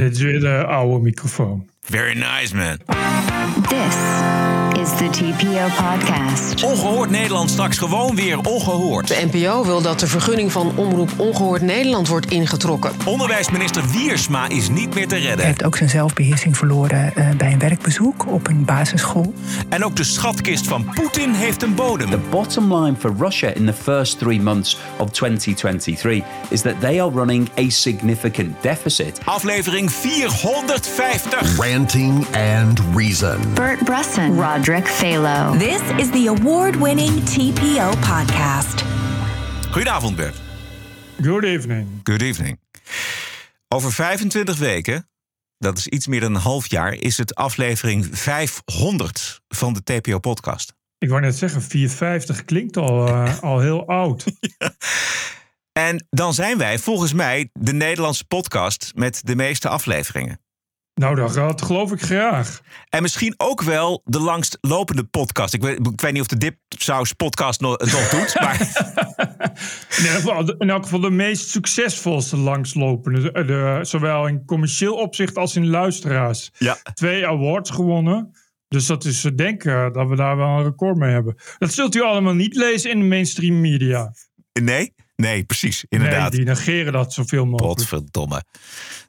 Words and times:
Dit 0.00 0.16
is 0.16 0.22
weer 0.22 0.34
uh, 0.34 0.40
de 0.40 0.66
oude 0.66 0.98
microfoon. 0.98 1.68
Very 1.80 2.14
nice, 2.14 2.56
man. 2.56 3.29
This 3.68 3.96
is 4.82 4.88
the 4.96 5.08
TPO 5.10 5.66
podcast. 5.84 6.64
Ongehoord 6.64 7.10
Nederland 7.10 7.50
straks 7.50 7.78
gewoon 7.78 8.14
weer 8.14 8.38
ongehoord. 8.38 9.08
De 9.08 9.28
NPO 9.32 9.64
wil 9.64 9.82
dat 9.82 10.00
de 10.00 10.06
vergunning 10.06 10.52
van 10.52 10.72
Omroep 10.76 11.10
Ongehoord 11.16 11.62
Nederland 11.62 12.08
wordt 12.08 12.30
ingetrokken. 12.30 12.92
Onderwijsminister 13.04 13.82
Wiersma 13.90 14.48
is 14.48 14.68
niet 14.68 14.94
meer 14.94 15.08
te 15.08 15.14
Hij 15.14 15.24
redden. 15.24 15.46
heeft 15.46 15.64
ook 15.64 15.76
zijn 15.76 15.88
zelfbeheersing 15.88 16.56
verloren 16.56 17.14
eh, 17.14 17.30
bij 17.36 17.52
een 17.52 17.58
werkbezoek 17.58 18.26
op 18.26 18.46
een 18.48 18.64
basisschool. 18.64 19.34
En 19.68 19.84
ook 19.84 19.96
de 19.96 20.04
schatkist 20.04 20.66
van 20.66 20.84
Poetin 20.94 21.32
heeft 21.32 21.62
een 21.62 21.74
bodem. 21.74 22.10
The 22.10 22.18
bottom 22.30 22.74
line 22.74 22.96
for 22.98 23.14
Russia 23.18 23.48
in 23.48 23.66
the 23.66 23.72
first 23.72 24.18
three 24.18 24.40
months 24.40 24.78
of 24.98 25.10
2023 25.10 26.22
is 26.48 26.60
that 26.60 26.80
they 26.80 27.02
are 27.02 27.10
running 27.14 27.48
a 27.58 27.68
significant 27.68 28.62
deficit. 28.62 29.20
Aflevering 29.24 29.90
450. 29.92 31.56
Ranting 31.56 32.26
and 32.58 32.80
Reason. 32.94 33.29
Bert 33.38 33.84
Bresson, 33.84 34.40
Roderick 34.40 34.86
Phalo. 34.86 35.58
This 35.58 35.80
is 35.96 36.10
the 36.10 36.26
award 36.28 36.76
winning 36.76 37.24
TPO 37.24 37.90
podcast. 38.00 38.84
Goedenavond, 39.70 40.16
Bert. 40.16 40.34
Good 41.22 41.44
evening. 41.44 42.00
Good 42.02 42.22
evening. 42.22 42.60
Over 43.68 43.92
25 43.92 44.58
weken, 44.58 45.08
dat 45.58 45.78
is 45.78 45.86
iets 45.86 46.06
meer 46.06 46.20
dan 46.20 46.34
een 46.34 46.40
half 46.40 46.66
jaar, 46.70 46.92
is 46.94 47.18
het 47.18 47.34
aflevering 47.34 48.06
500 48.10 49.40
van 49.48 49.72
de 49.72 49.82
TPO-podcast. 49.82 50.72
Ik 50.98 51.08
wou 51.08 51.20
net 51.20 51.36
zeggen, 51.36 51.62
450 51.62 52.44
klinkt 52.44 52.76
al, 52.76 53.08
eh, 53.08 53.42
al 53.50 53.60
heel 53.60 53.86
oud. 53.86 54.24
En 55.72 56.06
dan 56.10 56.34
zijn 56.34 56.58
wij 56.58 56.78
volgens 56.78 57.12
mij 57.12 57.50
de 57.52 57.72
Nederlandse 57.72 58.24
podcast 58.24 58.92
met 58.94 59.20
de 59.24 59.36
meeste 59.36 59.68
afleveringen. 59.68 60.40
Nou, 60.94 61.14
dat, 61.14 61.62
geloof 61.62 61.92
ik 61.92 62.02
graag. 62.02 62.60
En 62.88 63.02
misschien 63.02 63.34
ook 63.36 63.62
wel 63.62 64.02
de 64.04 64.20
langst 64.20 64.58
lopende 64.60 65.04
podcast. 65.04 65.54
Ik 65.54 65.62
weet, 65.62 65.86
ik 65.86 66.00
weet 66.00 66.12
niet 66.12 66.20
of 66.20 66.26
de 66.26 66.56
Dipsaus 66.68 67.12
podcast 67.12 67.60
nog, 67.60 67.72
het 67.78 67.92
nog 67.92 68.08
doet. 68.08 68.34
Maar 68.40 68.60
In 69.98 70.06
elk, 70.06 70.14
geval, 70.14 70.54
in 70.58 70.70
elk 70.70 70.82
geval 70.82 71.00
de 71.00 71.10
meest 71.10 71.48
succesvolste 71.48 72.36
langslopende. 72.36 73.20
De, 73.32 73.44
de- 73.44 73.78
zowel 73.82 74.26
in 74.26 74.44
commercieel 74.44 74.94
opzicht 74.94 75.36
als 75.36 75.56
in 75.56 75.66
luisteraars. 75.68 76.50
ja, 76.58 76.76
Twee 76.94 77.26
awards 77.26 77.70
gewonnen. 77.70 78.30
Dus 78.68 78.86
dat 78.86 79.04
is 79.04 79.20
te 79.20 79.34
denken 79.34 79.92
dat 79.92 80.08
we 80.08 80.16
daar 80.16 80.36
wel 80.36 80.48
een 80.48 80.64
record 80.64 80.96
mee 80.96 81.10
hebben. 81.12 81.34
Dat 81.58 81.72
zult 81.72 81.94
u 81.94 82.02
allemaal 82.02 82.34
niet 82.34 82.54
lezen 82.54 82.90
in 82.90 82.98
de 82.98 83.04
mainstream 83.06 83.60
media. 83.60 84.12
nee? 84.62 84.94
Nee, 85.20 85.44
precies. 85.44 85.84
Nee, 85.88 86.00
Inderdaad. 86.00 86.32
die 86.32 86.44
negeren 86.44 86.92
dat 86.92 87.12
zoveel 87.12 87.46
mogelijk. 87.46 87.74
Potverdomme. 87.76 88.42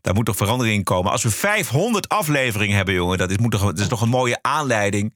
Daar 0.02 0.14
moet 0.14 0.26
toch 0.26 0.36
verandering 0.36 0.76
in 0.76 0.84
komen. 0.84 1.12
Als 1.12 1.24
we 1.24 1.30
500 1.30 2.10
afleveringen 2.10 2.76
hebben, 2.76 2.94
jongen, 2.94 3.18
dat 3.18 3.30
is, 3.30 3.38
moet 3.38 3.52
toch, 3.52 3.62
dat 3.62 3.80
is 3.80 3.88
toch 3.88 4.02
een 4.02 4.10
mooie 4.10 4.38
aanleiding 4.42 5.14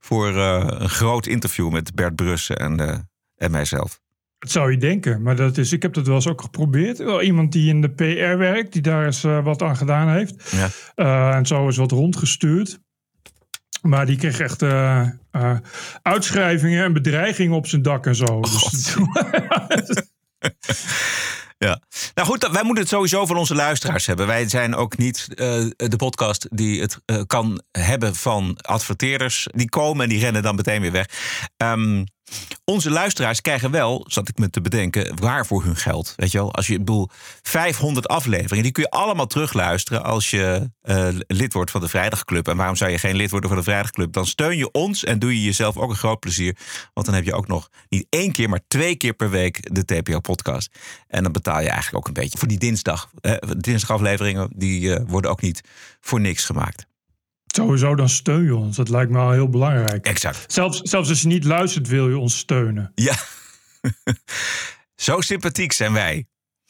voor 0.00 0.36
eh, 0.36 0.64
een 0.68 0.88
groot 0.88 1.26
interview 1.26 1.70
met 1.70 1.94
Bert 1.94 2.14
Brussen 2.14 2.56
en, 2.56 2.80
eh, 2.80 2.98
en 3.36 3.50
mijzelf. 3.50 4.00
Dat 4.38 4.50
zou 4.50 4.70
je 4.70 4.76
denken, 4.76 5.22
maar 5.22 5.36
dat 5.36 5.58
is, 5.58 5.72
ik 5.72 5.82
heb 5.82 5.94
dat 5.94 6.06
wel 6.06 6.14
eens 6.14 6.28
ook 6.28 6.40
geprobeerd. 6.40 6.98
Wel 6.98 7.22
iemand 7.22 7.52
die 7.52 7.68
in 7.68 7.80
de 7.80 7.90
PR 7.90 8.38
werkt, 8.38 8.72
die 8.72 8.82
daar 8.82 9.06
eens 9.06 9.24
eh, 9.24 9.44
wat 9.44 9.62
aan 9.62 9.76
gedaan 9.76 10.08
heeft. 10.08 10.50
Ja. 10.50 11.34
En 11.34 11.46
zo 11.46 11.68
is 11.68 11.76
wat 11.76 11.90
rondgestuurd. 11.90 12.80
Maar 13.82 14.06
die 14.06 14.16
kreeg 14.16 14.40
echt 14.40 14.62
uitschrijvingen 16.02 16.84
en 16.84 16.92
bedreigingen 16.92 17.56
op 17.56 17.66
zijn 17.66 17.82
dak 17.82 18.06
en 18.06 18.14
zo. 18.14 18.40
Dus, 18.40 18.94
Ja. 21.66 21.80
Nou 22.14 22.28
goed, 22.28 22.48
wij 22.52 22.62
moeten 22.62 22.82
het 22.82 22.92
sowieso 22.92 23.26
van 23.26 23.36
onze 23.36 23.54
luisteraars 23.54 24.06
hebben. 24.06 24.26
Wij 24.26 24.48
zijn 24.48 24.74
ook 24.74 24.96
niet 24.96 25.28
eh, 25.34 25.64
de 25.76 25.96
podcast 25.96 26.46
die 26.50 26.80
het 26.80 26.98
eh, 27.04 27.20
kan 27.26 27.62
hebben 27.70 28.14
van 28.14 28.58
adverteerders. 28.60 29.48
Die 29.52 29.68
komen 29.68 30.02
en 30.02 30.08
die 30.08 30.20
rennen 30.20 30.42
dan 30.42 30.54
meteen 30.54 30.80
weer 30.80 30.92
weg. 30.92 31.06
Ehm, 31.56 32.04
onze 32.64 32.90
luisteraars 32.90 33.40
krijgen 33.40 33.70
wel, 33.70 34.04
zat 34.08 34.28
ik 34.28 34.38
me 34.38 34.50
te 34.50 34.60
bedenken, 34.60 35.20
waar 35.20 35.46
voor 35.46 35.64
hun 35.64 35.76
geld. 35.76 36.12
Weet 36.16 36.32
je 36.32 36.38
wel, 36.38 36.54
als 36.54 36.66
je, 36.66 36.72
ik 36.72 36.78
bedoel, 36.78 37.08
500 37.42 38.08
afleveringen, 38.08 38.62
die 38.62 38.72
kun 38.72 38.82
je 38.82 38.90
allemaal 38.90 39.26
terugluisteren 39.26 40.04
als 40.04 40.30
je 40.30 40.70
eh, 40.82 41.08
lid 41.26 41.52
wordt 41.52 41.70
van 41.70 41.80
de 41.80 41.88
Vrijdagclub. 41.88 42.48
En 42.48 42.56
waarom 42.56 42.76
zou 42.76 42.90
je 42.90 42.98
geen 42.98 43.16
lid 43.16 43.30
worden 43.30 43.48
van 43.48 43.58
de 43.58 43.64
Vrijdagclub? 43.64 44.12
Dan 44.12 44.26
steun 44.26 44.56
je 44.56 44.70
ons 44.70 45.04
en 45.04 45.18
doe 45.18 45.34
je 45.34 45.44
jezelf 45.44 45.76
ook 45.76 45.90
een 45.90 45.96
groot 45.96 46.20
plezier. 46.20 46.56
Want 46.94 47.06
dan 47.06 47.14
heb 47.14 47.24
je 47.24 47.34
ook 47.34 47.48
nog 47.48 47.68
niet 47.88 48.06
één 48.08 48.32
keer, 48.32 48.48
maar 48.48 48.60
twee 48.68 48.96
keer 48.96 49.14
per 49.14 49.30
week 49.30 49.74
de 49.74 49.84
TPO-podcast. 49.84 50.78
En 51.06 51.22
dan 51.22 51.32
betaal 51.32 51.60
je 51.60 51.68
eigenlijk 51.68 51.96
ook 51.96 52.06
een 52.06 52.22
beetje 52.22 52.38
voor 52.38 52.48
die 52.48 52.58
dinsdag. 52.58 53.10
Eh, 53.20 53.34
dinsdagafleveringen, 53.56 54.48
die 54.56 54.94
eh, 54.94 55.04
worden 55.06 55.30
ook 55.30 55.40
niet 55.40 55.60
voor 56.00 56.20
niks 56.20 56.44
gemaakt. 56.44 56.88
Sowieso 57.56 57.94
dan 57.94 58.08
steun 58.08 58.44
je 58.44 58.56
ons. 58.56 58.76
Dat 58.76 58.88
lijkt 58.88 59.10
me 59.10 59.18
al 59.18 59.30
heel 59.30 59.48
belangrijk. 59.48 60.06
Exact. 60.06 60.52
Zelfs, 60.52 60.80
zelfs 60.80 61.08
als 61.08 61.20
je 61.20 61.26
niet 61.26 61.44
luistert, 61.44 61.88
wil 61.88 62.08
je 62.08 62.18
ons 62.18 62.38
steunen. 62.38 62.92
Ja. 62.94 63.14
Zo 64.94 65.20
sympathiek 65.20 65.72
zijn 65.72 65.92
wij. 65.92 66.26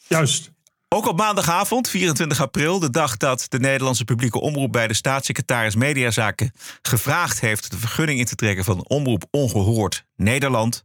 Juist. 0.07 0.51
Ook 0.87 1.07
op 1.07 1.17
maandagavond, 1.17 1.89
24 1.89 2.41
april, 2.41 2.79
de 2.79 2.89
dag 2.89 3.17
dat 3.17 3.45
de 3.47 3.59
Nederlandse 3.59 4.03
publieke 4.03 4.39
omroep 4.39 4.71
bij 4.71 4.87
de 4.87 4.93
staatssecretaris 4.93 5.75
Mediazaken 5.75 6.51
gevraagd 6.81 7.39
heeft 7.39 7.71
de 7.71 7.77
vergunning 7.77 8.19
in 8.19 8.25
te 8.25 8.35
trekken 8.35 8.63
van 8.63 8.87
Omroep 8.87 9.23
Ongehoord 9.29 10.05
Nederland. 10.15 10.83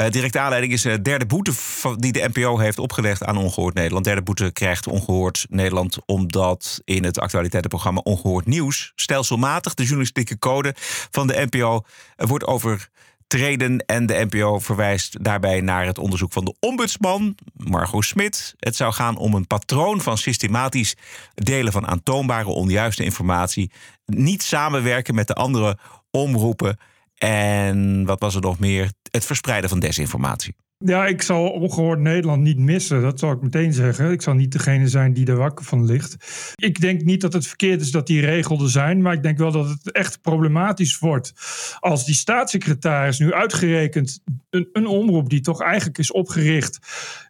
Eh, 0.00 0.10
directe 0.10 0.38
aanleiding 0.38 0.72
is 0.72 0.82
de 0.82 1.02
derde 1.02 1.26
boete 1.26 1.52
die 1.96 2.12
de 2.12 2.30
NPO 2.32 2.58
heeft 2.58 2.78
opgelegd 2.78 3.24
aan 3.24 3.36
Ongehoord 3.36 3.74
Nederland. 3.74 4.04
Derde 4.04 4.22
boete 4.22 4.50
krijgt 4.52 4.86
Ongehoord 4.86 5.46
Nederland 5.48 5.98
omdat 6.06 6.80
in 6.84 7.04
het 7.04 7.20
actualiteitenprogramma 7.20 8.00
Ongehoord 8.00 8.46
Nieuws 8.46 8.92
stelselmatig 8.94 9.74
de 9.74 9.82
journalistieke 9.82 10.38
code 10.38 10.74
van 11.10 11.26
de 11.26 11.46
NPO 11.50 11.84
eh, 12.16 12.28
wordt 12.28 12.46
overtreden. 12.46 13.84
En 13.86 14.06
de 14.06 14.26
NPO 14.30 14.58
verwijst 14.58 15.24
daarbij 15.24 15.60
naar 15.60 15.86
het 15.86 15.98
onderzoek 15.98 16.32
van 16.32 16.44
de 16.44 16.54
ombudsman, 16.60 17.34
Margot 17.52 18.04
Smit. 18.04 18.54
Het 18.58 18.76
zou 18.76 18.92
gaan 18.92 19.16
om 19.16 19.34
een 19.34 19.46
patroon 19.46 20.00
van 20.00 20.18
systematisch 20.18 20.96
delen 21.34 21.72
van 21.72 21.86
aantoonbare 21.86 22.48
onjuiste 22.48 23.04
informatie. 23.04 23.70
Niet 24.06 24.42
samenwerken 24.42 25.14
met 25.14 25.26
de 25.26 25.34
andere 25.34 25.78
omroepen. 26.10 26.78
En 27.24 28.04
wat 28.04 28.20
was 28.20 28.34
er 28.34 28.40
nog 28.40 28.58
meer? 28.58 28.90
Het 29.10 29.24
verspreiden 29.24 29.70
van 29.70 29.80
desinformatie. 29.80 30.54
Ja, 30.84 31.06
ik 31.06 31.22
zal 31.22 31.50
ongehoord 31.50 31.98
Nederland 31.98 32.42
niet 32.42 32.58
missen. 32.58 33.02
Dat 33.02 33.18
zal 33.18 33.32
ik 33.32 33.42
meteen 33.42 33.72
zeggen. 33.72 34.10
Ik 34.10 34.22
zal 34.22 34.34
niet 34.34 34.52
degene 34.52 34.88
zijn 34.88 35.12
die 35.12 35.26
er 35.26 35.36
wakker 35.36 35.64
van 35.64 35.84
ligt. 35.84 36.16
Ik 36.54 36.80
denk 36.80 37.02
niet 37.02 37.20
dat 37.20 37.32
het 37.32 37.46
verkeerd 37.46 37.80
is 37.80 37.90
dat 37.90 38.06
die 38.06 38.20
regels 38.20 38.62
er 38.62 38.70
zijn. 38.70 39.02
Maar 39.02 39.12
ik 39.12 39.22
denk 39.22 39.38
wel 39.38 39.52
dat 39.52 39.68
het 39.68 39.92
echt 39.92 40.20
problematisch 40.20 40.98
wordt. 40.98 41.32
Als 41.78 42.04
die 42.04 42.14
staatssecretaris 42.14 43.18
nu 43.18 43.32
uitgerekend 43.32 44.20
een, 44.50 44.68
een 44.72 44.86
omroep 44.86 45.28
die 45.28 45.40
toch 45.40 45.62
eigenlijk 45.62 45.98
is 45.98 46.12
opgericht 46.12 46.78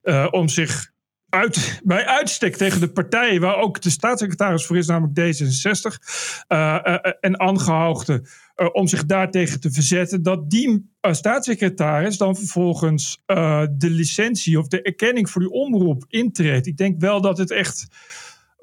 eh, 0.03 0.27
om 0.31 0.49
zich 0.49 0.91
uit, 1.31 1.81
bij 1.85 2.07
uitstek 2.07 2.57
tegen 2.57 2.81
de 2.81 2.89
partijen 2.91 3.41
waar 3.41 3.57
ook 3.57 3.81
de 3.81 3.91
staatssecretaris 3.91 4.67
voor 4.67 4.77
is, 4.77 4.87
namelijk 4.87 5.21
D66 5.21 5.99
eh, 6.47 6.75
eh, 6.83 7.13
en 7.21 7.41
aangehoogde, 7.41 8.23
eh, 8.55 8.69
om 8.73 8.87
zich 8.87 9.07
daartegen 9.07 9.61
te 9.61 9.73
verzetten, 9.73 10.23
dat 10.23 10.51
die 10.51 10.91
staatssecretaris 11.01 12.17
dan 12.17 12.37
vervolgens 12.37 13.23
de 13.27 13.91
licentie 13.91 14.59
of 14.59 14.69
de 14.69 14.83
erkenning 14.83 15.31
voor 15.31 15.41
die 15.41 15.51
omroep 15.51 16.05
intreedt. 16.09 16.67
Ik 16.67 16.77
denk 16.77 17.01
wel 17.01 17.21
dat 17.21 17.39
het 17.39 17.51
echt 17.51 17.87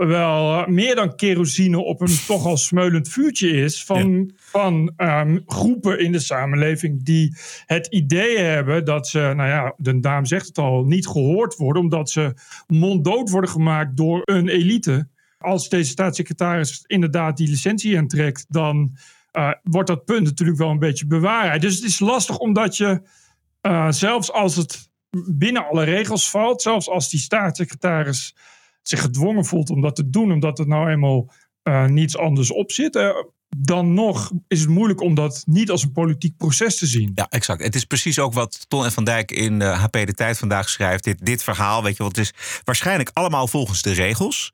wel 0.05 0.59
eh, 0.59 0.67
meer 0.67 0.95
dan 0.95 1.15
kerosine 1.15 1.79
op 1.79 2.01
een 2.01 2.17
toch 2.27 2.45
al 2.45 2.57
smeulend 2.57 3.09
vuurtje 3.09 3.49
is 3.49 3.83
van, 3.83 4.31
van 4.35 4.93
ehm, 4.95 5.39
groepen 5.45 5.99
in 5.99 6.11
de 6.11 6.19
samenleving 6.19 7.03
die 7.03 7.37
het 7.65 7.87
idee 7.87 8.37
hebben 8.37 8.85
dat 8.85 9.07
ze, 9.07 9.19
nou 9.19 9.49
ja, 9.49 9.73
de 9.77 9.93
naam 9.93 10.25
zegt 10.25 10.47
het 10.47 10.57
al, 10.57 10.83
niet 10.83 11.07
gehoord 11.07 11.55
worden 11.55 11.81
omdat 11.81 12.09
ze 12.09 12.33
monddood 12.67 13.29
worden 13.29 13.49
gemaakt 13.49 13.97
door 13.97 14.21
een 14.23 14.47
elite. 14.47 15.07
Als 15.37 15.69
deze 15.69 15.89
staatssecretaris 15.89 16.83
inderdaad 16.85 17.37
die 17.37 17.49
licentie 17.49 17.93
intrekt, 17.93 18.45
dan 18.49 18.97
eh, 19.31 19.51
wordt 19.63 19.87
dat 19.87 20.05
punt 20.05 20.23
natuurlijk 20.23 20.57
wel 20.57 20.69
een 20.69 20.79
beetje 20.79 21.07
bewaarheid. 21.07 21.61
Dus 21.61 21.75
het 21.75 21.83
is 21.83 21.99
lastig 21.99 22.37
omdat 22.37 22.77
je, 22.77 23.01
eh, 23.61 23.91
zelfs 23.91 24.31
als 24.31 24.55
het 24.55 24.89
binnen 25.25 25.67
alle 25.67 25.83
regels 25.83 26.29
valt, 26.29 26.61
zelfs 26.61 26.89
als 26.89 27.09
die 27.09 27.19
staatssecretaris 27.19 28.35
zich 28.87 29.01
gedwongen 29.01 29.45
voelt 29.45 29.69
om 29.69 29.81
dat 29.81 29.95
te 29.95 30.09
doen, 30.09 30.31
omdat 30.31 30.59
er 30.59 30.67
nou 30.67 30.89
eenmaal 30.89 31.31
eh, 31.63 31.85
niets 31.85 32.17
anders 32.17 32.51
op 32.51 32.71
zit, 32.71 32.95
eh, 32.95 33.09
dan 33.57 33.93
nog 33.93 34.31
is 34.47 34.59
het 34.59 34.69
moeilijk 34.69 35.01
om 35.01 35.15
dat 35.15 35.43
niet 35.45 35.71
als 35.71 35.83
een 35.83 35.91
politiek 35.91 36.37
proces 36.37 36.77
te 36.77 36.85
zien. 36.85 37.11
Ja, 37.15 37.27
exact. 37.29 37.63
Het 37.63 37.75
is 37.75 37.85
precies 37.85 38.19
ook 38.19 38.33
wat 38.33 38.65
Ton 38.67 38.83
en 38.83 38.91
Van 38.91 39.03
Dijk 39.03 39.31
in 39.31 39.61
eh, 39.61 39.83
HP 39.83 39.91
De 39.91 40.13
Tijd 40.13 40.37
vandaag 40.37 40.69
schrijft. 40.69 41.03
Dit, 41.03 41.25
dit 41.25 41.43
verhaal, 41.43 41.83
weet 41.83 41.91
je 41.91 41.97
wel, 41.97 42.07
het 42.07 42.17
is 42.17 42.33
waarschijnlijk 42.63 43.09
allemaal 43.13 43.47
volgens 43.47 43.81
de 43.81 43.91
regels. 43.91 44.51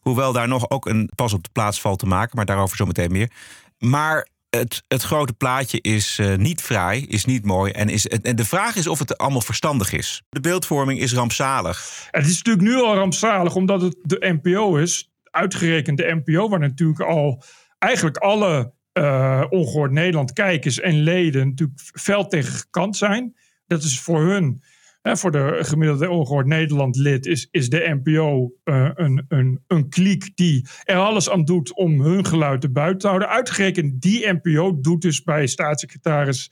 Hoewel 0.00 0.32
daar 0.32 0.48
nog 0.48 0.70
ook 0.70 0.86
een 0.86 1.10
pas 1.14 1.32
op 1.32 1.42
de 1.42 1.50
plaats 1.52 1.80
valt 1.80 1.98
te 1.98 2.06
maken, 2.06 2.36
maar 2.36 2.44
daarover 2.44 2.76
zo 2.76 2.86
meteen 2.86 3.12
meer. 3.12 3.30
Maar 3.78 4.28
het, 4.58 4.82
het 4.88 5.02
grote 5.02 5.32
plaatje 5.32 5.80
is 5.80 6.18
eh, 6.18 6.36
niet 6.36 6.60
fraai, 6.60 7.06
is 7.06 7.24
niet 7.24 7.44
mooi. 7.44 7.72
En, 7.72 7.88
is, 7.88 8.06
en 8.06 8.36
de 8.36 8.44
vraag 8.44 8.76
is 8.76 8.86
of 8.86 8.98
het 8.98 9.18
allemaal 9.18 9.40
verstandig 9.40 9.92
is. 9.92 10.22
De 10.28 10.40
beeldvorming 10.40 11.00
is 11.00 11.12
rampzalig. 11.12 12.08
Het 12.10 12.26
is 12.26 12.42
natuurlijk 12.42 12.66
nu 12.66 12.74
al 12.82 12.94
rampzalig, 12.94 13.54
omdat 13.54 13.80
het 13.80 13.96
de 14.02 14.38
NPO 14.42 14.76
is. 14.76 15.12
uitgerekend 15.30 15.98
de 15.98 16.20
NPO, 16.24 16.48
waar 16.48 16.58
natuurlijk 16.58 17.00
al 17.00 17.42
eigenlijk 17.78 18.16
alle 18.16 18.72
uh, 18.98 19.44
ongehoord 19.48 19.90
Nederland 19.90 20.32
kijkers 20.32 20.80
en 20.80 20.94
leden 21.02 21.48
natuurlijk 21.48 21.80
fel 21.80 22.26
tegen 22.26 22.52
gekant 22.52 22.96
zijn. 22.96 23.36
Dat 23.66 23.82
is 23.82 24.00
voor 24.00 24.22
hun, 24.22 24.62
hè, 25.04 25.16
voor 25.16 25.30
de 25.30 25.58
gemiddelde 25.60 26.10
ongehoord 26.10 26.46
Nederland 26.46 26.96
lid, 26.96 27.26
is, 27.26 27.48
is 27.50 27.68
de 27.68 28.00
NPO 28.02 28.52
uh, 28.64 28.90
een, 28.94 29.24
een, 29.28 29.60
een 29.66 29.88
kliek 29.88 30.30
die 30.34 30.66
er 30.84 30.96
alles 30.96 31.30
aan 31.30 31.44
doet 31.44 31.74
om 31.74 32.00
hun 32.00 32.26
geluid 32.26 32.60
te 32.60 32.70
buiten 32.70 32.98
te 32.98 33.06
houden. 33.06 33.28
Uitgerekend 33.28 34.02
die 34.02 34.32
NPO 34.32 34.80
doet 34.80 35.02
dus 35.02 35.22
bij 35.22 35.46
staatssecretaris 35.46 36.50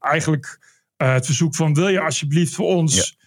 eigenlijk 0.00 0.58
uh, 0.96 1.12
het 1.12 1.26
verzoek 1.26 1.54
van 1.54 1.74
wil 1.74 1.88
je 1.88 2.00
alsjeblieft 2.00 2.54
voor 2.54 2.66
ons... 2.66 2.96
Ja 2.96 3.20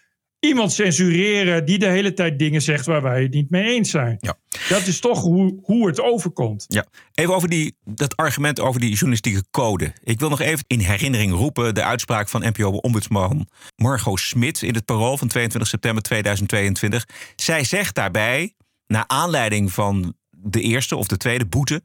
iemand 0.45 0.73
censureren 0.73 1.65
die 1.65 1.77
de 1.77 1.87
hele 1.87 2.13
tijd 2.13 2.39
dingen 2.39 2.61
zegt 2.61 2.85
waar 2.85 3.01
wij 3.01 3.21
het 3.21 3.33
niet 3.33 3.49
mee 3.49 3.63
eens 3.63 3.89
zijn. 3.89 4.17
Ja. 4.19 4.37
Dat 4.69 4.87
is 4.87 4.99
toch 4.99 5.21
hoe, 5.21 5.59
hoe 5.63 5.87
het 5.87 6.01
overkomt. 6.01 6.65
Ja. 6.67 6.85
Even 7.13 7.35
over 7.35 7.49
die, 7.49 7.75
dat 7.83 8.15
argument 8.15 8.59
over 8.59 8.79
die 8.79 8.89
journalistieke 8.89 9.43
code. 9.51 9.93
Ik 10.03 10.19
wil 10.19 10.29
nog 10.29 10.41
even 10.41 10.63
in 10.67 10.79
herinnering 10.79 11.33
roepen 11.33 11.75
de 11.75 11.83
uitspraak 11.83 12.29
van 12.29 12.41
NPO-ombudsman 12.41 13.47
Margot 13.75 14.19
Smit 14.19 14.61
in 14.61 14.73
het 14.73 14.85
parool 14.85 15.17
van 15.17 15.27
22 15.27 15.69
september 15.69 16.03
2022. 16.03 17.05
Zij 17.35 17.63
zegt 17.63 17.95
daarbij, 17.95 18.53
naar 18.87 19.03
aanleiding 19.07 19.71
van 19.71 20.13
de 20.29 20.61
eerste 20.61 20.95
of 20.95 21.07
de 21.07 21.17
tweede 21.17 21.45
boete. 21.45 21.81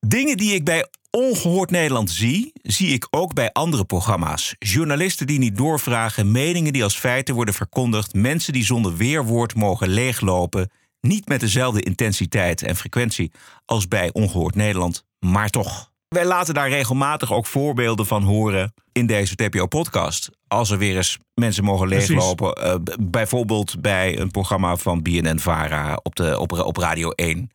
Dingen 0.00 0.36
die 0.36 0.54
ik 0.54 0.64
bij 0.64 0.86
Ongehoord 1.10 1.70
Nederland 1.70 2.10
zie, 2.10 2.52
zie 2.62 2.88
ik 2.88 3.06
ook 3.10 3.34
bij 3.34 3.52
andere 3.52 3.84
programma's. 3.84 4.54
Journalisten 4.58 5.26
die 5.26 5.38
niet 5.38 5.56
doorvragen, 5.56 6.30
meningen 6.30 6.72
die 6.72 6.82
als 6.82 6.98
feiten 6.98 7.34
worden 7.34 7.54
verkondigd, 7.54 8.14
mensen 8.14 8.52
die 8.52 8.64
zonder 8.64 8.96
weerwoord 8.96 9.54
mogen 9.54 9.88
leeglopen, 9.88 10.70
niet 11.06 11.28
met 11.28 11.40
dezelfde 11.40 11.82
intensiteit 11.82 12.62
en 12.62 12.76
frequentie 12.76 13.32
als 13.64 13.88
bij 13.88 14.12
Ongehoord 14.12 14.54
Nederland, 14.54 15.04
maar 15.18 15.48
toch. 15.48 15.90
Wij 16.08 16.24
laten 16.24 16.54
daar 16.54 16.68
regelmatig 16.68 17.32
ook 17.32 17.46
voorbeelden 17.46 18.06
van 18.06 18.22
horen 18.22 18.74
in 18.92 19.06
deze 19.06 19.34
TPO-podcast. 19.34 20.30
Als 20.48 20.70
er 20.70 20.78
weer 20.78 20.96
eens 20.96 21.18
mensen 21.34 21.64
mogen 21.64 21.88
leeglopen, 21.88 22.66
uh, 22.66 22.74
bijvoorbeeld 23.00 23.80
bij 23.80 24.18
een 24.18 24.30
programma 24.30 24.76
van 24.76 25.02
BNN-Vara 25.02 26.00
op, 26.02 26.16
de, 26.16 26.38
op, 26.38 26.52
op 26.52 26.76
Radio 26.76 27.10
1 27.10 27.50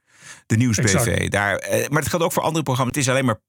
de 0.45 0.57
nieuwsbv. 0.57 1.29
Daar, 1.29 1.55
eh, 1.55 1.89
maar 1.89 1.99
het 1.99 2.09
geldt 2.09 2.25
ook 2.25 2.31
voor 2.31 2.43
andere 2.43 2.63
programma's. 2.63 2.95
Het 2.95 3.05
is 3.05 3.09
alleen 3.09 3.25
maar 3.25 3.39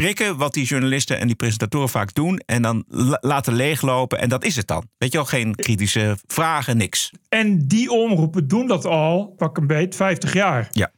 prikken 0.00 0.36
wat 0.36 0.54
die 0.54 0.64
journalisten 0.64 1.18
en 1.18 1.26
die 1.26 1.36
presentatoren 1.36 1.88
vaak 1.88 2.14
doen. 2.14 2.38
En 2.46 2.62
dan 2.62 2.84
laten 3.20 3.54
leeglopen. 3.54 4.18
En 4.18 4.28
dat 4.28 4.44
is 4.44 4.56
het 4.56 4.66
dan. 4.66 4.88
Weet 4.98 5.12
je 5.12 5.18
wel, 5.18 5.26
geen 5.26 5.54
kritische 5.54 6.16
vragen, 6.26 6.76
niks. 6.76 7.12
En 7.28 7.66
die 7.66 7.90
omroepen 7.90 8.48
doen 8.48 8.66
dat 8.66 8.84
al, 8.84 9.34
pak 9.36 9.56
een 9.56 9.66
beet, 9.66 9.96
50 9.96 10.32
jaar. 10.32 10.68
Ja. 10.72 10.92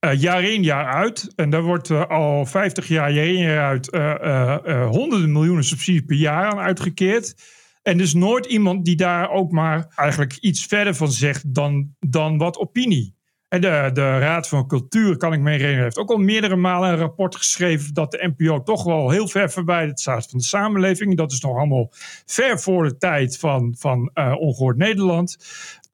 Uh, 0.00 0.20
jaar 0.20 0.44
in, 0.44 0.62
jaar 0.62 0.86
uit. 0.86 1.32
En 1.34 1.50
daar 1.50 1.62
wordt 1.62 1.90
uh, 1.90 2.06
al 2.06 2.46
50 2.46 2.88
jaar, 2.88 3.12
jaar 3.12 3.26
in, 3.26 3.38
jaar 3.38 3.68
uit, 3.68 3.94
uh, 3.94 4.88
honderden 4.88 5.32
miljoenen 5.32 5.64
subsidies 5.64 6.04
per 6.06 6.16
jaar 6.16 6.50
aan 6.50 6.58
uitgekeerd. 6.58 7.34
En 7.82 7.98
dus 7.98 8.14
nooit 8.14 8.46
iemand 8.46 8.84
die 8.84 8.96
daar 8.96 9.30
ook 9.30 9.50
maar 9.50 9.92
eigenlijk 9.94 10.36
iets 10.40 10.66
verder 10.66 10.94
van 10.94 11.12
zegt 11.12 11.54
dan, 11.54 11.94
dan 12.00 12.38
wat 12.38 12.58
opinie. 12.58 13.15
En 13.48 13.60
de, 13.60 13.90
de 13.92 14.18
Raad 14.18 14.48
van 14.48 14.66
Cultuur, 14.66 15.16
kan 15.16 15.32
ik 15.32 15.40
me 15.40 15.50
herinneren, 15.50 15.82
heeft 15.82 15.98
ook 15.98 16.10
al 16.10 16.16
meerdere 16.16 16.56
malen 16.56 16.90
een 16.90 16.96
rapport 16.96 17.36
geschreven 17.36 17.94
dat 17.94 18.10
de 18.10 18.32
NPO 18.36 18.62
toch 18.62 18.84
wel 18.84 19.10
heel 19.10 19.28
ver 19.28 19.50
verwijderd 19.50 20.00
staat 20.00 20.26
van 20.30 20.38
de 20.38 20.44
samenleving. 20.44 21.16
Dat 21.16 21.32
is 21.32 21.40
nog 21.40 21.56
allemaal 21.56 21.92
ver 22.26 22.60
voor 22.60 22.84
de 22.84 22.96
tijd 22.96 23.38
van, 23.38 23.74
van 23.78 24.10
uh, 24.14 24.34
Ongehoord 24.38 24.76
Nederland. 24.76 25.36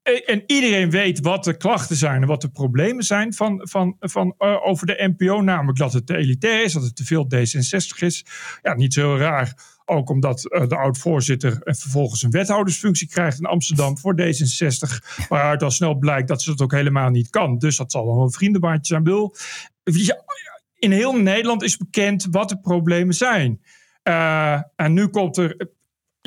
En 0.03 0.43
iedereen 0.45 0.89
weet 0.89 1.19
wat 1.19 1.43
de 1.43 1.57
klachten 1.57 1.95
zijn 1.95 2.21
en 2.21 2.27
wat 2.27 2.41
de 2.41 2.49
problemen 2.49 3.03
zijn 3.03 3.33
van, 3.33 3.61
van, 3.69 3.95
van, 3.99 4.35
uh, 4.39 4.67
over 4.67 4.87
de 4.87 5.13
NPO. 5.17 5.41
Namelijk 5.41 5.77
dat 5.77 5.93
het 5.93 6.05
te 6.05 6.17
elitair 6.17 6.63
is, 6.63 6.73
dat 6.73 6.83
het 6.83 6.95
te 6.95 7.05
veel 7.05 7.27
D66 7.35 7.97
is. 7.97 8.25
Ja, 8.61 8.73
niet 8.73 8.93
zo 8.93 9.15
raar 9.15 9.53
ook 9.93 10.09
omdat 10.09 10.45
uh, 10.49 10.67
de 10.67 10.77
oud-voorzitter 10.77 11.57
vervolgens 11.63 12.23
een 12.23 12.31
wethoudersfunctie 12.31 13.07
krijgt 13.07 13.39
in 13.39 13.45
Amsterdam 13.45 13.97
voor 13.97 14.15
D66. 14.21 15.25
Waaruit 15.29 15.63
al 15.63 15.71
snel 15.71 15.95
blijkt 15.95 16.27
dat 16.27 16.41
ze 16.41 16.49
dat 16.49 16.61
ook 16.61 16.71
helemaal 16.71 17.09
niet 17.09 17.29
kan. 17.29 17.57
Dus 17.57 17.77
dat 17.77 17.91
zal 17.91 18.05
wel 18.05 18.23
een 18.23 18.31
vriendenbaantje 18.31 18.93
zijn. 18.93 19.03
Wil. 19.03 19.35
In 20.77 20.91
heel 20.91 21.13
Nederland 21.13 21.63
is 21.63 21.77
bekend 21.77 22.27
wat 22.31 22.49
de 22.49 22.59
problemen 22.59 23.15
zijn. 23.15 23.61
Uh, 24.03 24.61
en 24.75 24.93
nu 24.93 25.07
komt 25.07 25.37
er 25.37 25.71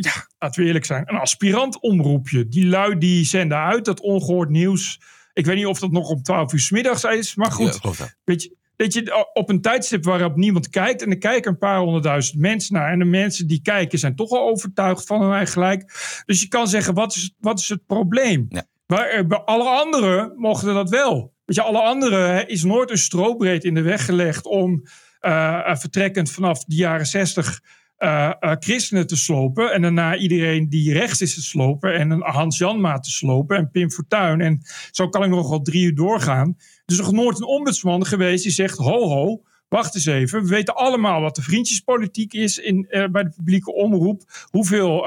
ja, 0.02 0.26
laten 0.38 0.60
we 0.60 0.66
eerlijk 0.66 0.84
zijn, 0.84 1.02
een 1.06 1.18
aspirant 1.18 1.80
omroepje. 1.80 2.48
Die 2.48 2.66
lui 2.66 2.98
die 2.98 3.24
zenden 3.24 3.58
uit 3.58 3.84
dat 3.84 4.00
ongehoord 4.00 4.50
nieuws. 4.50 5.00
Ik 5.32 5.46
weet 5.46 5.56
niet 5.56 5.66
of 5.66 5.78
dat 5.78 5.90
nog 5.90 6.08
om 6.08 6.22
12 6.22 6.52
uur 6.52 6.60
s 6.60 6.70
middags 6.70 7.04
is, 7.04 7.34
maar 7.34 7.52
goed. 7.52 7.78
Ja, 7.82 8.08
weet 8.24 8.42
je, 8.42 8.56
dat 8.76 8.92
je 8.92 9.30
op 9.32 9.48
een 9.48 9.60
tijdstip 9.60 10.04
waarop 10.04 10.36
niemand 10.36 10.68
kijkt. 10.68 11.02
En 11.02 11.10
er 11.10 11.18
kijken 11.18 11.50
een 11.50 11.58
paar 11.58 11.78
honderdduizend 11.78 12.40
mensen 12.40 12.74
naar. 12.74 12.92
En 12.92 12.98
de 12.98 13.04
mensen 13.04 13.46
die 13.46 13.62
kijken 13.62 13.98
zijn 13.98 14.16
toch 14.16 14.30
al 14.30 14.48
overtuigd 14.48 15.06
van 15.06 15.22
hun 15.22 15.32
eigen 15.32 15.52
gelijk. 15.52 15.82
Dus 16.26 16.40
je 16.40 16.48
kan 16.48 16.68
zeggen, 16.68 16.94
wat 16.94 17.14
is, 17.14 17.34
wat 17.38 17.58
is 17.58 17.68
het 17.68 17.86
probleem? 17.86 18.46
Ja. 18.48 18.64
Maar 18.86 19.08
eh, 19.08 19.26
bij 19.26 19.38
alle 19.38 19.68
anderen 19.68 20.32
mochten 20.36 20.74
dat 20.74 20.90
wel. 20.90 21.34
Weet 21.44 21.56
je, 21.56 21.62
alle 21.62 21.80
anderen 21.80 22.48
is 22.48 22.64
nooit 22.64 22.90
een 22.90 22.98
strobreed 22.98 23.64
in 23.64 23.74
de 23.74 23.82
weg 23.82 24.04
gelegd 24.04 24.46
om 24.46 24.82
uh, 25.20 25.76
vertrekkend 25.76 26.30
vanaf 26.30 26.64
de 26.64 26.76
jaren 26.76 27.06
zestig 27.06 27.60
uh, 27.98 28.30
christenen 28.40 29.06
te 29.06 29.16
slopen. 29.16 29.72
En 29.72 29.82
daarna 29.82 30.16
iedereen 30.16 30.68
die 30.68 30.92
rechts 30.92 31.20
is 31.20 31.34
te 31.34 31.42
slopen. 31.42 31.94
En 31.94 32.10
een 32.10 32.22
Hans 32.22 32.58
Janma 32.58 32.98
te 32.98 33.10
slopen. 33.10 33.56
En 33.56 33.70
Pim 33.70 33.90
Fortuyn. 33.90 34.40
En 34.40 34.60
zo 34.90 35.08
kan 35.08 35.24
ik 35.24 35.30
nog 35.30 35.48
wel 35.48 35.62
drie 35.62 35.84
uur 35.84 35.94
doorgaan. 35.94 36.56
Er 36.58 36.92
is 36.92 36.98
nog 36.98 37.12
nooit 37.12 37.36
een 37.36 37.46
ombudsman 37.46 38.06
geweest 38.06 38.42
die 38.42 38.52
zegt: 38.52 38.78
ho, 38.78 39.08
ho. 39.08 39.42
Wacht 39.68 39.94
eens 39.94 40.06
even. 40.06 40.42
We 40.42 40.48
weten 40.48 40.74
allemaal 40.74 41.20
wat 41.20 41.36
de 41.36 41.42
vriendjespolitiek 41.42 42.32
is 42.32 42.58
in, 42.58 42.86
uh, 42.88 43.08
bij 43.08 43.22
de 43.22 43.32
publieke 43.36 43.72
omroep. 43.74 44.22
Hoeveel 44.50 45.06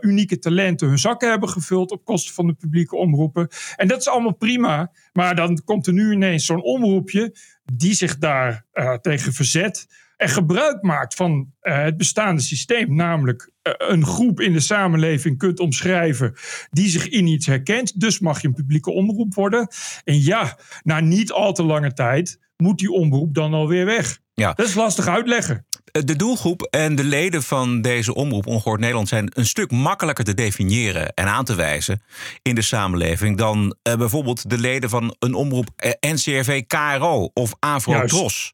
unieke 0.00 0.38
talenten 0.38 0.88
hun 0.88 0.98
zakken 0.98 1.30
hebben 1.30 1.48
gevuld 1.48 1.90
op 1.90 2.04
kosten 2.04 2.34
van 2.34 2.46
de 2.46 2.52
publieke 2.54 2.96
omroepen. 2.96 3.48
En 3.76 3.88
dat 3.88 4.00
is 4.00 4.08
allemaal 4.08 4.34
prima. 4.34 4.92
Maar 5.12 5.34
dan 5.34 5.62
komt 5.64 5.86
er 5.86 5.92
nu 5.92 6.12
ineens 6.12 6.46
zo'n 6.46 6.62
omroepje 6.62 7.36
die 7.72 7.94
zich 7.94 8.18
daar 8.18 8.66
tegen 9.00 9.32
verzet 9.32 9.86
en 10.22 10.28
gebruik 10.28 10.82
maakt 10.82 11.14
van 11.14 11.52
uh, 11.62 11.82
het 11.82 11.96
bestaande 11.96 12.42
systeem, 12.42 12.94
namelijk 12.94 13.50
uh, 13.62 13.72
een 13.78 14.06
groep 14.06 14.40
in 14.40 14.52
de 14.52 14.60
samenleving 14.60 15.38
kunt 15.38 15.60
omschrijven 15.60 16.34
die 16.70 16.88
zich 16.88 17.08
in 17.08 17.26
iets 17.26 17.46
herkent. 17.46 18.00
Dus 18.00 18.18
mag 18.18 18.40
je 18.40 18.48
een 18.48 18.54
publieke 18.54 18.90
omroep 18.90 19.34
worden. 19.34 19.68
En 20.04 20.22
ja, 20.22 20.58
na 20.82 21.00
niet 21.00 21.32
al 21.32 21.52
te 21.52 21.62
lange 21.62 21.92
tijd 21.92 22.38
moet 22.56 22.78
die 22.78 22.92
omroep 22.92 23.34
dan 23.34 23.54
alweer 23.54 23.84
weg. 23.84 24.18
Ja. 24.34 24.52
Dat 24.52 24.66
is 24.66 24.74
lastig 24.74 25.06
uitleggen. 25.06 25.66
De 25.92 26.16
doelgroep 26.16 26.62
en 26.62 26.94
de 26.94 27.04
leden 27.04 27.42
van 27.42 27.80
deze 27.80 28.14
omroep 28.14 28.46
Ongehoord 28.46 28.80
Nederland 28.80 29.08
zijn 29.08 29.30
een 29.34 29.46
stuk 29.46 29.70
makkelijker 29.70 30.24
te 30.24 30.34
definiëren 30.34 31.14
en 31.14 31.26
aan 31.26 31.44
te 31.44 31.54
wijzen 31.54 32.02
in 32.42 32.54
de 32.54 32.62
samenleving 32.62 33.38
dan 33.38 33.76
uh, 33.88 33.94
bijvoorbeeld 33.94 34.50
de 34.50 34.58
leden 34.58 34.90
van 34.90 35.16
een 35.18 35.34
omroep 35.34 35.68
uh, 35.76 36.12
NCRV 36.12 36.62
KRO 36.66 37.30
of 37.34 37.54
Avro 37.58 38.06
Tros. 38.06 38.52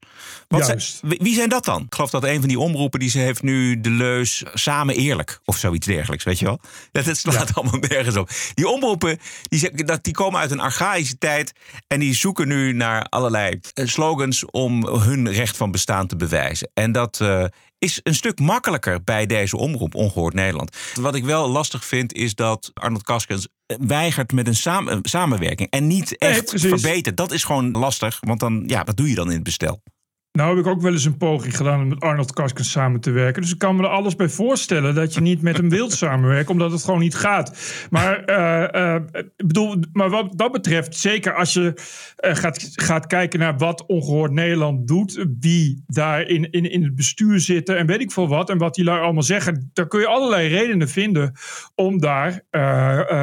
Wie 1.01 1.35
zijn 1.35 1.49
dat 1.49 1.65
dan? 1.65 1.83
Ik 1.83 1.95
geloof 1.95 2.11
dat 2.11 2.25
een 2.25 2.39
van 2.39 2.49
die 2.49 2.59
omroepen 2.59 3.01
die 3.01 3.11
ze 3.11 3.19
heeft 3.19 3.43
nu 3.43 3.81
de 3.81 3.91
leus 3.91 4.45
samen 4.55 4.95
eerlijk 4.95 5.41
of 5.45 5.57
zoiets 5.57 5.87
dergelijks, 5.87 6.25
weet 6.25 6.39
je 6.39 6.45
wel? 6.45 6.61
Dat, 6.93 7.05
het 7.05 7.17
slaat 7.17 7.49
ja. 7.49 7.55
allemaal 7.55 7.81
nergens 7.89 8.17
op. 8.17 8.31
Die 8.55 8.69
omroepen 8.69 9.19
die, 9.43 9.85
dat, 9.85 10.05
die 10.05 10.13
komen 10.13 10.41
uit 10.41 10.51
een 10.51 10.61
archaïsche 10.61 11.19
tijd 11.19 11.53
en 11.87 12.01
die 12.01 12.15
zoeken 12.15 12.49
nu 12.49 12.73
naar 12.73 13.05
allerlei 13.05 13.61
slogans 13.75 14.45
om 14.45 14.87
hun 14.87 15.33
recht 15.33 15.57
van 15.57 15.71
bestaan 15.71 16.07
te 16.07 16.17
bewijzen. 16.17 16.71
En 16.75 16.93
dat 16.93 17.21
uh, 17.29 17.45
is 17.79 18.01
een 18.03 18.15
stuk 18.15 18.39
makkelijker 18.39 19.05
bij 19.05 19.27
deze 19.27 19.57
omroep 19.57 19.95
Ongehoord 19.95 20.35
Nederland. 20.35 20.77
Wat 20.95 21.15
ik 21.15 21.25
wel 21.25 21.49
lastig 21.49 21.85
vind 21.85 22.13
is 22.13 22.35
dat 22.35 22.71
Arnold 22.75 23.03
Kaskens 23.03 23.49
weigert 23.67 24.33
met 24.33 24.47
een 24.47 24.57
samen, 24.57 24.99
samenwerking 25.03 25.71
en 25.71 25.87
niet 25.87 26.19
echt 26.19 26.53
nee, 26.53 26.61
verbetert. 26.61 27.17
Dat 27.17 27.33
is 27.33 27.45
gewoon 27.45 27.71
lastig, 27.71 28.19
want 28.21 28.41
dan, 28.41 28.65
ja, 28.67 28.85
wat 28.85 28.97
doe 28.97 29.09
je 29.09 29.15
dan 29.15 29.29
in 29.29 29.35
het 29.35 29.43
bestel? 29.43 29.83
Nou 30.39 30.57
heb 30.57 30.67
ik 30.67 30.73
ook 30.73 30.81
wel 30.81 30.93
eens 30.93 31.05
een 31.05 31.17
poging 31.17 31.57
gedaan 31.57 31.81
om 31.81 31.89
met 31.89 32.01
Arnold 32.01 32.33
Kaskens 32.33 32.71
samen 32.71 33.01
te 33.01 33.11
werken. 33.11 33.43
Dus 33.43 33.53
ik 33.53 33.59
kan 33.59 33.77
me 33.77 33.83
er 33.83 33.89
alles 33.89 34.17
bij 34.17 34.29
voorstellen 34.29 34.95
dat 34.95 35.15
je 35.15 35.21
niet 35.21 35.43
met 35.43 35.57
hem 35.57 35.69
wilt 35.69 35.93
samenwerken, 36.05 36.53
omdat 36.53 36.73
het 36.73 36.85
gewoon 36.85 37.01
niet 37.01 37.15
gaat. 37.15 37.59
Maar, 37.91 38.23
uh, 38.31 38.83
uh, 38.83 39.25
bedoel, 39.37 39.77
maar 39.93 40.11
wat 40.11 40.39
dat 40.39 40.53
betreft, 40.53 40.97
zeker 40.97 41.35
als 41.35 41.53
je 41.53 41.73
uh, 42.21 42.35
gaat, 42.35 42.69
gaat 42.73 43.07
kijken 43.07 43.39
naar 43.39 43.57
wat 43.57 43.87
Ongehoord 43.87 44.33
Nederland 44.33 44.89
doet, 44.89 45.27
wie 45.41 45.85
daar 45.87 46.23
in, 46.23 46.51
in, 46.51 46.71
in 46.71 46.85
het 46.85 46.95
bestuur 46.95 47.41
zitten 47.41 47.79
en 47.79 47.87
weet 47.87 48.01
ik 48.01 48.13
veel 48.13 48.29
wat, 48.29 48.51
en 48.51 48.59
wat 48.59 48.75
die 48.75 48.85
lui 48.85 49.01
allemaal 49.01 49.23
zeggen, 49.23 49.71
daar 49.73 49.89
kun 49.89 50.01
je 50.01 50.07
allerlei 50.07 50.49
redenen 50.49 50.89
vinden 50.89 51.33
om 51.75 52.01
daar 52.01 52.43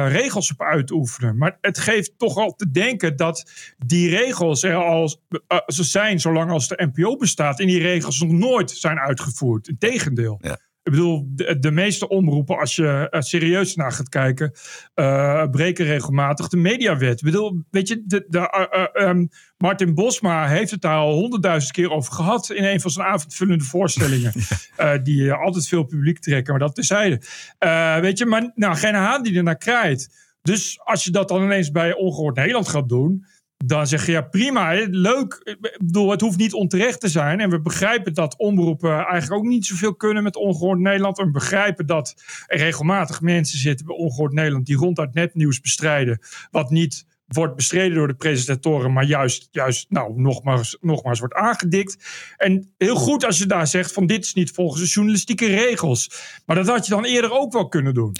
regels 0.08 0.52
op 0.52 0.62
uit 0.62 0.86
te 0.86 0.94
oefenen. 0.94 1.36
Maar 1.36 1.58
het 1.60 1.78
geeft 1.78 2.18
toch 2.18 2.36
al 2.36 2.54
te 2.54 2.70
denken 2.70 3.16
dat 3.16 3.50
die 3.86 4.08
regels 4.08 4.62
er 4.62 4.74
al 4.74 5.20
ze 5.66 5.84
zijn 5.84 6.20
zolang 6.20 6.50
als 6.50 6.68
de 6.68 6.90
NPO 6.92 7.05
bestaat 7.14 7.60
en 7.60 7.66
die 7.66 7.80
regels 7.80 8.20
nog 8.20 8.32
nooit 8.32 8.70
zijn 8.70 8.98
uitgevoerd. 8.98 9.68
Integendeel. 9.68 10.38
Ja. 10.42 10.58
Ik 10.86 10.92
bedoel, 10.92 11.26
de, 11.28 11.58
de 11.58 11.70
meeste 11.70 12.08
omroepen, 12.08 12.58
als 12.58 12.76
je 12.76 13.08
er 13.10 13.22
serieus 13.22 13.74
naar 13.74 13.92
gaat 13.92 14.08
kijken, 14.08 14.52
eh, 14.94 15.44
breken 15.50 15.84
regelmatig 15.84 16.48
de 16.48 16.56
mediawet. 16.56 17.18
Ik 17.18 17.24
bedoel, 17.24 17.62
weet 17.70 17.88
je, 17.88 18.02
de, 18.04 18.24
de, 18.28 18.50
eh, 18.50 18.82
eh, 18.82 19.08
ehm, 19.08 19.26
Martin 19.56 19.94
Bosma 19.94 20.48
heeft 20.48 20.70
het 20.70 20.80
daar 20.80 20.96
al 20.96 21.12
honderdduizend 21.12 21.72
keer 21.72 21.90
over 21.90 22.12
gehad 22.12 22.50
in 22.50 22.64
een 22.64 22.80
van 22.80 22.90
zijn 22.90 23.06
avondvullende 23.06 23.64
voorstellingen. 23.64 24.32
eh, 24.76 24.92
die 25.02 25.30
eh, 25.30 25.40
altijd 25.40 25.68
veel 25.68 25.84
publiek 25.84 26.18
trekken, 26.18 26.52
maar 26.52 26.62
dat 26.62 26.74
terzijde. 26.74 27.22
Eh 27.58 27.98
weet 27.98 28.18
je, 28.18 28.26
maar 28.26 28.52
nou, 28.54 28.76
geen 28.76 28.94
haan 28.94 29.22
die 29.22 29.36
er 29.36 29.42
naar 29.42 29.56
krijgt. 29.56 30.24
Dus 30.42 30.80
als 30.84 31.04
je 31.04 31.10
dat 31.10 31.28
dan 31.28 31.42
ineens 31.42 31.70
bij 31.70 31.94
Ongehoord 31.94 32.36
Nederland 32.36 32.68
gaat 32.68 32.88
doen, 32.88 33.26
dan 33.64 33.86
zeg 33.86 34.06
je 34.06 34.12
ja 34.12 34.22
prima, 34.22 34.86
leuk. 34.90 35.40
Ik 35.42 35.78
bedoel, 35.78 36.10
het 36.10 36.20
hoeft 36.20 36.38
niet 36.38 36.54
onterecht 36.54 37.00
te 37.00 37.08
zijn. 37.08 37.40
En 37.40 37.50
we 37.50 37.60
begrijpen 37.60 38.14
dat 38.14 38.38
omroepen 38.38 38.90
eigenlijk 38.90 39.32
ook 39.32 39.48
niet 39.48 39.66
zoveel 39.66 39.94
kunnen 39.94 40.22
met 40.22 40.36
Ongehoord 40.36 40.78
Nederland. 40.78 41.18
En 41.18 41.24
we 41.24 41.30
begrijpen 41.30 41.86
dat 41.86 42.14
er 42.46 42.58
regelmatig 42.58 43.20
mensen 43.20 43.58
zitten 43.58 43.86
bij 43.86 43.96
Ongehoord 43.96 44.32
Nederland 44.32 44.66
die 44.66 44.76
ronduit 44.76 45.14
nepnieuws 45.14 45.60
bestrijden. 45.60 46.18
Wat 46.50 46.70
niet 46.70 47.06
wordt 47.26 47.56
bestreden 47.56 47.94
door 47.94 48.06
de 48.06 48.14
presentatoren, 48.14 48.92
maar 48.92 49.04
juist, 49.04 49.48
juist 49.50 49.90
nou, 49.90 50.20
nogmaals, 50.20 50.76
nogmaals 50.80 51.18
wordt 51.18 51.34
aangedikt. 51.34 52.04
En 52.36 52.74
heel 52.78 52.96
goed 52.96 53.24
als 53.24 53.38
je 53.38 53.46
daar 53.46 53.66
zegt 53.66 53.92
van 53.92 54.06
dit 54.06 54.24
is 54.24 54.34
niet 54.34 54.50
volgens 54.50 54.82
de 54.82 54.88
journalistieke 54.88 55.46
regels. 55.46 56.10
Maar 56.46 56.56
dat 56.56 56.66
had 56.66 56.86
je 56.86 56.94
dan 56.94 57.04
eerder 57.04 57.30
ook 57.30 57.52
wel 57.52 57.68
kunnen 57.68 57.94
doen. 57.94 58.16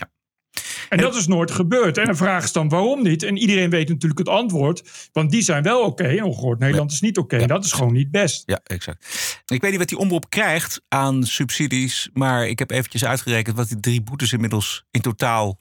En 0.89 0.99
dat 0.99 1.15
is 1.15 1.27
nooit 1.27 1.51
gebeurd. 1.51 1.99
En 1.99 2.07
de 2.07 2.15
vraag 2.15 2.45
is 2.45 2.53
dan 2.53 2.69
waarom 2.69 3.03
niet? 3.03 3.23
En 3.23 3.37
iedereen 3.37 3.71
weet 3.71 3.89
natuurlijk 3.89 4.19
het 4.19 4.29
antwoord. 4.29 5.09
Want 5.13 5.31
die 5.31 5.43
zijn 5.43 5.63
wel 5.63 5.81
oké. 5.85 6.05
en 6.05 6.25
ongehoord 6.25 6.59
Nederland 6.59 6.93
is 6.93 7.01
niet 7.01 7.19
oké. 7.19 7.47
Dat 7.47 7.65
is 7.65 7.73
gewoon 7.73 7.93
niet 7.93 8.11
best. 8.11 8.43
Ja, 8.47 8.61
exact. 8.65 9.07
Ik 9.47 9.61
weet 9.61 9.71
niet 9.71 9.81
wat 9.81 9.89
die 9.89 9.99
omroep 9.99 10.31
krijgt 10.31 10.83
aan 10.89 11.25
subsidies. 11.25 12.11
Maar 12.13 12.49
ik 12.49 12.59
heb 12.59 12.71
eventjes 12.71 13.05
uitgerekend 13.05 13.57
wat 13.57 13.69
die 13.69 13.81
drie 13.81 14.03
boetes 14.03 14.33
inmiddels 14.33 14.85
in 14.91 15.01
totaal 15.01 15.61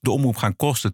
de 0.00 0.10
omroep 0.10 0.36
gaan 0.36 0.56
kosten. 0.56 0.92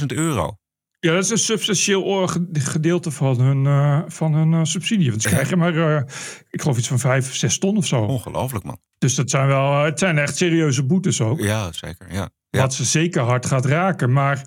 272.000 0.00 0.06
euro. 0.06 0.56
Ja, 1.00 1.12
dat 1.12 1.24
is 1.24 1.30
een 1.30 1.38
substantieel 1.38 2.28
gedeelte 2.52 3.10
van 3.10 3.40
hun, 3.40 3.66
eh, 3.66 4.02
van 4.06 4.34
hun 4.34 4.52
eh, 4.52 4.60
subsidie. 4.64 5.10
Want 5.10 5.22
ze 5.22 5.28
krijgen 5.28 5.58
maar, 5.58 5.96
eh, 5.96 6.02
ik 6.50 6.60
geloof 6.60 6.78
iets 6.78 6.88
van 6.88 6.98
vijf, 6.98 7.34
zes 7.34 7.58
ton 7.58 7.76
of 7.76 7.86
zo. 7.86 8.02
Ongelooflijk, 8.02 8.64
man. 8.64 8.78
Dus 8.98 9.14
dat 9.14 9.30
zijn 9.30 9.46
wel, 9.46 9.82
het 9.82 9.98
zijn 9.98 10.18
echt 10.18 10.36
serieuze 10.36 10.84
boetes 10.84 11.20
ook. 11.20 11.40
Ja, 11.40 11.72
zeker. 11.72 12.12
Ja. 12.12 12.28
Ja. 12.50 12.60
Wat 12.60 12.74
ze 12.74 12.84
zeker 12.84 13.22
hard 13.22 13.46
gaat 13.46 13.64
raken. 13.64 14.12
Maar 14.12 14.42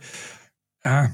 ja, 0.81 1.11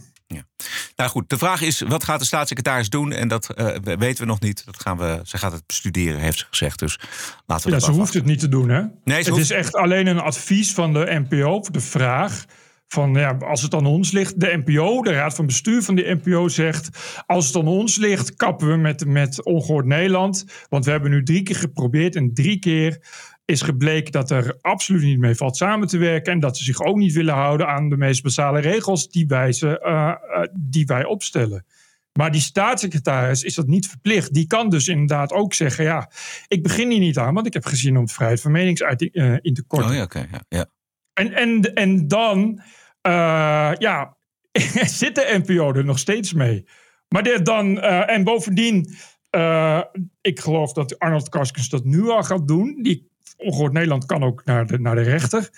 Nou 0.96 1.10
goed, 1.10 1.30
de 1.30 1.38
vraag 1.38 1.62
is, 1.62 1.82
wat 1.82 2.04
gaat 2.04 2.20
de 2.20 2.26
staatssecretaris 2.26 2.90
doen? 2.90 3.12
En 3.12 3.28
dat 3.28 3.54
eh, 3.54 3.76
weten 3.98 4.24
we 4.24 4.26
nog 4.30 4.40
niet. 4.40 4.66
Dat 4.66 4.80
gaan 4.82 4.98
we, 4.98 5.20
ze 5.24 5.38
gaat 5.38 5.52
het 5.52 5.66
bestuderen, 5.66 6.20
heeft 6.20 6.38
ze 6.38 6.46
gezegd. 6.50 6.80
Dus 6.80 7.00
laten 7.46 7.66
we 7.66 7.72
ja 7.72 7.78
dat 7.80 7.86
ze 7.90 7.92
hoeft 7.96 8.14
het 8.14 8.26
niet 8.26 8.40
te 8.40 8.50
doen, 8.50 8.70
hè? 8.70 8.80
Nee, 8.82 8.90
ze 9.04 9.14
het 9.14 9.28
hoeft- 9.28 9.42
is 9.42 9.50
echt 9.50 9.76
alleen 9.76 10.08
een 10.08 10.20
advies 10.20 10.74
van 10.74 10.94
de 10.94 11.26
NPO 11.30 11.64
voor 11.64 11.72
de 11.74 11.80
vraag. 11.82 12.46
Van 12.88 13.14
ja, 13.14 13.38
als 13.38 13.62
het 13.62 13.74
aan 13.74 13.86
ons 13.86 14.12
ligt, 14.12 14.40
de 14.40 14.62
NPO, 14.66 15.02
de 15.02 15.12
raad 15.12 15.36
van 15.36 15.46
bestuur 15.46 15.82
van 15.82 15.96
de 15.96 16.20
NPO 16.24 16.48
zegt. 16.48 16.90
Als 17.26 17.48
het 17.48 17.56
aan 17.56 17.68
ons 17.68 17.98
ligt, 17.98 18.36
kappen 18.36 18.68
we 18.68 18.76
met, 18.76 19.06
met 19.06 19.44
Ongehoord 19.44 19.86
Nederland. 19.86 20.46
Want 20.70 20.86
we 20.86 20.92
hebben 20.92 21.12
nu 21.12 21.24
drie 21.24 21.44
keer 21.44 21.56
geprobeerd 21.56 22.16
en 22.16 22.34
drie 22.34 22.60
keer 22.60 23.00
is 23.46 23.62
gebleken 23.62 24.12
dat 24.12 24.32
er 24.32 24.58
absoluut 24.62 25.04
niet 25.04 25.20
mee 25.20 25.36
valt 25.36 25.58
samen 25.58 25.88
te 25.88 25.98
werken. 25.98 26.34
En 26.34 26.40
dat 26.40 26.58
ze 26.58 26.64
zich 26.64 26.82
ook 26.82 26.98
niet 26.98 27.14
willen 27.14 27.34
houden 27.34 27.68
aan 27.68 27.90
de 27.90 27.98
meest 27.98 28.24
basale 28.24 28.60
regels 28.60 29.10
die 29.10 29.28
wij, 29.28 29.52
ze, 29.52 29.80
eh, 29.80 30.08
eh, 30.08 30.48
die 30.54 30.86
wij 30.86 31.06
opstellen. 31.06 31.66
Maar 32.14 32.32
die 32.32 32.42
staatssecretaris 32.42 33.44
is 33.44 33.56
dat 33.56 33.68
niet 33.68 33.88
verplicht. 33.88 34.34
Die 34.34 34.48
kan 34.48 34.70
dus 34.70 34.88
inderdaad 34.88 35.32
ook 35.32 35.54
zeggen: 35.54 35.84
ja, 35.84 36.12
ik 36.48 36.64
begin 36.64 36.90
hier 36.90 37.00
niet 37.00 37.18
aan, 37.18 37.34
want 37.34 37.48
ik 37.48 37.54
heb 37.54 37.66
gezien 37.66 37.98
om 37.98 38.06
de 38.06 38.14
vrijheid 38.14 38.42
van 38.42 38.52
meningsuiting 38.52 39.14
eh, 39.14 39.36
in 39.42 39.54
te 39.54 39.64
korten. 39.64 39.90
Oh 39.90 39.96
ja, 39.96 40.04
oké. 40.04 40.28
ja, 40.32 40.42
ja. 40.50 40.66
En, 41.14 41.34
en, 41.34 41.62
en 41.74 42.08
dan, 42.08 42.62
eh, 43.08 43.72
ja, 43.78 44.18
zit 45.02 45.16
de 45.16 45.42
NPO 45.46 45.74
er 45.74 45.86
nog 45.86 46.00
steeds 46.00 46.34
mee. 46.34 46.68
Maar 47.10 47.24
de, 47.24 47.42
dan, 47.42 47.80
eh, 47.80 48.10
en 48.16 48.24
bovendien, 48.24 48.96
eh, 49.30 49.82
ik 50.22 50.40
geloof 50.40 50.74
dat 50.74 51.00
Arnold 51.00 51.30
Karskens 51.30 51.70
dat 51.70 51.84
nu 51.84 52.10
al 52.10 52.24
gaat 52.24 52.48
doen. 52.48 52.80
Die 52.82 53.16
Ongehoord 53.38 53.74
Nederland 53.74 54.06
kan 54.06 54.24
ook 54.24 54.46
naar 54.46 54.66
de, 54.66 54.80
naar 54.80 54.96
de 54.96 55.02
rechter. 55.02 55.50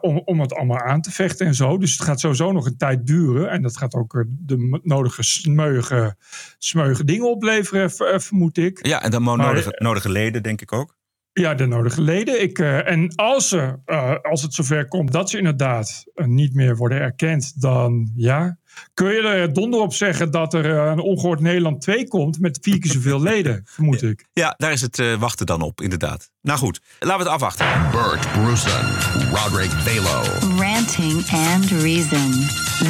om, 0.00 0.22
om 0.24 0.40
het 0.40 0.54
allemaal 0.54 0.80
aan 0.80 1.00
te 1.00 1.10
vechten 1.10 1.46
en 1.46 1.54
zo. 1.54 1.78
Dus 1.78 1.92
het 1.92 2.02
gaat 2.02 2.20
sowieso 2.20 2.52
nog 2.52 2.66
een 2.66 2.76
tijd 2.76 3.06
duren. 3.06 3.50
En 3.50 3.62
dat 3.62 3.76
gaat 3.76 3.94
ook 3.94 4.24
de 4.28 4.80
nodige 4.82 5.22
smeuige, 5.22 6.16
smeuige 6.58 7.04
dingen 7.04 7.30
opleveren, 7.30 7.90
vermoed 8.20 8.56
ik. 8.58 8.86
ja, 8.86 9.02
en 9.02 9.10
dan 9.10 9.22
Maar- 9.22 9.36
nodige, 9.36 9.74
nodige 9.78 10.10
leden, 10.10 10.42
denk 10.42 10.60
ik 10.60 10.72
ook. 10.72 10.96
Ja, 11.40 11.54
de 11.54 11.66
nodige 11.66 12.00
leden. 12.00 12.42
Ik, 12.42 12.58
eh, 12.58 12.90
en 12.90 13.14
als, 13.14 13.48
ze, 13.48 13.78
eh, 13.84 14.14
als 14.22 14.42
het 14.42 14.54
zover 14.54 14.88
komt 14.88 15.12
dat 15.12 15.30
ze 15.30 15.38
inderdaad 15.38 16.04
eh, 16.14 16.26
niet 16.26 16.54
meer 16.54 16.76
worden 16.76 17.00
erkend, 17.00 17.60
dan 17.60 18.12
ja. 18.16 18.58
Kun 18.94 19.12
je 19.12 19.20
er 19.20 19.52
donder 19.52 19.80
op 19.80 19.94
zeggen 19.94 20.30
dat 20.30 20.54
er 20.54 20.78
eh, 20.78 20.90
een 20.90 21.00
ongehoord 21.00 21.40
Nederland 21.40 21.80
2 21.80 22.08
komt 22.08 22.40
met 22.40 22.58
vier 22.62 22.78
keer 22.78 22.92
zoveel 22.92 23.22
leden, 23.32 23.62
vermoed 23.64 24.02
ik. 24.02 24.26
Ja, 24.32 24.54
daar 24.56 24.72
is 24.72 24.80
het 24.80 24.98
eh, 24.98 25.14
wachten 25.14 25.46
dan 25.46 25.62
op, 25.62 25.80
inderdaad. 25.80 26.30
Nou 26.42 26.58
goed, 26.58 26.80
laten 26.98 27.16
we 27.18 27.22
het 27.22 27.32
afwachten. 27.32 27.66
Bert 27.90 28.32
Bruson, 28.32 28.86
Roderick 29.32 29.70
Balo. 29.84 30.22
Ranting 30.60 31.30
and 31.30 31.70
Reason. 31.70 32.30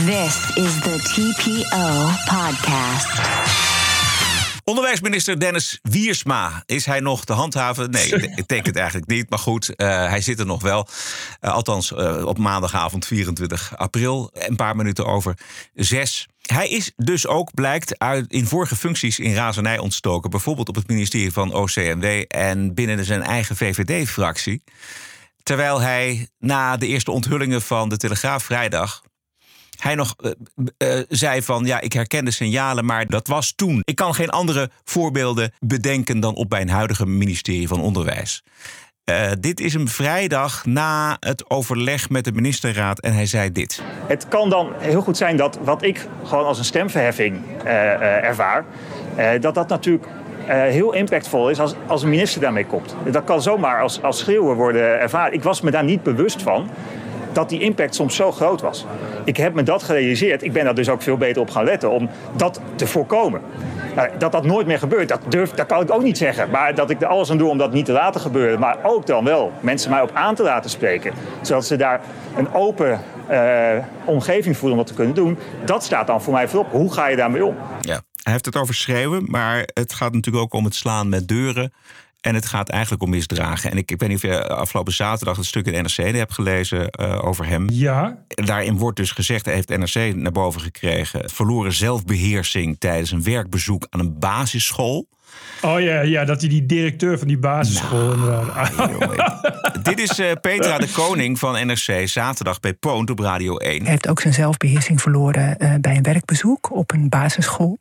This 0.06 0.56
is 0.56 0.80
the 0.80 0.98
TPO 1.14 2.08
podcast. 2.36 3.73
Onderwijsminister 4.64 5.40
Dennis 5.40 5.78
Wiersma. 5.82 6.62
Is 6.66 6.86
hij 6.86 7.00
nog 7.00 7.24
te 7.24 7.32
handhaven? 7.32 7.90
Nee, 7.90 8.08
ik 8.40 8.48
denk 8.48 8.66
het 8.66 8.76
eigenlijk 8.76 9.06
niet. 9.06 9.30
Maar 9.30 9.38
goed, 9.38 9.74
eh, 9.74 9.86
hij 10.08 10.20
zit 10.20 10.38
er 10.38 10.46
nog 10.46 10.62
wel. 10.62 10.88
Eh, 11.40 11.52
althans, 11.52 11.92
eh, 11.92 12.26
op 12.26 12.38
maandagavond 12.38 13.06
24 13.06 13.76
april. 13.76 14.30
Een 14.32 14.56
paar 14.56 14.76
minuten 14.76 15.06
over 15.06 15.38
zes. 15.74 16.28
Hij 16.42 16.68
is 16.68 16.92
dus 16.96 17.26
ook, 17.26 17.54
blijkt, 17.54 17.98
uit, 17.98 18.32
in 18.32 18.46
vorige 18.46 18.76
functies 18.76 19.18
in 19.18 19.34
razernij 19.34 19.78
ontstoken. 19.78 20.30
Bijvoorbeeld 20.30 20.68
op 20.68 20.74
het 20.74 20.88
ministerie 20.88 21.32
van 21.32 21.52
OCMW 21.52 22.24
en 22.28 22.74
binnen 22.74 23.04
zijn 23.04 23.22
eigen 23.22 23.56
VVD-fractie. 23.56 24.62
Terwijl 25.42 25.80
hij 25.80 26.28
na 26.38 26.76
de 26.76 26.86
eerste 26.86 27.10
onthullingen 27.10 27.62
van 27.62 27.88
de 27.88 27.96
Telegraaf 27.96 28.44
vrijdag 28.44 29.02
hij 29.84 29.94
nog 29.94 30.14
eh, 30.16 30.98
eh, 30.98 31.04
zei 31.08 31.42
van 31.42 31.64
ja, 31.64 31.80
ik 31.80 31.92
herken 31.92 32.24
de 32.24 32.30
signalen, 32.30 32.84
maar 32.84 33.06
dat 33.06 33.26
was 33.26 33.52
toen. 33.56 33.82
Ik 33.84 33.96
kan 33.96 34.14
geen 34.14 34.30
andere 34.30 34.70
voorbeelden 34.84 35.52
bedenken 35.60 36.20
dan 36.20 36.34
op 36.34 36.50
mijn 36.50 36.68
huidige 36.68 37.06
ministerie 37.06 37.68
van 37.68 37.80
Onderwijs. 37.80 38.42
Eh, 39.04 39.30
dit 39.40 39.60
is 39.60 39.74
een 39.74 39.88
vrijdag 39.88 40.64
na 40.64 41.16
het 41.20 41.50
overleg 41.50 42.10
met 42.10 42.24
de 42.24 42.32
ministerraad 42.32 43.00
en 43.00 43.12
hij 43.12 43.26
zei 43.26 43.52
dit. 43.52 43.82
Het 44.06 44.28
kan 44.28 44.50
dan 44.50 44.72
heel 44.78 45.00
goed 45.00 45.16
zijn 45.16 45.36
dat 45.36 45.58
wat 45.62 45.82
ik 45.82 46.06
gewoon 46.24 46.44
als 46.44 46.58
een 46.58 46.64
stemverheffing 46.64 47.40
ervaar, 47.62 48.64
dat 49.40 49.54
dat 49.54 49.68
natuurlijk 49.68 50.06
heel 50.46 50.92
impactvol 50.92 51.50
is 51.50 51.60
als, 51.60 51.74
als 51.86 52.02
een 52.02 52.08
minister 52.08 52.40
daarmee 52.40 52.66
komt. 52.66 52.94
Dat 53.10 53.24
kan 53.24 53.42
zomaar 53.42 53.82
als, 53.82 54.02
als 54.02 54.18
schreeuwen 54.18 54.56
worden 54.56 55.00
ervaren. 55.00 55.32
Ik 55.32 55.42
was 55.42 55.60
me 55.60 55.70
daar 55.70 55.84
niet 55.84 56.02
bewust 56.02 56.42
van 56.42 56.70
dat 57.34 57.48
die 57.48 57.60
impact 57.60 57.94
soms 57.94 58.16
zo 58.16 58.32
groot 58.32 58.60
was. 58.60 58.86
Ik 59.24 59.36
heb 59.36 59.54
me 59.54 59.62
dat 59.62 59.82
gerealiseerd. 59.82 60.42
Ik 60.42 60.52
ben 60.52 60.64
daar 60.64 60.74
dus 60.74 60.88
ook 60.88 61.02
veel 61.02 61.16
beter 61.16 61.42
op 61.42 61.50
gaan 61.50 61.64
letten 61.64 61.90
om 61.90 62.10
dat 62.36 62.60
te 62.76 62.86
voorkomen. 62.86 63.40
Nou, 63.94 64.08
dat 64.18 64.32
dat 64.32 64.44
nooit 64.44 64.66
meer 64.66 64.78
gebeurt, 64.78 65.08
dat, 65.08 65.20
durf, 65.28 65.50
dat 65.50 65.66
kan 65.66 65.82
ik 65.82 65.90
ook 65.90 66.02
niet 66.02 66.18
zeggen. 66.18 66.50
Maar 66.50 66.74
dat 66.74 66.90
ik 66.90 67.00
er 67.00 67.06
alles 67.06 67.30
aan 67.30 67.38
doe 67.38 67.48
om 67.48 67.58
dat 67.58 67.72
niet 67.72 67.84
te 67.84 67.92
laten 67.92 68.20
gebeuren. 68.20 68.60
Maar 68.60 68.78
ook 68.82 69.06
dan 69.06 69.24
wel 69.24 69.52
mensen 69.60 69.90
mij 69.90 70.00
op 70.02 70.10
aan 70.14 70.34
te 70.34 70.42
laten 70.42 70.70
spreken. 70.70 71.12
Zodat 71.42 71.66
ze 71.66 71.76
daar 71.76 72.00
een 72.36 72.54
open 72.54 73.00
eh, 73.26 73.76
omgeving 74.04 74.56
voelen 74.56 74.78
om 74.78 74.84
dat 74.84 74.86
te 74.86 74.94
kunnen 74.94 75.14
doen. 75.14 75.38
Dat 75.64 75.84
staat 75.84 76.06
dan 76.06 76.22
voor 76.22 76.32
mij 76.32 76.48
voorop. 76.48 76.70
Hoe 76.70 76.92
ga 76.92 77.06
je 77.06 77.16
daarmee 77.16 77.44
om? 77.44 77.56
Ja, 77.80 78.02
hij 78.22 78.32
heeft 78.32 78.46
het 78.46 78.56
over 78.56 78.74
schreeuwen, 78.74 79.24
maar 79.26 79.68
het 79.74 79.92
gaat 79.92 80.12
natuurlijk 80.12 80.44
ook 80.44 80.52
om 80.54 80.64
het 80.64 80.74
slaan 80.74 81.08
met 81.08 81.28
deuren. 81.28 81.72
En 82.24 82.34
het 82.34 82.46
gaat 82.46 82.68
eigenlijk 82.68 83.02
om 83.02 83.10
misdragen. 83.10 83.70
En 83.70 83.76
ik, 83.76 83.90
ik 83.90 84.00
weet 84.00 84.08
niet 84.08 84.24
of 84.24 84.30
je 84.30 84.48
afgelopen 84.48 84.92
zaterdag 84.92 85.36
het 85.36 85.46
stuk 85.46 85.66
in 85.66 85.82
NRC 85.82 86.14
hebt 86.16 86.32
gelezen 86.32 86.90
eh, 86.90 87.24
over 87.24 87.46
hem. 87.46 87.70
Ja, 87.70 88.24
Daarin 88.28 88.76
wordt 88.76 88.96
dus 88.96 89.10
gezegd, 89.10 89.46
heeft 89.46 89.68
NRC 89.68 90.14
naar 90.14 90.32
boven 90.32 90.60
gekregen... 90.60 91.30
verloren 91.30 91.72
zelfbeheersing 91.72 92.76
tijdens 92.78 93.10
een 93.10 93.22
werkbezoek 93.22 93.86
aan 93.90 94.00
een 94.00 94.18
basisschool. 94.18 95.08
Oh 95.62 95.80
ja, 95.80 96.00
ja 96.00 96.24
dat 96.24 96.40
hij 96.40 96.48
die 96.48 96.66
directeur 96.66 97.18
van 97.18 97.28
die 97.28 97.38
basisschool 97.38 98.12
inderdaad. 98.12 98.72
Dit 99.82 100.00
is 100.00 100.18
eh, 100.18 100.30
Petra 100.40 100.78
de 100.78 100.88
Koning 100.92 101.38
van 101.38 101.66
NRC, 101.66 102.08
zaterdag 102.08 102.60
bij 102.60 102.74
Poont 102.74 103.10
op 103.10 103.18
Radio 103.18 103.56
1. 103.56 103.82
Hij 103.82 103.90
heeft 103.90 104.08
ook 104.08 104.20
zijn 104.20 104.34
zelfbeheersing 104.34 105.00
verloren 105.00 105.58
eh, 105.58 105.74
bij 105.80 105.96
een 105.96 106.02
werkbezoek 106.02 106.76
op 106.76 106.92
een 106.92 107.08
basisschool. 107.08 107.78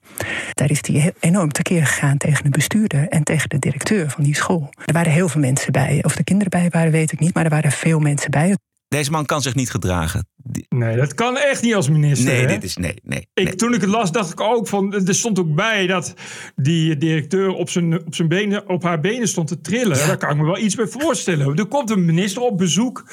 Daar 0.54 0.70
is 0.70 0.80
hij 0.82 1.14
enorm 1.20 1.52
tekeer 1.52 1.86
gegaan 1.86 2.18
tegen 2.18 2.44
de 2.44 2.50
bestuurder 2.50 3.08
en 3.08 3.24
tegen 3.24 3.50
de 3.50 3.60
directeur 3.60 4.10
van 4.10 4.24
die 4.24 4.36
school. 4.36 4.70
Er 4.86 4.94
waren 4.94 5.12
heel 5.12 5.30
veel 5.30 5.42
mensen 5.42 5.72
bij. 5.72 6.00
Of 6.04 6.16
de 6.16 6.24
kinderen 6.24 6.50
bij 6.50 6.70
waren, 6.70 6.92
weet 6.92 7.12
ik 7.12 7.20
niet, 7.20 7.34
maar 7.34 7.44
er 7.44 7.50
waren 7.50 7.72
veel 7.72 8.00
mensen 8.00 8.32
bij. 8.32 8.56
Deze 8.94 9.12
man 9.12 9.26
kan 9.26 9.42
zich 9.42 9.56
niet 9.56 9.72
gedragen. 9.72 10.28
Nee, 10.70 10.98
dat 10.98 11.14
kan 11.14 11.38
echt 11.38 11.62
niet 11.62 11.76
als 11.76 11.90
minister. 11.90 12.32
Nee, 12.32 12.42
hè? 12.42 12.48
dit 12.48 12.64
is 12.64 12.78
nee, 12.78 12.94
nee. 13.04 13.28
Ik, 13.34 13.44
nee. 13.44 13.56
Toen 13.56 13.74
ik 13.74 13.82
het 13.82 13.90
las, 13.90 14.12
dacht 14.12 14.32
ik 14.32 14.40
ook 14.40 14.68
van. 14.68 14.94
Er 14.94 15.16
stond 15.16 15.40
ook 15.40 15.56
bij 15.56 15.88
dat 15.88 16.14
die 16.56 16.98
directeur 16.98 17.50
op, 17.50 17.70
zijn, 17.70 18.06
op, 18.06 18.16
zijn 18.16 18.28
benen, 18.28 18.70
op 18.70 18.84
haar 18.84 19.00
benen 19.00 19.28
stond 19.28 19.48
te 19.48 19.62
trillen. 19.62 19.98
Daar 19.98 20.18
kan 20.18 20.30
ik 20.30 20.38
me 20.38 20.44
wel 20.44 20.58
iets 20.58 20.76
bij 20.76 20.88
voorstellen. 20.88 21.56
Er 21.56 21.66
komt 21.66 21.90
een 21.90 22.06
minister 22.06 22.42
op 22.42 22.58
bezoek. 22.58 23.10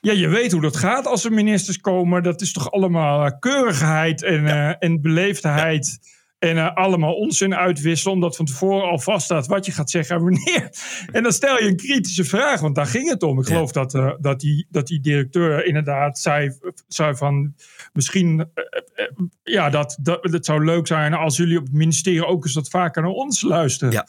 Ja, 0.00 0.12
je 0.12 0.28
weet 0.28 0.52
hoe 0.52 0.60
dat 0.60 0.76
gaat 0.76 1.06
als 1.06 1.24
er 1.24 1.32
ministers 1.32 1.80
komen. 1.80 2.22
Dat 2.22 2.40
is 2.40 2.52
toch 2.52 2.70
allemaal 2.70 3.38
keurigheid 3.38 4.22
en, 4.22 4.46
eh, 4.46 4.74
en 4.78 5.00
beleefdheid. 5.00 5.98
En 6.38 6.56
eh, 6.56 6.74
allemaal 6.74 7.14
onzin 7.14 7.54
uitwisselen, 7.54 8.14
omdat 8.14 8.36
van 8.36 8.44
tevoren 8.44 8.88
al 8.88 8.98
vaststaat 8.98 9.46
wat 9.46 9.66
je 9.66 9.72
gaat 9.72 9.90
zeggen 9.90 10.16
en 10.16 10.22
wanneer. 10.22 10.70
En 11.12 11.22
dan 11.22 11.32
stel 11.32 11.58
je 11.58 11.68
een 11.68 11.76
kritische 11.76 12.24
vraag, 12.24 12.60
want 12.60 12.74
daar 12.74 12.86
ging 12.86 13.08
het 13.08 13.22
om. 13.22 13.38
Ik 13.38 13.46
geloof 13.46 13.72
dat, 13.72 13.94
eh, 13.94 14.10
dat, 14.20 14.40
die, 14.40 14.66
dat 14.70 14.86
die 14.86 15.00
directeur 15.00 15.64
inderdaad 15.64 16.18
zei, 16.18 16.58
zei 16.88 17.16
van 17.16 17.54
misschien 17.92 18.48
eh, 18.54 19.04
ja, 19.42 19.70
dat, 19.70 19.98
dat 20.00 20.18
het 20.22 20.44
zou 20.44 20.64
leuk 20.64 20.86
zijn 20.86 21.14
als 21.14 21.36
jullie 21.36 21.58
op 21.58 21.64
het 21.64 21.72
ministerie 21.72 22.26
ook 22.26 22.44
eens 22.44 22.54
wat 22.54 22.68
vaker 22.68 23.02
naar 23.02 23.10
ons 23.10 23.42
luisteren. 23.42 23.92
Ja. 23.92 24.06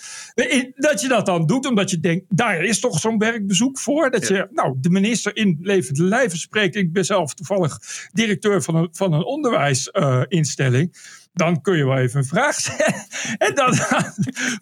Dat 0.76 1.02
je 1.02 1.08
dat 1.08 1.26
dan 1.26 1.46
doet, 1.46 1.66
omdat 1.66 1.90
je 1.90 2.00
denkt, 2.00 2.26
daar 2.30 2.64
is 2.64 2.80
toch 2.80 3.00
zo'n 3.00 3.18
werkbezoek 3.18 3.80
voor. 3.80 4.12
Dat 4.12 4.28
je 4.28 4.48
nou, 4.52 4.76
de 4.80 4.90
minister 4.90 5.36
in 5.36 5.58
levende 5.62 6.04
lijven 6.04 6.38
spreekt. 6.38 6.76
Ik 6.76 6.94
ben 6.94 7.06
zelf 7.06 7.34
toevallig 7.34 7.78
directeur 8.12 8.62
van 8.62 8.76
een, 8.76 8.90
van 8.92 9.14
een 9.14 9.24
onderwijsinstelling. 9.24 10.98
Dan 11.34 11.62
kun 11.62 11.78
je 11.78 11.86
wel 11.86 11.98
even 11.98 12.20
een 12.20 12.26
vraag 12.26 12.56
stellen. 12.60 13.06
En 13.38 13.56
dan 13.56 13.76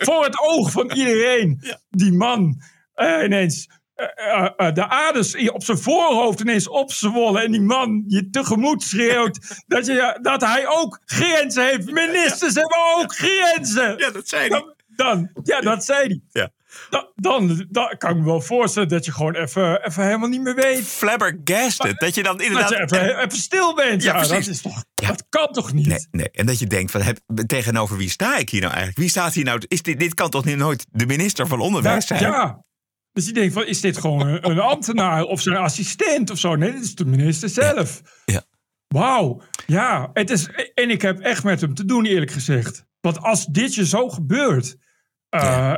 voor 0.08 0.24
het 0.24 0.40
oog 0.40 0.72
van 0.72 0.92
iedereen, 0.92 1.62
die 1.90 2.14
man 2.14 2.62
eh, 2.94 3.24
ineens 3.24 3.70
eh, 3.98 4.50
eh, 4.58 4.74
de 4.74 4.88
aders 4.88 5.50
op 5.50 5.64
zijn 5.64 5.78
voorhoofd 5.78 6.40
ineens 6.40 6.68
opzwollen. 6.68 7.44
En 7.44 7.52
die 7.52 7.62
man 7.62 8.04
je 8.08 8.30
tegemoet 8.30 8.84
schreeuwt 8.84 9.40
dat, 9.68 9.86
je, 9.86 10.20
dat 10.22 10.42
hij 10.42 10.68
ook 10.68 11.02
grenzen 11.06 11.66
heeft. 11.66 11.92
Ministers 11.92 12.54
hebben 12.54 12.78
ook 12.98 13.16
grenzen. 13.16 13.98
Ja, 13.98 14.12
dat 14.12 14.28
zei 14.28 14.42
hij. 14.42 14.50
Dan, 14.50 14.74
dan, 14.88 15.30
ja, 15.44 15.62
dat 15.62 15.86
zei 15.86 16.08
hij. 16.08 16.22
Ja. 16.30 16.52
Dan, 17.16 17.66
kan 17.98 18.12
ik 18.12 18.18
me 18.18 18.24
wel 18.24 18.42
voorstellen 18.42 18.90
dat 18.90 19.06
je 19.06 19.12
gewoon 19.12 19.36
even, 19.36 19.86
even 19.86 20.04
helemaal 20.06 20.28
niet 20.30 20.42
meer 20.42 20.56
weet. 20.56 20.84
Flabbergasted. 20.88 22.00
Dat 22.00 22.16
je 22.16 22.24
dan 22.24 22.38
Dat 22.38 22.46
inderdaad... 22.46 22.70
je 22.70 22.82
even, 22.82 23.18
even 23.18 23.38
stil 23.38 23.76
bent. 23.76 24.04
Ja, 24.04 24.16
Ja, 24.16 24.28
dat, 24.28 24.48
is 24.48 24.62
toch, 24.62 24.84
Ja. 24.94 25.08
dat 25.08 25.26
kan 25.30 25.48
toch 25.52 25.74
niet? 25.74 25.88
Nee, 25.88 26.08
nee. 26.12 26.30
En 26.32 26.46
dat 26.46 26.60
je 26.60 26.68
denkt, 26.68 26.92
van, 26.92 27.02
heb, 27.02 27.20
tegenover 27.48 27.98
wie 27.98 28.10
sta 28.10 28.38
ik 28.38 28.50
hier 28.50 28.60
nou 28.62 28.72
eigenlijk? 28.74 29.02
Wie 29.02 29.10
staat 29.10 29.34
hier 29.34 29.44
nou? 29.44 29.62
Is 29.68 29.82
dit, 29.82 30.00
dit 30.00 30.14
kan 30.14 30.30
toch 30.30 30.46
niet 30.46 30.58
nooit 30.58 30.86
de 30.92 31.06
minister 31.06 31.48
van 31.48 31.60
Onderwijs 31.60 32.08
zijn? 32.08 32.22
ja. 32.22 32.66
Dus 33.12 33.26
je 33.26 33.34
denkt 33.34 33.54
van, 33.54 33.66
is 33.66 33.82
dit 33.82 33.98
gewoon 33.98 34.28
een, 34.28 34.50
een 34.50 34.60
ambtenaar 34.60 35.24
of 35.24 35.42
zijn 35.42 35.58
assistent 35.58 36.30
of 36.30 36.38
zo? 36.38 36.56
Nee, 36.56 36.72
dit 36.72 36.84
is 36.84 36.96
de 36.96 37.06
minister 37.06 37.50
zelf. 37.50 38.02
Ja. 38.26 38.44
Wauw. 38.88 39.42
Ja, 39.66 40.10
het 40.14 40.30
is, 40.30 40.50
en 40.74 40.90
ik 40.90 41.02
heb 41.02 41.20
echt 41.20 41.44
met 41.44 41.62
hem 41.62 41.74
te 41.74 41.86
doen, 41.86 42.06
eerlijk 42.06 42.32
gezegd. 42.32 42.86
Want 43.02 43.22
als 43.22 43.46
dit 43.46 43.76
je 43.76 43.86
zo 43.86 44.10
gebeurt... 44.10 44.76
eh, 45.30 45.74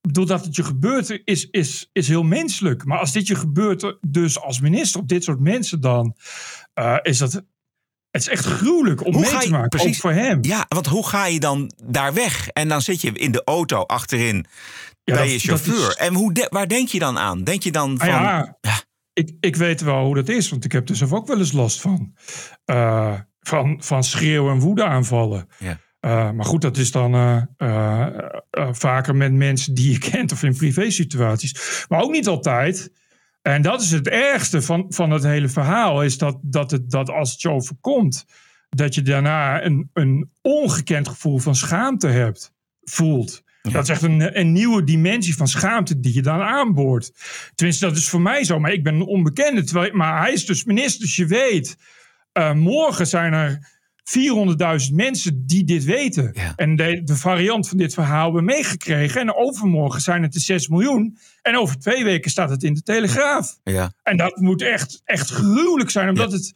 Doordat 0.00 0.44
het 0.44 0.56
je 0.56 0.62
gebeurt, 0.64 1.20
is, 1.24 1.48
is, 1.50 1.88
is 1.92 2.08
heel 2.08 2.22
menselijk. 2.22 2.84
Maar 2.84 2.98
als 2.98 3.12
dit 3.12 3.26
je 3.26 3.34
gebeurt, 3.34 3.96
dus 4.00 4.40
als 4.40 4.60
minister 4.60 5.00
op 5.00 5.08
dit 5.08 5.24
soort 5.24 5.40
mensen, 5.40 5.80
dan 5.80 6.16
eh, 6.74 6.96
is 7.02 7.18
dat. 7.18 7.32
Het 8.10 8.20
is 8.22 8.28
echt 8.28 8.44
gruwelijk 8.44 9.06
om 9.06 9.12
Hoe 9.12 9.20
mee 9.22 9.30
ga 9.30 9.38
te 9.38 9.50
maken. 9.50 9.68
precies. 9.68 9.88
Ook 9.94 10.00
voor 10.00 10.12
hem. 10.12 10.38
Ja, 10.44 10.64
want 10.68 10.86
hoe 10.86 11.06
ga 11.08 11.26
je 11.26 11.40
dan 11.40 11.72
daar 11.84 12.14
weg? 12.14 12.48
En 12.48 12.68
dan 12.68 12.82
zit 12.82 13.00
je 13.00 13.12
in 13.12 13.32
de 13.32 13.42
auto 13.44 13.80
achterin 13.82 14.46
Ja, 15.04 15.14
bij 15.14 15.22
dat- 15.22 15.32
je 15.32 15.38
chauffeur. 15.48 15.88
is- 15.88 15.94
En 15.96 16.14
hoe 16.14 16.32
de- 16.32 16.46
waar 16.50 16.68
denk 16.68 16.88
je 16.88 16.98
dan 16.98 17.18
aan? 17.18 17.44
Denk 17.44 17.62
je 17.62 17.72
dan 17.72 17.92
Ah 17.92 17.98
van... 17.98 18.08
ja, 18.08 18.56
Ja. 18.60 18.82
Ik, 19.12 19.30
ik 19.40 19.56
weet 19.56 19.80
wel 19.80 20.04
hoe 20.04 20.14
dat 20.14 20.28
is, 20.28 20.48
want 20.48 20.64
ik 20.64 20.72
heb 20.72 20.88
er 20.88 20.96
zelf 20.96 21.12
ook 21.12 21.26
wel 21.26 21.38
eens 21.38 21.52
last 21.52 21.80
van. 21.80 22.14
Eh, 22.64 23.14
van, 23.40 23.82
van 23.82 24.04
schreeuw- 24.04 24.50
en 24.50 24.58
woedeaanvallen. 24.60 25.48
Ja. 25.58 25.78
Eh, 26.00 26.30
maar 26.30 26.44
goed, 26.44 26.60
dat 26.60 26.76
is 26.76 26.90
dan 26.90 27.14
eh, 27.14 28.06
eh, 28.50 28.68
vaker 28.72 29.16
met 29.16 29.32
mensen 29.32 29.74
die 29.74 29.92
je 29.92 29.98
kent 30.10 30.32
of 30.32 30.42
in 30.42 30.56
privé-situaties. 30.56 31.84
Maar 31.88 32.00
ook 32.00 32.10
niet 32.10 32.26
altijd. 32.26 32.92
En 33.42 33.62
dat 33.62 33.80
is 33.82 33.90
het 33.90 34.08
ergste 34.08 34.62
van, 34.62 34.86
van 34.88 35.10
het 35.10 35.22
hele 35.22 35.48
verhaal: 35.48 36.02
is 36.02 36.18
dat, 36.18 36.38
dat, 36.42 36.70
het, 36.70 36.90
dat 36.90 37.10
als 37.10 37.32
het 37.32 37.40
je 37.40 37.50
overkomt, 37.50 38.26
dat 38.68 38.94
je 38.94 39.02
daarna 39.02 39.64
een, 39.64 39.90
een 39.92 40.30
ongekend 40.42 41.08
gevoel 41.08 41.38
van 41.38 41.54
schaamte 41.54 42.08
hebt, 42.08 42.52
voelt. 42.82 43.42
Dat 43.62 43.82
is 43.82 43.88
echt 43.88 44.02
een, 44.02 44.38
een 44.38 44.52
nieuwe 44.52 44.84
dimensie 44.84 45.36
van 45.36 45.48
schaamte 45.48 46.00
die 46.00 46.14
je 46.14 46.22
dan 46.22 46.40
aanboort. 46.40 47.12
Tenminste, 47.54 47.86
dat 47.86 47.96
is 47.96 48.08
voor 48.08 48.20
mij 48.20 48.44
zo, 48.44 48.58
maar 48.58 48.72
ik 48.72 48.82
ben 48.82 48.94
een 48.94 49.06
onbekende. 49.06 49.64
Terwijl, 49.64 49.94
maar 49.94 50.20
hij 50.22 50.32
is 50.32 50.46
dus 50.46 50.64
minister, 50.64 51.00
dus 51.00 51.16
je 51.16 51.26
weet. 51.26 51.76
morgen 52.54 53.06
zijn 53.06 53.32
er 53.32 53.79
400.000 54.88 54.94
mensen 54.94 55.46
die 55.46 55.64
dit 55.64 55.84
weten. 55.84 56.30
Ja. 56.32 56.52
En 56.56 56.76
de, 56.76 57.02
de 57.04 57.16
variant 57.16 57.68
van 57.68 57.76
dit 57.76 57.94
verhaal 57.94 58.24
hebben 58.24 58.44
meegekregen. 58.44 59.20
En 59.20 59.34
overmorgen 59.34 60.00
zijn 60.00 60.22
het 60.22 60.32
de 60.32 60.40
6 60.40 60.68
miljoen. 60.68 61.18
En 61.42 61.56
over 61.56 61.78
twee 61.78 62.04
weken 62.04 62.30
staat 62.30 62.50
het 62.50 62.62
in 62.62 62.74
de 62.74 62.82
Telegraaf. 62.82 63.58
Ja. 63.64 63.92
En 64.02 64.16
dat 64.16 64.36
moet 64.36 64.62
echt, 64.62 65.00
echt 65.04 65.30
gruwelijk 65.30 65.90
zijn, 65.90 66.08
omdat 66.08 66.32
het, 66.32 66.52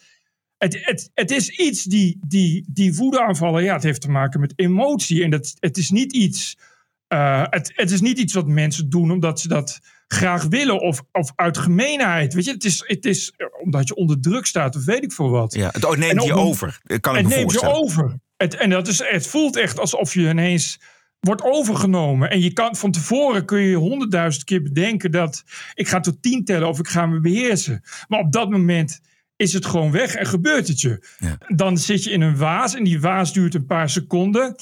het, 0.59 0.79
het, 0.85 1.11
het 1.15 1.31
is 1.31 1.49
iets 1.49 1.83
die, 1.83 2.19
die, 2.27 2.65
die 2.69 2.95
woedeaanvallen, 2.95 3.63
ja, 3.63 3.75
het 3.75 3.83
heeft 3.83 4.01
te 4.01 4.11
maken 4.11 4.41
met 4.41 4.53
emotie. 4.57 5.23
En 5.23 5.31
dat, 5.31 5.55
het, 5.59 5.77
is 5.77 5.91
niet 5.91 6.13
iets, 6.13 6.59
eh, 7.07 7.45
het, 7.51 7.73
het 7.75 7.91
is 7.91 8.01
niet 8.01 8.19
iets 8.19 8.35
wat 8.35 8.47
mensen 8.47 8.91
doen 8.91 9.11
omdat 9.11 9.41
ze 9.41 9.49
dat 9.49 9.81
graag 10.15 10.45
willen 10.45 10.81
of, 10.81 11.03
of 11.13 11.33
uit 11.37 11.59
gemeenheid. 11.59 12.35
Weet 12.35 12.45
je, 12.45 12.53
het 12.53 12.65
is, 12.65 12.83
het 12.87 13.05
is 13.05 13.33
omdat 13.63 13.89
je 13.89 13.95
onder 13.95 14.21
druk 14.21 14.47
staat 14.47 14.77
of 14.77 14.85
weet 14.85 15.03
ik 15.03 15.13
veel 15.13 15.31
wat. 15.31 15.55
Ja. 15.55 15.73
Het 15.73 15.97
neemt 15.97 16.25
je 16.25 16.35
over. 16.35 16.81
Dat 16.83 17.01
kan 17.01 17.17
ik 17.17 17.27
Het 17.27 17.37
neemt 17.37 17.53
je 17.53 17.73
over. 17.73 18.19
Het, 18.37 18.55
en 18.55 18.71
dat 18.71 18.89
is, 18.89 18.99
het 18.99 19.27
voelt 19.27 19.57
echt 19.57 19.79
alsof 19.79 20.15
je 20.15 20.29
ineens 20.29 20.81
wordt 21.21 21.43
overgenomen. 21.43 22.31
En 22.31 22.41
je 22.41 22.53
kan 22.53 22.77
van 22.77 22.91
tevoren 22.91 23.45
kun 23.45 23.61
je 23.61 23.77
honderdduizend 23.77 24.45
keer 24.45 24.63
bedenken 24.63 25.11
dat 25.11 25.45
ik 25.75 25.89
ga 25.89 26.01
tot 26.01 26.23
tien 26.23 26.45
tellen 26.45 26.69
of 26.69 26.79
ik 26.79 26.89
ga 26.89 27.07
me 27.07 27.21
beheersen. 27.21 27.83
Maar 28.09 28.21
op 28.21 28.33
dat 28.33 28.51
moment 28.51 29.01
is 29.37 29.53
het 29.53 29.67
gewoon 29.67 29.91
weg 29.91 30.15
en 30.15 30.27
gebeurt 30.27 30.69
het 30.69 30.81
je. 30.81 31.07
Ja. 31.19 31.39
Dan 31.47 31.79
zit 31.79 32.05
je 32.05 32.11
in 32.11 32.21
een 32.21 32.37
waas 32.37 32.75
en 32.75 32.85
die 32.85 33.01
waas 33.01 33.33
duurt 33.33 33.55
een 33.55 33.67
paar 33.67 33.91
seconden. 33.91 34.55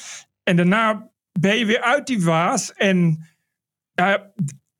En 0.42 0.56
daarna 0.56 1.10
ben 1.40 1.56
je 1.56 1.66
weer 1.66 1.80
uit 1.80 2.06
die 2.06 2.22
waas 2.22 2.72
en 2.72 3.26
ja, 3.92 4.32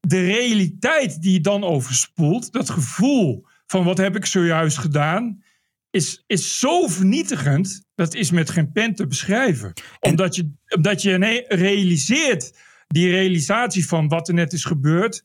de 0.07 0.25
realiteit 0.25 1.23
die 1.23 1.33
je 1.33 1.41
dan 1.41 1.65
overspoelt, 1.65 2.53
dat 2.53 2.71
gevoel 2.71 3.47
van 3.67 3.85
wat 3.85 3.99
heb 3.99 4.17
ik 4.17 4.27
zojuist 4.27 4.79
gedaan, 4.79 5.43
is, 5.91 6.25
is 6.27 6.59
zo 6.59 6.87
vernietigend. 6.87 7.85
Dat 7.95 8.15
is 8.15 8.31
met 8.31 8.51
geen 8.51 8.73
pen 8.73 8.95
te 8.95 9.07
beschrijven. 9.07 9.73
Omdat 10.01 10.35
je, 10.35 10.53
omdat 10.75 11.03
je 11.03 11.19
nee, 11.19 11.45
realiseert, 11.49 12.59
die 12.87 13.11
realisatie 13.11 13.87
van 13.87 14.09
wat 14.09 14.29
er 14.29 14.35
net 14.35 14.53
is 14.53 14.65
gebeurd, 14.65 15.23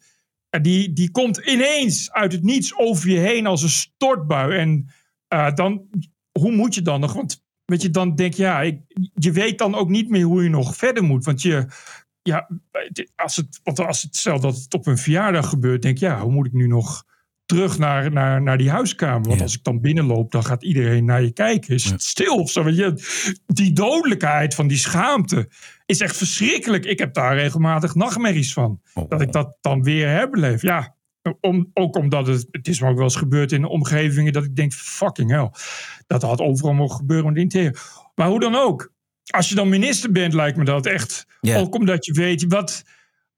en 0.50 0.62
die, 0.62 0.94
die 0.94 1.12
komt 1.12 1.38
ineens 1.38 2.12
uit 2.12 2.32
het 2.32 2.44
niets 2.44 2.78
over 2.78 3.10
je 3.10 3.20
heen 3.20 3.46
als 3.46 3.64
een 3.64 3.70
stortbui. 3.70 4.58
En 4.58 4.90
eh, 5.28 5.54
dan, 5.54 5.88
hoe 6.40 6.52
moet 6.52 6.76
je 6.76 6.82
dan 6.82 7.00
nog? 7.00 7.14
Want 7.14 7.44
weet 7.66 7.82
je, 7.82 7.90
dan 7.90 8.16
denk 8.16 8.34
je, 8.34 8.44
ja, 8.44 8.62
ik, 8.62 8.80
je 9.14 9.32
weet 9.32 9.58
dan 9.58 9.76
ook 9.76 9.90
niet 9.90 10.10
meer 10.10 10.24
hoe 10.24 10.44
je 10.44 10.50
nog 10.50 10.76
verder 10.76 11.04
moet. 11.04 11.26
Want 11.26 11.42
je, 11.42 11.68
ja, 12.28 12.50
als 13.16 13.36
het, 13.36 13.60
want 13.64 13.80
als 13.80 14.02
het 14.02 14.16
stel 14.16 14.40
dat 14.40 14.56
het 14.56 14.74
op 14.74 14.88
een 14.88 14.98
verjaardag 14.98 15.50
gebeurt, 15.50 15.82
denk 15.82 15.98
je, 15.98 16.06
ja, 16.06 16.20
hoe 16.22 16.32
moet 16.32 16.46
ik 16.46 16.54
nu 16.54 16.68
nog 16.68 17.04
terug 17.46 17.78
naar, 17.78 18.12
naar, 18.12 18.42
naar 18.42 18.58
die 18.58 18.70
huiskamer? 18.70 19.22
Want 19.28 19.38
Ja. 19.38 19.44
als 19.44 19.56
ik 19.56 19.64
dan 19.64 19.82
binnenloop, 19.82 20.32
dan 20.32 20.44
gaat 20.44 20.64
iedereen 20.64 21.06
naar 21.06 21.22
je 21.22 21.32
kijken. 21.32 21.74
Is 21.74 21.84
het 21.86 22.04
stil 22.04 22.36
of 22.36 22.52
zo? 22.52 22.64
Weet 22.64 22.76
je, 22.76 22.94
die 23.46 23.74
dodelijkheid 23.74 24.56
van 24.56 24.68
die 24.68 24.78
schaamte 24.78 25.50
is 25.86 26.00
echt 26.02 26.18
verschrikkelijk. 26.18 26.86
Ik 26.86 27.00
heb 27.00 27.14
daar 27.14 27.36
regelmatig 27.36 27.96
nachtmerries 27.96 28.54
van. 28.54 28.82
Oh. 28.94 29.10
Dat 29.10 29.22
ik 29.22 29.32
dat 29.32 29.58
dan 29.62 29.84
weer 29.84 30.08
herbeleef. 30.08 30.62
Ja, 30.62 30.96
om, 31.42 31.70
ook 31.74 31.96
omdat 31.96 32.28
het, 32.28 32.48
het 32.52 32.68
is 32.68 32.82
me 32.82 32.90
ook 32.90 32.96
wel 32.96 33.04
eens 33.04 33.16
gebeurd 33.16 33.52
in 33.52 33.66
omgevingen 33.66 34.34
dat 34.34 34.44
ik 34.44 34.56
denk, 34.56 34.74
fucking 34.74 35.30
hell. 35.32 35.50
Dat 36.08 36.22
had 36.22 36.42
overal 36.42 36.74
mogen 36.74 36.96
gebeuren 36.96 37.26
in 37.28 37.34
het 37.34 37.42
interieur. 37.42 37.82
Maar 38.16 38.28
hoe 38.28 38.40
dan 38.40 38.56
ook. 38.56 38.96
Als 39.28 39.50
je 39.50 39.56
dan 39.56 39.70
minister 39.70 40.12
bent, 40.12 40.34
lijkt 40.34 40.58
me 40.58 40.66
dat 40.66 40.86
echt. 40.86 41.26
Ook 41.42 41.76
omdat 41.76 42.06
je 42.06 42.14
weet 42.14 42.46
wat. 42.48 42.84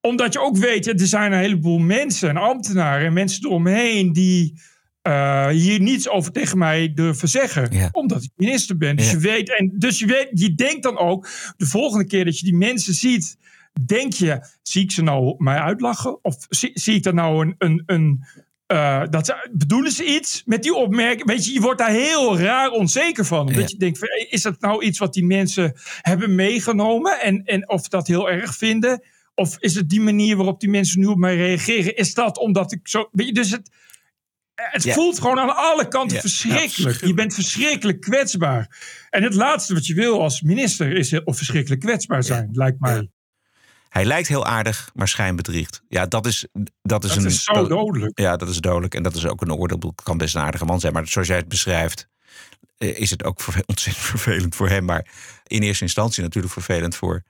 Omdat 0.02 0.34
je 0.34 0.40
ook 0.42 0.58
weet, 0.58 0.88
er 0.88 1.08
zijn 1.08 1.32
een 1.32 1.40
heleboel 1.40 1.80
mensen 1.80 2.30
en 2.30 2.38
ambtenaren 2.38 3.06
en 3.06 3.14
mensen 3.14 3.46
eromheen 3.46 4.14
die 4.14 4.62
eh, 5.02 5.48
hier 5.48 5.80
niets 5.82 6.10
over 6.10 6.32
tegen 6.32 6.58
mij 6.58 6.94
durven 6.94 7.28
zeggen. 7.30 7.90
Omdat 7.92 8.24
ik 8.24 8.32
minister 8.36 8.78
ben. 8.78 8.96
Dus 8.96 9.12
je 9.12 9.18
weet, 9.18 9.58
en 9.58 9.72
dus 9.78 10.00
je 10.00 10.06
weet, 10.06 10.30
je 10.32 10.56
denkt 10.56 10.84
dan 10.84 10.98
ook, 10.98 11.30
de 11.58 11.66
volgende 11.66 12.06
keer 12.06 12.26
dat 12.26 12.40
je 12.40 12.46
die 12.46 12.56
mensen 12.56 12.94
ziet, 12.94 13.38
denk 13.86 14.14
je, 14.14 14.46
zie 14.62 14.84
ik 14.84 14.92
ze 14.92 15.04
nou 15.04 15.36
mij 15.38 15.58
uitlachen? 15.58 16.24
Of 16.24 16.46
zie, 16.50 16.72
zie 16.74 16.96
ik 16.96 17.04
daar 17.04 17.14
nou 17.14 17.46
een. 17.46 17.56
een, 17.58 17.84
een 17.86 18.24
eh, 18.70 19.04
dat 19.10 19.26
ze, 19.26 19.50
bedoelen 19.52 19.92
ze 19.92 20.06
iets 20.06 20.42
met 20.46 20.64
die 20.64 20.74
opmerking? 20.74 21.28
Weet 21.28 21.46
je, 21.46 21.54
je 21.54 21.60
wordt 21.60 21.80
daar 21.80 21.90
heel 21.92 22.40
raar 22.40 22.70
onzeker 22.70 23.26
van. 23.26 23.40
Omdat 23.40 23.56
Ja. 23.62 23.68
je 23.68 23.78
denkt, 23.78 24.00
is 24.30 24.42
dat 24.42 24.62
nou 24.62 24.84
iets 24.84 25.00
wat 25.00 25.14
die 25.14 25.26
mensen 25.26 25.74
hebben 26.02 26.36
meegenomen? 26.36 27.20
En, 27.22 27.44
en 27.44 27.70
of 27.70 27.88
dat 27.88 28.08
heel 28.08 28.30
erg 28.30 28.56
vinden? 28.56 29.04
Of 29.36 29.56
is 29.60 29.76
het 29.76 29.90
die 29.90 30.02
manier 30.02 30.36
waarop 30.36 30.60
die 30.60 30.70
mensen 30.70 31.00
nu 31.00 31.06
op 31.06 31.18
mij 31.18 31.36
reageren? 31.36 31.96
Is 31.96 32.14
dat 32.14 32.38
omdat 32.38 32.72
ik 32.72 32.80
zo. 32.88 33.10
Weet 33.12 33.28
je, 33.28 33.34
dus 33.34 33.52
het, 33.52 33.70
het 34.56 34.84
Ja. 34.84 34.94
voelt 34.94 35.20
gewoon 35.20 35.40
aan 35.40 35.56
alle 35.56 35.88
kanten 35.88 36.16
Ja. 36.16 36.22
verschrikkelijk. 36.22 37.06
Je 37.06 37.14
bent 37.14 37.34
verschrikkelijk 37.34 38.02
kwetsbaar. 38.02 38.78
En 39.10 39.24
het 39.24 39.34
laatste 39.34 39.74
wat 39.74 39.86
je 39.86 39.94
wil 39.94 40.22
als 40.22 40.42
minister 40.42 40.98
is 40.98 41.24
of 41.24 41.38
verschrikkelijk 41.38 41.82
kwetsbaar 41.82 42.24
zijn, 42.24 42.50
lijkt 42.52 42.80
mij. 42.80 43.10
Hij 43.90 44.06
lijkt 44.06 44.28
heel 44.28 44.46
aardig, 44.46 44.90
maar 44.94 45.08
schijnbedriegt. 45.08 45.82
Ja, 45.88 46.06
dat 46.06 46.26
is, 46.26 46.48
dat 46.82 47.04
is 47.04 47.10
Dat 47.10 47.18
een. 47.24 47.26
is 47.26 47.44
zo 47.44 47.54
dat- 47.54 47.70
dodelijk. 47.70 48.20
Ja, 48.20 48.38
dat 48.38 48.50
is 48.50 48.58
dodelijk. 48.58 48.96
En 48.96 49.04
dat 49.04 49.16
is 49.16 49.26
ook 49.28 49.42
een 49.42 49.54
oordeel. 49.54 49.78
Het 49.96 50.04
kan 50.04 50.18
best 50.18 50.36
een 50.36 50.42
aardige 50.42 50.66
man 50.66 50.80
zijn. 50.80 50.94
Maar 50.94 51.08
zoals 51.08 51.28
jij 51.28 51.38
het 51.38 51.48
beschrijft, 51.48 52.08
eh, 52.78 53.00
is 53.00 53.10
het 53.10 53.24
ook 53.24 53.40
ontzettend 53.66 54.06
vervelend 54.06 54.56
voor 54.56 54.70
hem. 54.70 54.86
Maar 54.86 55.06
in 55.48 55.62
eerste 55.62 55.84
instantie 55.84 56.24
natuurlijk 56.24 56.54
vervelend 56.54 56.96
voor 56.96 57.24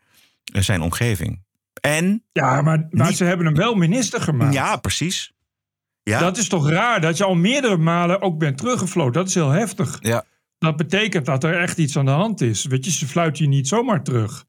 eh, 0.54 0.62
zijn 0.62 0.82
omgeving. 0.82 1.43
En, 1.82 2.24
Ja, 2.32 2.62
maar, 2.62 2.88
maar 2.89 3.08
Niet- 3.08 3.17
ze 3.17 3.24
hebben 3.24 3.45
hem 3.45 3.56
wel 3.56 3.74
minister 3.76 4.22
gemaakt. 4.22 4.54
ja, 4.54 4.76
precies. 4.78 5.32
Ja, 6.04 6.19
Dat 6.19 6.38
is 6.38 6.48
toch 6.48 6.69
raar 6.69 7.02
dat 7.02 7.17
je 7.17 7.24
al 7.24 7.36
meerdere 7.36 7.78
malen 7.78 8.22
ook 8.22 8.38
bent 8.39 8.58
teruggefloten. 8.58 9.13
Dat 9.13 9.28
is 9.28 9.34
heel 9.34 9.50
heftig. 9.50 9.98
ja. 10.02 10.26
Dat 10.58 10.76
betekent 10.78 11.26
dat 11.26 11.43
er 11.43 11.60
echt 11.60 11.78
iets 11.78 11.98
aan 11.98 12.06
de 12.06 12.12
hand 12.12 12.41
is. 12.41 12.65
Weet 12.65 12.86
je, 12.86 12.91
ze 12.91 13.08
fluiten 13.08 13.43
je 13.43 13.50
niet 13.50 13.67
zomaar 13.67 14.04
terug. 14.04 14.45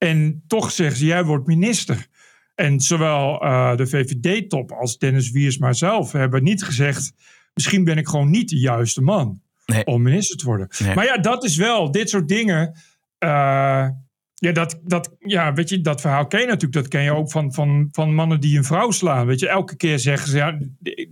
En 0.00 0.42
toch 0.46 0.70
zeggen 0.70 0.96
ze, 0.96 1.04
jij 1.04 1.24
wordt 1.24 1.46
minister. 1.46 2.06
En 2.54 2.80
zowel 2.80 3.40
eh, 3.42 3.76
de 3.76 3.86
VVD-top 3.86 4.72
als 4.72 4.98
Dennis 4.98 5.30
Wiersma 5.30 5.72
zelf 5.72 6.12
hebben 6.12 6.42
niet 6.42 6.62
gezegd... 6.62 7.12
misschien 7.54 7.84
ben 7.84 7.98
ik 7.98 8.08
gewoon 8.08 8.30
niet 8.30 8.48
de 8.48 8.58
juiste 8.58 9.00
man 9.02 9.40
Nee. 9.66 9.84
om 9.86 10.02
minister 10.02 10.36
te 10.36 10.44
worden. 10.44 10.68
Nee. 10.78 10.94
Maar 10.94 11.04
ja, 11.04 11.16
dat 11.18 11.44
is 11.44 11.56
wel, 11.56 11.90
dit 11.90 12.10
soort 12.10 12.28
dingen... 12.28 12.78
eh, 13.18 13.88
ja, 14.34 14.52
dat, 14.52 14.80
dat, 14.82 15.14
ja, 15.18 15.52
weet 15.52 15.68
je, 15.68 15.80
dat 15.80 16.00
verhaal 16.00 16.26
ken 16.26 16.40
je 16.40 16.46
natuurlijk. 16.46 16.72
Dat 16.72 16.88
ken 16.88 17.02
je 17.02 17.14
ook 17.14 17.30
van, 17.30 17.52
van, 17.54 17.88
van 17.92 18.14
mannen 18.14 18.40
die 18.40 18.56
een 18.56 18.64
vrouw 18.64 18.90
slaan. 18.90 19.26
Weet 19.26 19.40
je, 19.40 19.48
elke 19.48 19.76
keer 19.76 19.98
zeggen 19.98 20.28
ze, 20.28 20.36
ja, 20.36 20.58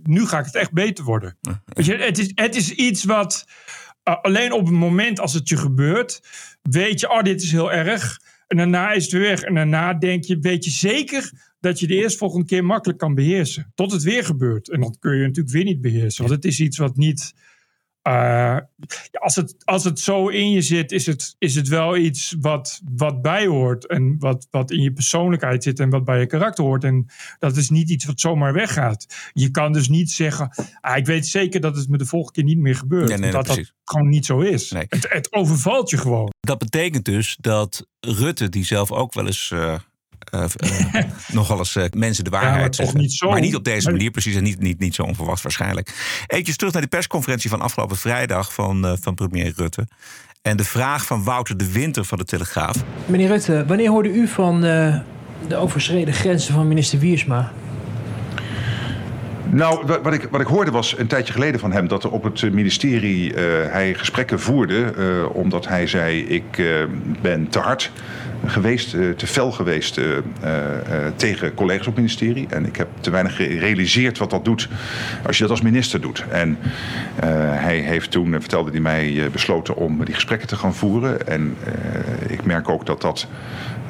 nu 0.03 0.25
ga 0.27 0.39
ik 0.39 0.45
het 0.45 0.55
echt 0.55 0.71
beter 0.71 1.03
worden. 1.03 1.37
Weet 1.65 1.85
je, 1.85 1.95
het 1.95 2.17
is, 2.17 2.31
het 2.35 2.55
is 2.55 2.71
iets 2.71 3.03
wat 3.03 3.45
uh, 4.09 4.15
alleen 4.21 4.51
op 4.51 4.65
het 4.65 4.75
moment 4.75 5.19
als 5.19 5.33
het 5.33 5.49
je 5.49 5.57
gebeurt, 5.57 6.21
weet 6.61 6.99
je, 6.99 7.09
oh, 7.11 7.21
dit 7.23 7.41
is 7.41 7.51
heel 7.51 7.71
erg. 7.71 8.19
En 8.49 8.57
daarna 8.57 8.91
is 8.91 9.03
het 9.03 9.11
weer 9.11 9.21
weg. 9.21 9.41
En 9.41 9.53
daarna 9.53 9.93
denk 9.93 10.23
je, 10.23 10.39
weet 10.39 10.65
je 10.65 10.71
zeker 10.71 11.31
dat 11.59 11.79
je 11.79 11.87
de 11.87 11.95
eerstvolgende 11.95 12.45
keer 12.45 12.65
makkelijk 12.65 12.99
kan 12.99 13.15
beheersen. 13.15 13.71
Tot 13.75 13.91
het 13.91 14.03
weer 14.03 14.23
gebeurt. 14.23 14.69
En 14.69 14.81
dan 14.81 14.95
kun 14.99 15.15
je 15.15 15.21
natuurlijk 15.21 15.55
weer 15.55 15.63
niet 15.63 15.81
beheersen. 15.81 16.23
Want 16.23 16.35
het 16.35 16.45
is 16.45 16.59
iets 16.59 16.77
wat 16.77 16.95
niet. 16.95 17.33
Uh, 18.07 18.13
ja, 18.13 19.19
als, 19.19 19.35
het, 19.35 19.55
als 19.65 19.83
het 19.83 19.99
zo 19.99 20.27
in 20.27 20.51
je 20.51 20.61
zit, 20.61 20.91
is 20.91 21.05
het, 21.05 21.35
is 21.37 21.55
het 21.55 21.67
wel 21.67 21.97
iets 21.97 22.35
wat, 22.39 22.81
wat 22.95 23.21
bij 23.21 23.45
hoort. 23.45 23.87
En 23.87 24.15
wat, 24.19 24.47
wat 24.51 24.71
in 24.71 24.81
je 24.81 24.93
persoonlijkheid 24.93 25.63
zit 25.63 25.79
en 25.79 25.89
wat 25.89 26.03
bij 26.03 26.19
je 26.19 26.25
karakter 26.25 26.63
hoort. 26.63 26.83
En 26.83 27.05
dat 27.39 27.57
is 27.57 27.69
niet 27.69 27.89
iets 27.89 28.05
wat 28.05 28.19
zomaar 28.19 28.53
weggaat. 28.53 29.29
Je 29.33 29.51
kan 29.51 29.71
dus 29.71 29.89
niet 29.89 30.11
zeggen, 30.11 30.51
ah, 30.81 30.97
ik 30.97 31.05
weet 31.05 31.27
zeker 31.27 31.61
dat 31.61 31.75
het 31.75 31.89
me 31.89 31.97
de 31.97 32.05
volgende 32.05 32.33
keer 32.33 32.43
niet 32.43 32.57
meer 32.63 32.75
gebeurt. 32.75 33.09
Nee, 33.09 33.17
nee, 33.17 33.31
dat 33.31 33.45
dat 33.45 33.73
gewoon 33.83 34.09
niet 34.09 34.25
zo 34.25 34.39
is. 34.39 34.71
Nee. 34.71 34.85
Het, 34.89 35.05
het 35.09 35.33
overvalt 35.33 35.89
je 35.89 35.97
gewoon. 35.97 36.31
Dat 36.39 36.57
betekent 36.57 37.05
dus 37.05 37.37
dat 37.39 37.87
Rutte, 37.99 38.49
die 38.49 38.65
zelf 38.65 38.91
ook 38.91 39.13
wel 39.13 39.25
eens. 39.25 39.51
eh, 39.51 39.75
eh, 40.31 40.43
eh, 40.93 41.03
nogal 41.33 41.57
eens 41.57 41.75
eh, 41.75 41.83
mensen 41.93 42.23
de 42.23 42.29
waarheid 42.29 42.59
maar 42.61 42.73
zeggen. 42.73 42.97
niet 42.99 43.13
zo. 43.13 43.29
Maar 43.29 43.41
niet 43.41 43.55
op 43.55 43.63
deze 43.63 43.91
manier, 43.91 44.11
precies. 44.11 44.35
En 44.35 44.43
niet, 44.43 44.59
niet, 44.59 44.79
niet 44.79 44.95
zo 44.95 45.03
onverwacht 45.03 45.41
waarschijnlijk. 45.43 46.23
Eventjes 46.27 46.55
terug 46.57 46.73
naar 46.73 46.81
die 46.81 46.91
persconferentie 46.91 47.49
van 47.49 47.61
afgelopen 47.61 47.97
vrijdag 47.97 48.53
van, 48.53 48.85
eh, 48.85 48.93
van 49.01 49.15
premier 49.15 49.53
Rutte. 49.55 49.87
En 50.41 50.57
de 50.57 50.63
vraag 50.63 51.05
van 51.05 51.23
Wouter 51.23 51.57
de 51.57 51.71
Winter 51.71 52.05
van 52.05 52.17
de 52.17 52.23
Telegraaf. 52.25 52.75
Meneer 53.05 53.27
Rutte, 53.27 53.65
wanneer 53.67 53.89
hoorde 53.89 54.09
u 54.13 54.27
van 54.27 54.63
eh, 54.63 54.97
de 55.47 55.55
overschreden 55.55 56.13
grenzen 56.13 56.53
van 56.53 56.67
minister 56.67 56.99
Wiersma? 56.99 57.51
Nou, 59.51 59.85
wa- 59.85 60.01
wat 60.01 60.13
ik, 60.13 60.27
wat 60.31 60.41
ik 60.41 60.47
hoorde 60.47 60.71
was 60.71 60.97
een 60.97 61.07
tijdje 61.07 61.33
geleden 61.33 61.59
van 61.59 61.71
hem 61.71 61.87
dat 61.87 62.03
er 62.03 62.11
op 62.11 62.23
het 62.23 62.53
ministerie 62.53 63.33
eh, 63.33 63.43
hij 63.71 63.93
gesprekken 63.93 64.39
voerde. 64.39 64.83
eh, 64.97 65.35
omdat 65.35 65.67
hij 65.67 65.87
zei: 65.87 66.25
Ik 66.25 66.57
eh, 66.57 66.65
ben 67.21 67.49
te 67.49 67.59
hard 67.59 67.91
geweest, 68.45 68.93
eh, 68.93 69.09
te 69.09 69.27
fel 69.27 69.51
geweest 69.51 69.97
eh, 69.97 70.17
eh, 70.17 70.23
tegen 71.15 71.53
collega's 71.53 71.87
op 71.87 71.93
het 71.93 71.95
ministerie. 71.95 72.47
En 72.49 72.65
ik 72.65 72.75
heb 72.75 72.87
te 72.99 73.09
weinig 73.09 73.35
gerealiseerd 73.35 74.17
wat 74.17 74.29
dat 74.29 74.45
doet 74.45 74.67
als 75.25 75.37
je 75.37 75.41
dat 75.41 75.51
als 75.51 75.61
minister 75.61 76.01
doet. 76.01 76.23
En 76.29 76.57
hij 77.49 77.77
heeft 77.77 78.11
toen, 78.11 78.31
vertelde 78.31 78.71
hij 78.71 78.79
mij, 78.79 79.29
besloten 79.31 79.75
om 79.75 80.05
die 80.05 80.13
gesprekken 80.13 80.47
te 80.47 80.55
gaan 80.55 80.73
voeren. 80.73 81.27
En 81.27 81.57
ik 82.27 82.45
merk 82.45 82.69
ook 82.69 82.85
dat 82.85 83.01
dat 83.01 83.27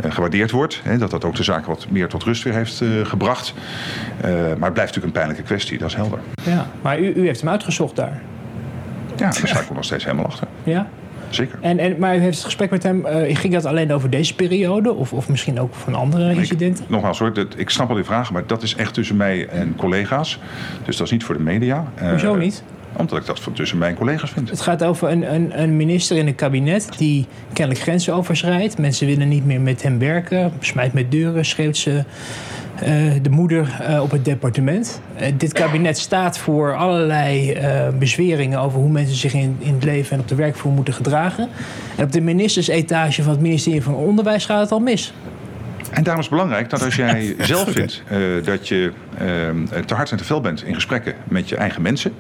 gewaardeerd 0.08 0.52
wordt. 0.52 0.82
Hè, 0.84 0.98
dat 0.98 1.12
dat 1.12 1.24
ook 1.24 1.36
de 1.36 1.44
zaak 1.44 1.66
wat 1.66 1.86
meer 1.90 2.08
tot 2.08 2.24
rust 2.24 2.44
weer 2.44 2.54
heeft 2.54 2.84
gebracht. 3.04 3.54
Maar 4.22 4.40
het 4.42 4.58
blijft 4.58 4.76
natuurlijk 4.76 5.06
een 5.06 5.12
pijnlijke 5.12 5.44
kwestie, 5.44 5.78
dat 5.78 5.90
is 5.90 5.96
helder. 5.96 6.20
Ja, 6.44 6.68
maar 6.82 7.00
u, 7.00 7.14
u 7.14 7.26
heeft 7.26 7.40
hem 7.40 7.50
uitgezocht 7.50 7.96
daar. 7.96 8.22
Ja, 9.16 9.16
daar 9.16 9.48
sta 9.48 9.60
ik 9.60 9.74
nog 9.74 9.84
steeds 9.84 10.04
helemaal 10.04 10.26
achter. 10.26 10.48
Ja? 10.64 10.90
Zeker. 11.30 11.58
En, 11.62 11.80
en, 11.80 11.96
maar 12.00 12.16
u 12.16 12.20
heeft 12.20 12.36
het 12.36 12.46
gesprek 12.46 12.70
met 12.70 12.84
hem, 12.84 13.06
eh, 13.06 13.36
ging 13.38 13.54
dat 13.54 13.66
alleen 13.66 13.94
over 13.94 14.10
deze 14.10 14.36
periode? 14.36 14.94
Of, 14.94 15.14
of 15.14 15.30
misschien 15.30 15.60
ook 15.60 15.74
van 15.76 15.96
andere 15.96 16.34
incidenten? 16.34 16.86
Nogmaals 16.88 17.20
hoor, 17.20 17.34
dat, 17.34 17.48
ik 17.58 17.70
snap 17.70 17.90
al 17.90 17.96
die 17.96 18.04
vragen, 18.04 18.34
maar 18.34 18.44
dat 18.48 18.64
is 18.64 18.76
echt 18.76 18.94
tussen 18.94 19.18
mij 19.18 19.48
en 19.48 19.76
collega's. 19.76 20.40
Dus 20.86 20.98
dat 20.98 21.06
is 21.06 21.12
niet 21.12 21.24
voor 21.24 21.38
de 21.38 21.44
media. 21.44 21.86
Eh, 21.96 22.10
Hoezo 22.10 22.36
niet? 22.36 22.64
Omdat 22.98 23.20
ik 23.20 23.26
dat 23.26 23.40
van 23.40 23.54
tussen 23.54 23.78
mij 23.78 23.90
en 23.90 23.96
collega's 23.96 24.32
vind. 24.32 24.50
Het 24.50 24.62
gaat 24.62 24.84
over 24.84 25.10
een, 25.10 25.34
een, 25.34 25.62
een 25.62 25.78
minister 25.78 26.18
in 26.18 26.28
een 26.28 26.36
kabinet 26.36 26.90
die 26.98 27.26
kennelijk 27.54 27.84
grenzen 27.84 28.14
overschrijdt. 28.14 28.78
Mensen 28.78 29.08
willen 29.08 29.28
niet 29.28 29.46
meer 29.46 29.62
met 29.62 29.84
hem 29.84 30.00
werken. 30.00 30.52
Smijt 30.60 30.94
met 30.94 31.12
deuren, 31.12 31.46
schreeuwt 31.46 31.78
ze 31.78 32.04
eh, 32.82 33.14
de 33.22 33.30
moeder 33.30 33.78
eh, 33.82 34.02
op 34.02 34.12
het 34.12 34.26
departement. 34.26 35.02
Eh, 35.16 35.32
dit 35.38 35.54
kabinet 35.54 35.98
staat 35.98 36.38
voor 36.38 36.76
allerlei 36.76 37.58
bezweringen 38.00 38.60
over 38.60 38.80
hoe 38.80 38.90
mensen 38.90 39.16
zich 39.16 39.34
in, 39.34 39.56
in 39.60 39.74
het 39.74 39.84
leven 39.84 40.16
en 40.16 40.20
op 40.20 40.28
de 40.28 40.36
werkvloer 40.36 40.74
moeten 40.74 40.94
gedragen. 40.94 41.50
En 41.96 42.04
op 42.04 42.12
de 42.12 42.22
ministersetage 42.22 43.24
van 43.24 43.32
het 43.32 43.42
ministerie 43.42 43.84
van 43.84 43.96
Onderwijs 43.96 44.46
gaat 44.46 44.62
het 44.62 44.72
al 44.72 44.80
mis. 44.80 45.14
En 45.92 46.04
daarom 46.04 46.24
is 46.24 46.30
het 46.30 46.38
belangrijk 46.40 46.70
dat 46.70 46.84
als 46.84 46.96
jij 46.96 47.36
zelf 47.40 47.72
vindt 47.72 48.04
eh, 48.08 48.18
dat 48.44 48.68
je 48.68 48.92
eh, 49.18 49.28
te 49.86 49.94
hard 49.94 50.12
en 50.12 50.18
te 50.18 50.24
veel 50.24 50.42
bent 50.42 50.64
in 50.64 50.74
gesprekken 50.74 51.14
met 51.24 51.50
je 51.50 51.56
eigen 51.56 51.82
mensen. 51.82 52.12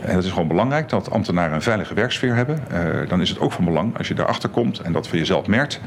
En 0.00 0.14
het 0.16 0.24
is 0.24 0.30
gewoon 0.30 0.48
belangrijk 0.48 0.88
dat 0.88 1.10
ambtenaren 1.10 1.54
een 1.54 1.62
veilige 1.62 1.94
werksfeer 1.94 2.34
hebben. 2.34 2.58
eh, 2.70 3.08
dan 3.08 3.20
is 3.20 3.28
het 3.28 3.38
ook 3.40 3.52
van 3.52 3.64
belang 3.64 3.98
als 3.98 4.08
je 4.08 4.14
daarachter 4.14 4.48
komt 4.48 4.78
en 4.80 4.92
dat 4.92 5.08
voor 5.08 5.18
jezelf 5.18 5.46
merkt, 5.46 5.80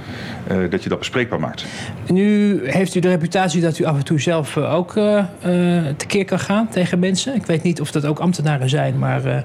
eh, 0.47 0.57
dat 0.69 0.83
je 0.83 0.89
dat 0.89 0.99
bespreekbaar 0.99 1.39
maakt. 1.39 1.65
Nu 2.07 2.59
heeft 2.69 2.95
u 2.95 2.99
de 2.99 3.09
reputatie 3.09 3.61
dat 3.61 3.79
u 3.79 3.83
af 3.83 3.95
en 3.97 4.05
toe 4.05 4.19
zelf 4.21 4.57
eh, 4.57 4.73
ook 4.73 4.95
eh, 4.95 5.17
eh, 5.17 5.85
tekeer 5.97 6.25
kan 6.25 6.39
gaan 6.39 6.67
tegen 6.69 6.99
mensen. 6.99 7.35
Ik 7.35 7.45
weet 7.45 7.63
niet 7.63 7.81
of 7.81 7.91
dat 7.91 8.05
ook 8.05 8.19
ambtenaren 8.19 8.69
zijn, 8.69 8.97
maar 8.97 9.25
eh, 9.25 9.35
in 9.35 9.43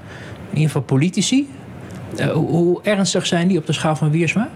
ieder 0.50 0.66
geval 0.66 0.82
politici. 0.82 1.48
Eh, 2.16 2.26
hoe, 2.26 2.48
hoe 2.48 2.80
ernstig 2.82 3.26
zijn 3.26 3.48
die 3.48 3.58
op 3.58 3.66
de 3.66 3.72
schaal 3.72 3.96
van 3.96 4.10
Wiersma? 4.10 4.48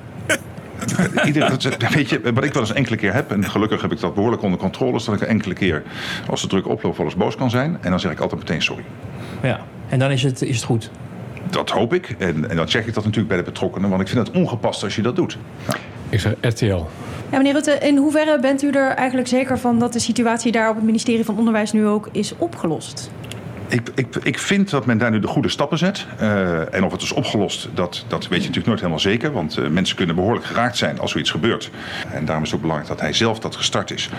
Ieder, 1.27 1.57
weet 1.93 2.09
je, 2.09 2.21
wat 2.35 2.45
ik 2.45 2.53
wel 2.53 2.63
eens 2.63 2.73
enkele 2.73 2.97
keer 2.97 3.13
heb, 3.15 3.31
en 3.31 3.51
gelukkig 3.51 3.83
heb 3.83 3.93
ik 3.93 4.01
dat 4.01 4.15
behoorlijk 4.15 4.43
onder 4.43 4.59
controle, 4.59 4.97
is 4.97 5.05
dat 5.05 5.15
ik 5.15 5.21
een 5.21 5.27
enkele 5.27 5.55
keer, 5.55 5.83
als 6.31 6.43
de 6.43 6.49
druk 6.49 6.69
oploopt, 6.69 6.97
wel 6.97 7.07
eens 7.07 7.17
boos 7.17 7.37
kan 7.37 7.51
zijn. 7.51 7.79
En 7.81 7.91
dan 7.91 8.01
zeg 8.01 8.13
ik 8.13 8.21
altijd 8.21 8.41
meteen 8.41 8.63
sorry. 8.63 8.85
Ja, 9.43 9.61
en 9.89 9.99
dan 9.99 10.11
is 10.11 10.23
het, 10.23 10.43
is 10.43 10.57
het 10.57 10.65
goed. 10.65 10.91
Dat 11.51 11.71
hoop 11.71 11.95
ik. 11.95 12.15
En, 12.19 12.51
en 12.51 12.57
dan 12.57 12.69
check 12.69 12.87
ik 12.87 12.95
dat 12.95 13.03
natuurlijk 13.03 13.29
bij 13.29 13.37
de 13.37 13.43
betrokkenen, 13.51 13.91
want 13.91 14.03
ik 14.03 14.09
vind 14.09 14.27
het 14.27 14.37
ongepast 14.37 14.83
als 14.83 14.97
je 14.97 15.03
dat 15.03 15.17
doet. 15.17 15.39
Nou, 15.67 15.79
Ik 16.09 16.21
zeg 16.21 16.35
RTL. 16.41 16.87
Ja, 17.31 17.37
meneer 17.39 17.53
Rutte, 17.53 17.79
in 17.79 17.97
hoeverre 17.97 18.41
bent 18.41 18.63
u 18.63 18.71
er 18.71 18.91
eigenlijk 18.91 19.29
zeker 19.29 19.59
van 19.59 19.79
dat 19.79 19.93
de 19.93 19.99
situatie 19.99 20.53
daar 20.53 20.69
op 20.69 20.75
het 20.75 20.85
ministerie 20.85 21.25
van 21.25 21.39
Onderwijs 21.39 21.73
nu 21.73 21.87
ook 21.87 22.09
is 22.13 22.37
opgelost? 22.37 23.11
Ik, 23.69 23.91
ik, 23.95 24.17
ik 24.23 24.39
vind 24.39 24.71
dat 24.71 24.87
men 24.87 24.99
daar 24.99 25.11
nu 25.11 25.21
de 25.21 25.27
goede 25.27 25.49
stappen 25.49 25.79
zet. 25.79 26.07
Eh, 26.19 26.75
en 26.75 26.85
of 26.85 26.93
het 26.93 27.03
is 27.03 27.13
opgelost, 27.13 27.69
dat, 27.75 28.05
dat 28.09 28.29
weet 28.29 28.41
je 28.41 28.47
natuurlijk 28.47 28.67
nooit 28.67 28.79
helemaal 28.79 29.01
zeker. 29.01 29.33
Want 29.33 29.57
eh, 29.57 29.69
mensen 29.69 29.97
kunnen 29.97 30.15
behoorlijk 30.15 30.45
geraakt 30.45 30.77
zijn 30.77 31.01
als 31.01 31.11
zoiets 31.11 31.31
gebeurt. 31.31 31.71
En 32.13 32.25
daarom 32.25 32.45
is 32.45 32.51
het 32.51 32.57
ook 32.57 32.63
belangrijk 32.63 32.93
dat 32.93 33.01
hij 33.01 33.13
zelf 33.13 33.39
dat 33.39 33.57
gestart 33.57 33.91
is, 33.91 34.11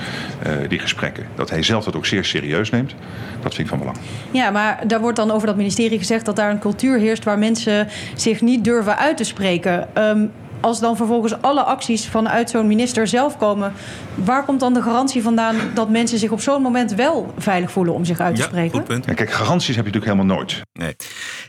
eh, 0.43 0.51
die 0.67 0.79
gesprekken. 0.79 1.27
Dat 1.35 1.49
hij 1.49 1.63
zelf 1.63 1.83
dat 1.83 1.95
ook 1.95 2.05
zeer 2.05 2.25
serieus 2.25 2.69
neemt. 2.69 2.95
Dat 3.41 3.53
vind 3.53 3.59
ik 3.59 3.67
van 3.67 3.79
belang. 3.79 3.97
Ja, 4.31 4.49
maar 4.49 4.79
daar 4.87 4.99
wordt 4.99 5.17
dan 5.17 5.31
over 5.31 5.47
dat 5.47 5.55
ministerie 5.55 5.97
gezegd 5.97 6.25
dat 6.25 6.35
daar 6.35 6.51
een 6.51 6.59
cultuur 6.59 6.97
heerst 6.99 7.23
waar 7.23 7.39
mensen 7.39 7.87
zich 8.15 8.41
niet 8.41 8.63
durven 8.63 8.97
uit 8.97 9.17
te 9.17 9.23
spreken. 9.23 9.95
Ehm, 9.95 10.25
als 10.59 10.79
dan 10.79 10.95
vervolgens 10.97 11.41
alle 11.41 11.63
acties 11.63 12.07
vanuit 12.07 12.49
zo'n 12.49 12.67
minister 12.67 13.07
zelf 13.07 13.37
komen, 13.37 13.73
waar 14.15 14.45
komt 14.45 14.59
dan 14.59 14.73
de 14.73 14.81
garantie 14.81 15.21
vandaan 15.23 15.55
dat 15.73 15.89
mensen 15.89 16.17
zich 16.19 16.31
op 16.31 16.41
zo'n 16.41 16.61
moment 16.61 16.93
wel 16.93 17.33
veilig 17.37 17.71
voelen 17.71 17.93
om 17.93 18.05
zich 18.05 18.19
uit 18.19 18.35
te 18.35 18.41
spreken? 18.41 18.77
goed 18.79 18.87
punt. 18.87 19.05
Ja, 19.05 19.13
kijk, 19.13 19.31
garanties 19.31 19.75
heb 19.75 19.85
je 19.85 19.91
natuurlijk 19.91 20.11
helemaal 20.11 20.37
nooit. 20.37 20.61
Nee. 20.73 20.95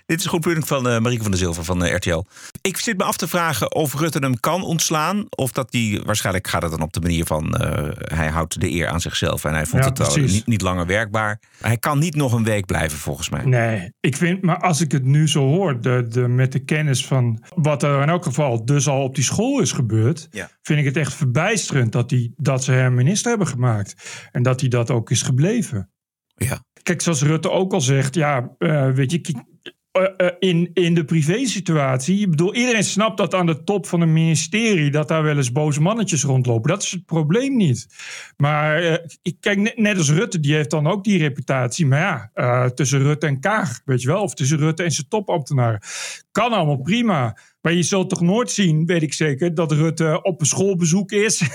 Dit 0.06 0.18
is 0.18 0.24
een 0.24 0.30
goed 0.30 0.40
punt 0.40 0.66
van 0.66 0.88
eh 0.88 0.98
Marieke 0.98 1.22
van 1.22 1.30
der 1.30 1.40
Zilver 1.40 1.64
van 1.64 1.84
eh, 1.84 1.94
RTL. 1.94 2.24
Ik 2.60 2.76
zit 2.76 2.96
me 2.96 3.04
af 3.04 3.16
te 3.16 3.28
vragen 3.28 3.74
of 3.74 3.94
Rutte 3.94 4.18
hem 4.18 4.40
kan 4.40 4.62
ontslaan. 4.62 5.24
Of 5.36 5.52
dat 5.52 5.70
die, 5.70 6.00
waarschijnlijk 6.04 6.48
gaat 6.48 6.62
het 6.62 6.70
dan 6.70 6.82
op 6.82 6.92
de 6.92 7.00
manier 7.00 7.24
van... 7.24 7.54
eh, 7.56 7.88
hij 8.16 8.28
houdt 8.28 8.60
de 8.60 8.70
eer 8.70 8.88
aan 8.88 9.00
zichzelf 9.00 9.44
en 9.44 9.52
hij 9.54 9.66
vond 9.66 9.82
Ja, 9.84 9.88
het 9.88 10.00
al 10.08 10.16
niet, 10.16 10.46
niet 10.46 10.62
langer 10.62 10.86
werkbaar. 10.86 11.40
Hij 11.60 11.76
kan 11.76 11.98
niet 11.98 12.14
nog 12.14 12.32
een 12.32 12.44
week 12.44 12.66
blijven 12.66 12.98
volgens 12.98 13.28
mij. 13.28 13.44
Nee, 13.44 13.92
ik 14.00 14.16
vind, 14.16 14.42
maar 14.42 14.60
als 14.60 14.80
ik 14.80 14.92
het 14.92 15.04
nu 15.04 15.28
zo 15.28 15.40
hoor, 15.40 15.80
de, 15.80 16.06
de, 16.08 16.28
met 16.28 16.52
de 16.52 16.58
kennis 16.58 17.06
van 17.06 17.42
wat 17.54 17.82
er 17.82 18.02
in 18.02 18.08
elk 18.08 18.24
geval 18.24 18.64
dus 18.64 18.88
al 18.88 18.97
op 19.02 19.14
die 19.14 19.24
school 19.24 19.60
is 19.60 19.72
gebeurd, 19.72 20.26
Ja. 20.30 20.50
vind 20.62 20.78
ik 20.78 20.84
het 20.84 20.96
echt 20.96 21.14
verbijsterend 21.14 21.92
dat, 21.92 22.08
die, 22.08 22.32
dat 22.36 22.64
ze 22.64 22.72
hem 22.72 22.94
minister 22.94 23.28
hebben 23.30 23.48
gemaakt. 23.48 24.28
En 24.32 24.42
dat 24.42 24.60
hij 24.60 24.68
dat 24.68 24.90
ook 24.90 25.10
is 25.10 25.22
gebleven. 25.22 25.90
Ja. 26.34 26.64
Kijk, 26.82 27.00
zoals 27.02 27.22
Rutte 27.22 27.50
ook 27.50 27.72
al 27.72 27.80
zegt, 27.80 28.14
ja, 28.14 28.54
uh, 28.58 28.90
weet 28.90 29.10
je, 29.10 29.44
uh, 30.00 30.08
uh, 30.16 30.30
in, 30.38 30.70
in 30.74 30.94
de 30.94 31.04
privésituatie. 31.04 32.20
Ik 32.20 32.30
bedoel, 32.30 32.54
iedereen 32.54 32.84
snapt 32.84 33.16
dat 33.16 33.34
aan 33.34 33.46
de 33.46 33.64
top 33.64 33.86
van 33.86 34.00
een 34.00 34.12
ministerie. 34.12 34.90
dat 34.90 35.08
daar 35.08 35.22
wel 35.22 35.36
eens 35.36 35.52
boze 35.52 35.80
mannetjes 35.80 36.22
rondlopen. 36.22 36.70
Dat 36.70 36.82
is 36.82 36.90
het 36.90 37.06
probleem 37.06 37.56
niet. 37.56 37.86
Maar 38.36 39.00
ik 39.22 39.36
kijk, 39.40 39.76
net 39.76 39.98
als 39.98 40.10
Rutte, 40.10 40.40
die 40.40 40.54
heeft 40.54 40.70
dan 40.70 40.86
ook 40.86 41.04
die 41.04 41.18
reputatie. 41.18 41.86
Maar 41.86 42.30
ja, 42.34 42.70
tussen 42.70 43.02
Rutte 43.02 43.26
en 43.26 43.40
Kaag, 43.40 43.80
weet 43.84 44.02
je 44.02 44.08
wel. 44.08 44.22
Of 44.22 44.34
tussen 44.34 44.58
Rutte 44.58 44.82
en 44.82 44.90
zijn 44.90 45.08
topambtenaren. 45.08 45.80
Kan 46.32 46.52
allemaal 46.52 46.80
prima. 46.80 47.36
Maar 47.60 47.72
je 47.72 47.82
zult 47.82 48.10
toch 48.10 48.20
nooit 48.20 48.50
zien, 48.50 48.86
weet 48.86 49.02
ik 49.02 49.12
zeker, 49.12 49.54
dat 49.54 49.72
Rutte 49.72 50.22
op 50.22 50.40
een 50.40 50.46
schoolbezoek 50.46 51.12
is. 51.12 51.40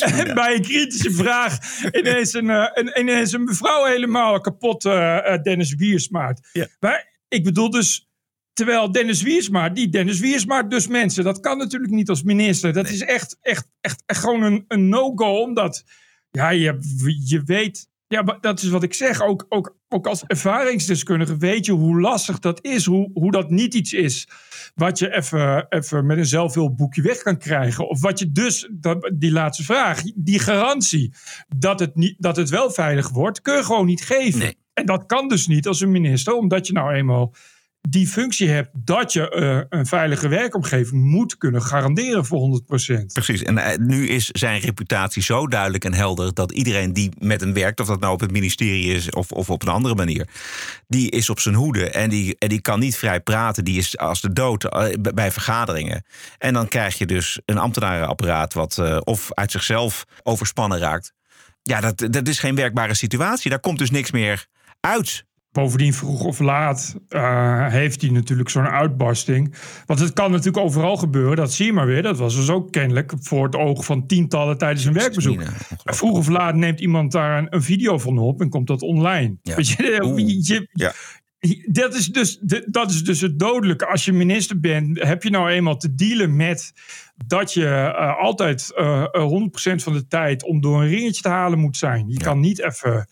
en 0.00 0.34
bij 0.34 0.54
een 0.54 0.62
kritische 0.62 1.12
vraag 1.12 1.58
ineens 1.92 2.34
een, 2.34 2.48
een, 2.48 3.00
ineens 3.00 3.32
een 3.32 3.44
mevrouw 3.44 3.84
helemaal 3.84 4.40
kapot, 4.40 4.84
uh, 4.84 5.36
Dennis 5.42 5.74
Wiersmaart. 5.74 6.48
Ja. 6.52 6.66
Maar 6.80 7.17
ik 7.28 7.44
bedoel 7.44 7.70
dus, 7.70 8.08
terwijl 8.52 8.92
Dennis 8.92 9.22
Wiersma, 9.22 9.68
die 9.68 9.88
Dennis 9.88 10.20
Wiersma 10.20 10.62
dus 10.62 10.86
mensen, 10.86 11.24
dat 11.24 11.40
kan 11.40 11.58
natuurlijk 11.58 11.92
niet 11.92 12.08
als 12.08 12.22
minister. 12.22 12.72
Dat 12.72 12.88
is 12.88 13.00
echt, 13.00 13.38
echt, 13.40 13.68
echt, 13.80 14.02
echt 14.06 14.20
gewoon 14.20 14.42
een, 14.42 14.64
een 14.68 14.88
no-go, 14.88 15.42
omdat 15.42 15.84
ja, 16.30 16.50
je, 16.50 16.78
je 17.24 17.42
weet, 17.44 17.88
ja, 18.06 18.22
dat 18.40 18.62
is 18.62 18.68
wat 18.68 18.82
ik 18.82 18.94
zeg, 18.94 19.22
ook, 19.22 19.46
ook, 19.48 19.76
ook 19.88 20.06
als 20.06 20.24
ervaringsdeskundige 20.26 21.36
weet 21.36 21.66
je 21.66 21.72
hoe 21.72 22.00
lastig 22.00 22.38
dat 22.38 22.64
is, 22.64 22.84
hoe, 22.84 23.10
hoe 23.12 23.30
dat 23.30 23.50
niet 23.50 23.74
iets 23.74 23.92
is 23.92 24.28
wat 24.74 24.98
je 24.98 25.14
even, 25.14 25.66
even 25.68 26.06
met 26.06 26.18
een 26.18 26.26
zelfhulpboekje 26.26 27.02
weg 27.02 27.22
kan 27.22 27.38
krijgen. 27.38 27.88
Of 27.88 28.00
wat 28.00 28.18
je 28.18 28.32
dus, 28.32 28.68
dat, 28.72 29.10
die 29.14 29.32
laatste 29.32 29.64
vraag, 29.64 30.02
die 30.14 30.38
garantie 30.38 31.14
dat 31.56 31.80
het, 31.80 31.94
niet, 31.94 32.14
dat 32.18 32.36
het 32.36 32.48
wel 32.48 32.70
veilig 32.70 33.08
wordt, 33.08 33.42
kun 33.42 33.56
je 33.56 33.64
gewoon 33.64 33.86
niet 33.86 34.04
geven. 34.04 34.38
Nee. 34.38 34.56
En 34.78 34.86
dat 34.86 35.06
kan 35.06 35.28
dus 35.28 35.46
niet 35.46 35.66
als 35.66 35.80
een 35.80 35.90
minister, 35.90 36.34
omdat 36.34 36.66
je 36.66 36.72
nou 36.72 36.92
eenmaal 36.92 37.34
die 37.80 38.06
functie 38.06 38.48
hebt 38.48 38.70
dat 38.72 39.12
je 39.12 39.36
uh, 39.70 39.78
een 39.78 39.86
veilige 39.86 40.28
werkomgeving 40.28 41.02
moet 41.02 41.36
kunnen 41.36 41.62
garanderen 41.62 42.24
voor 42.24 42.60
100%. 43.00 43.04
Precies, 43.12 43.42
en 43.42 43.56
uh, 43.56 43.66
nu 43.76 44.08
is 44.08 44.26
zijn 44.26 44.60
reputatie 44.60 45.22
zo 45.22 45.46
duidelijk 45.46 45.84
en 45.84 45.94
helder 45.94 46.34
dat 46.34 46.52
iedereen 46.52 46.92
die 46.92 47.10
met 47.18 47.40
hem 47.40 47.52
werkt, 47.52 47.80
of 47.80 47.86
dat 47.86 48.00
nou 48.00 48.12
op 48.12 48.20
het 48.20 48.30
ministerie 48.30 48.94
is 48.94 49.10
of, 49.10 49.32
of 49.32 49.50
op 49.50 49.62
een 49.62 49.68
andere 49.68 49.94
manier, 49.94 50.28
die 50.86 51.10
is 51.10 51.30
op 51.30 51.40
zijn 51.40 51.54
hoede 51.54 51.90
en 51.90 52.10
die, 52.10 52.36
en 52.38 52.48
die 52.48 52.60
kan 52.60 52.80
niet 52.80 52.96
vrij 52.96 53.20
praten, 53.20 53.64
die 53.64 53.78
is 53.78 53.98
als 53.98 54.20
de 54.20 54.32
dood 54.32 54.64
uh, 54.64 54.86
bij 55.14 55.32
vergaderingen. 55.32 56.04
En 56.38 56.52
dan 56.52 56.68
krijg 56.68 56.98
je 56.98 57.06
dus 57.06 57.40
een 57.44 57.58
ambtenarenapparaat 57.58 58.54
wat 58.54 59.02
of 59.04 59.32
uit 59.32 59.50
zichzelf 59.50 60.04
overspannen 60.22 60.78
raakt. 60.78 61.12
Ja, 61.62 61.80
dat, 61.80 62.12
dat 62.12 62.28
is 62.28 62.38
geen 62.38 62.54
werkbare 62.54 62.94
situatie. 62.94 63.50
Daar 63.50 63.60
komt 63.60 63.78
dus 63.78 63.90
niks 63.90 64.10
meer 64.10 64.46
uit. 64.80 65.26
Bovendien, 65.52 65.94
vroeg 65.94 66.24
of 66.24 66.38
laat 66.38 66.96
uh, 67.08 67.66
heeft 67.66 68.00
hij 68.00 68.10
natuurlijk 68.10 68.48
zo'n 68.48 68.68
uitbarsting. 68.68 69.54
Want 69.86 70.00
het 70.00 70.12
kan 70.12 70.30
natuurlijk 70.30 70.64
overal 70.64 70.96
gebeuren, 70.96 71.36
dat 71.36 71.52
zie 71.52 71.66
je 71.66 71.72
maar 71.72 71.86
weer. 71.86 72.02
Dat 72.02 72.18
was 72.18 72.36
dus 72.36 72.50
ook 72.50 72.72
kennelijk 72.72 73.12
voor 73.20 73.44
het 73.44 73.56
oog 73.56 73.84
van 73.84 74.06
tientallen 74.06 74.58
tijdens 74.58 74.84
een 74.84 74.92
werkbezoek. 74.92 75.42
vroeg 75.84 76.18
of 76.18 76.28
laat 76.28 76.54
neemt 76.54 76.80
iemand 76.80 77.12
daar 77.12 77.46
een, 77.50 77.62
video 77.62 77.98
van 77.98 78.18
op 78.18 78.40
en 78.40 78.48
komt 78.48 78.66
dat 78.66 78.82
online. 78.82 79.36
Ja. 79.42 79.56
Weet 79.56 79.68
je, 79.68 79.84
je, 80.42 80.68
ja. 80.72 80.92
Dat 81.66 81.94
is, 81.94 82.06
dus, 82.06 82.38
dat 82.66 82.90
is 82.90 83.04
dus 83.04 83.20
het 83.20 83.38
dodelijke. 83.38 83.86
Als 83.86 84.04
je 84.04 84.12
minister 84.12 84.60
bent, 84.60 85.02
heb 85.02 85.22
je 85.22 85.30
nou 85.30 85.50
eenmaal 85.50 85.76
te 85.76 85.94
dealen 85.94 86.36
met 86.36 86.72
dat 87.26 87.52
je 87.52 87.64
uh, 87.64 88.18
altijd 88.18 88.72
uh, 88.76 89.04
100% 89.74 89.82
van 89.82 89.92
de 89.92 90.06
tijd 90.08 90.44
om 90.44 90.60
door 90.60 90.82
een 90.82 90.88
ringetje 90.88 91.22
te 91.22 91.28
halen 91.28 91.58
moet 91.58 91.76
zijn. 91.76 92.08
Je 92.08 92.18
kan 92.18 92.40
niet 92.40 92.62
even 92.62 93.08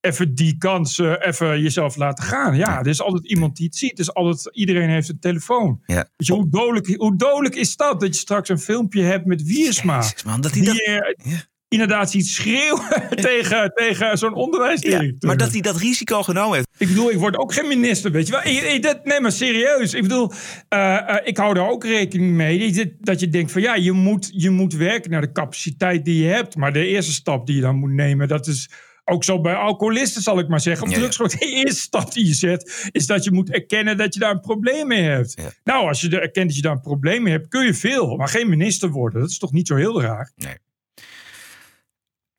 even 0.00 0.34
die 0.34 0.58
kans 0.58 0.98
uh, 0.98 1.14
even 1.20 1.60
jezelf 1.60 1.96
laten 1.96 2.24
gaan. 2.24 2.56
Ja, 2.56 2.78
er 2.78 2.86
is 2.86 3.02
altijd 3.02 3.26
iemand 3.26 3.56
die 3.56 3.66
het 3.66 3.76
ziet. 3.76 3.96
Dus 3.96 4.14
altijd, 4.14 4.56
iedereen 4.56 4.88
heeft 4.88 5.08
een 5.08 5.20
telefoon. 5.20 5.82
Ja. 5.86 5.94
Weet 5.94 6.26
je, 6.26 6.32
hoe, 6.32 6.48
dodelijk, 6.48 6.96
hoe 6.96 7.16
dodelijk 7.16 7.54
is 7.54 7.76
dat? 7.76 8.00
Dat 8.00 8.14
je 8.14 8.20
straks 8.20 8.48
een 8.48 8.58
filmpje 8.58 9.02
hebt 9.02 9.26
met 9.26 9.42
Wiersma. 9.42 9.96
Jezus, 9.96 10.24
man, 10.24 10.40
dat 10.40 10.52
die, 10.52 10.64
dat... 10.64 10.74
uh, 10.74 11.38
inderdaad 11.68 12.10
ziet 12.10 12.26
schreeuwen 12.26 13.08
tegen, 13.28 13.72
tegen 13.74 14.18
zo'n 14.18 14.34
onderwijsdirecteur. 14.34 15.16
Maar 15.20 15.36
dat 15.36 15.52
hij 15.52 15.60
dat 15.60 15.76
risico 15.76 16.22
genomen 16.22 16.54
heeft. 16.54 16.68
Ik 16.78 16.88
bedoel, 16.88 17.10
ik 17.10 17.18
word 17.18 17.36
ook 17.36 17.52
geen 17.52 17.68
minister, 17.68 18.10
weet 18.10 18.26
je 18.26 18.32
wel. 18.32 18.44
Ik, 18.44 18.62
ik, 18.62 18.82
dat, 18.82 19.04
nee, 19.04 19.20
maar 19.20 19.32
serieus. 19.32 19.94
Ik 19.94 20.02
bedoel, 20.02 20.32
uh, 20.74 21.16
ik 21.24 21.36
hou 21.36 21.54
daar 21.54 21.68
ook 21.68 21.84
rekening 21.84 22.32
mee. 22.32 22.96
Dat 23.00 23.20
je 23.20 23.28
denkt 23.28 23.52
van 23.52 23.62
ja, 23.62 23.74
je 23.74 23.92
moet, 23.92 24.30
je 24.32 24.50
moet 24.50 24.74
werken 24.74 25.10
naar 25.10 25.20
de 25.20 25.32
capaciteit 25.32 26.04
die 26.04 26.22
je 26.22 26.28
hebt. 26.28 26.56
Maar 26.56 26.72
de 26.72 26.86
eerste 26.86 27.12
stap 27.12 27.46
die 27.46 27.54
je 27.54 27.62
dan 27.62 27.76
moet 27.76 27.92
nemen, 27.92 28.28
dat 28.28 28.46
is 28.46 28.70
ook 29.08 29.24
zo 29.24 29.40
bij 29.40 29.54
alcoholisten 29.54 30.22
zal 30.22 30.38
ik 30.38 30.48
maar 30.48 30.60
zeggen. 30.60 30.86
Of 30.86 30.92
ja, 30.92 31.00
ja. 31.00 31.08
de 31.08 31.38
eerste 31.38 31.80
stap 31.80 32.12
die 32.12 32.26
je 32.26 32.34
zet, 32.34 32.88
is 32.92 33.06
dat 33.06 33.24
je 33.24 33.32
moet 33.32 33.50
erkennen 33.50 33.96
dat 33.96 34.14
je 34.14 34.20
daar 34.20 34.30
een 34.30 34.40
probleem 34.40 34.86
mee 34.86 35.02
hebt. 35.02 35.32
Ja. 35.34 35.50
Nou, 35.64 35.88
als 35.88 36.00
je 36.00 36.20
erkent 36.20 36.46
dat 36.46 36.56
je 36.56 36.62
daar 36.62 36.72
een 36.72 36.80
probleem 36.80 37.22
mee 37.22 37.32
hebt, 37.32 37.48
kun 37.48 37.64
je 37.64 37.74
veel, 37.74 38.16
maar 38.16 38.28
geen 38.28 38.48
minister 38.48 38.90
worden. 38.90 39.20
Dat 39.20 39.30
is 39.30 39.38
toch 39.38 39.52
niet 39.52 39.66
zo 39.66 39.76
heel 39.76 40.02
raar? 40.02 40.32
Nee. 40.36 40.54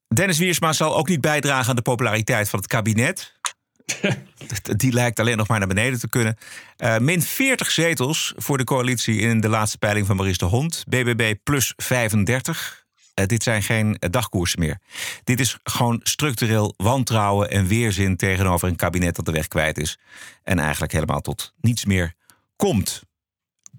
Dennis 0.07 0.37
Wiersma 0.37 0.73
zal 0.73 0.97
ook 0.97 1.07
niet 1.07 1.21
bijdragen 1.21 1.69
aan 1.69 1.75
de 1.75 1.81
populariteit 1.81 2.49
van 2.49 2.59
het 2.59 2.67
kabinet. 2.67 3.37
Die 4.77 4.93
lijkt 4.93 5.19
alleen 5.19 5.37
nog 5.37 5.47
maar 5.47 5.59
naar 5.59 5.67
beneden 5.67 5.99
te 5.99 6.09
kunnen. 6.09 6.37
Uh, 6.77 6.97
min 6.97 7.21
40 7.21 7.71
zetels 7.71 8.33
voor 8.35 8.57
de 8.57 8.63
coalitie 8.63 9.19
in 9.19 9.39
de 9.41 9.49
laatste 9.49 9.77
peiling 9.77 10.05
van 10.05 10.15
Maurice 10.15 10.37
de 10.37 10.45
Hond. 10.45 10.83
BBB 10.87 11.33
plus 11.43 11.73
35. 11.75 12.87
Uh, 13.19 13.25
dit 13.25 13.43
zijn 13.43 13.63
geen 13.63 13.97
dagkoersen 13.99 14.59
meer. 14.59 14.79
Dit 15.23 15.39
is 15.39 15.57
gewoon 15.63 15.99
structureel 16.03 16.73
wantrouwen 16.77 17.49
en 17.49 17.67
weerzin 17.67 18.17
tegenover 18.17 18.67
een 18.67 18.75
kabinet 18.75 19.15
dat 19.15 19.25
de 19.25 19.31
weg 19.31 19.47
kwijt 19.47 19.77
is. 19.77 19.99
En 20.43 20.59
eigenlijk 20.59 20.91
helemaal 20.91 21.21
tot 21.21 21.53
niets 21.61 21.85
meer 21.85 22.13
komt. 22.55 23.03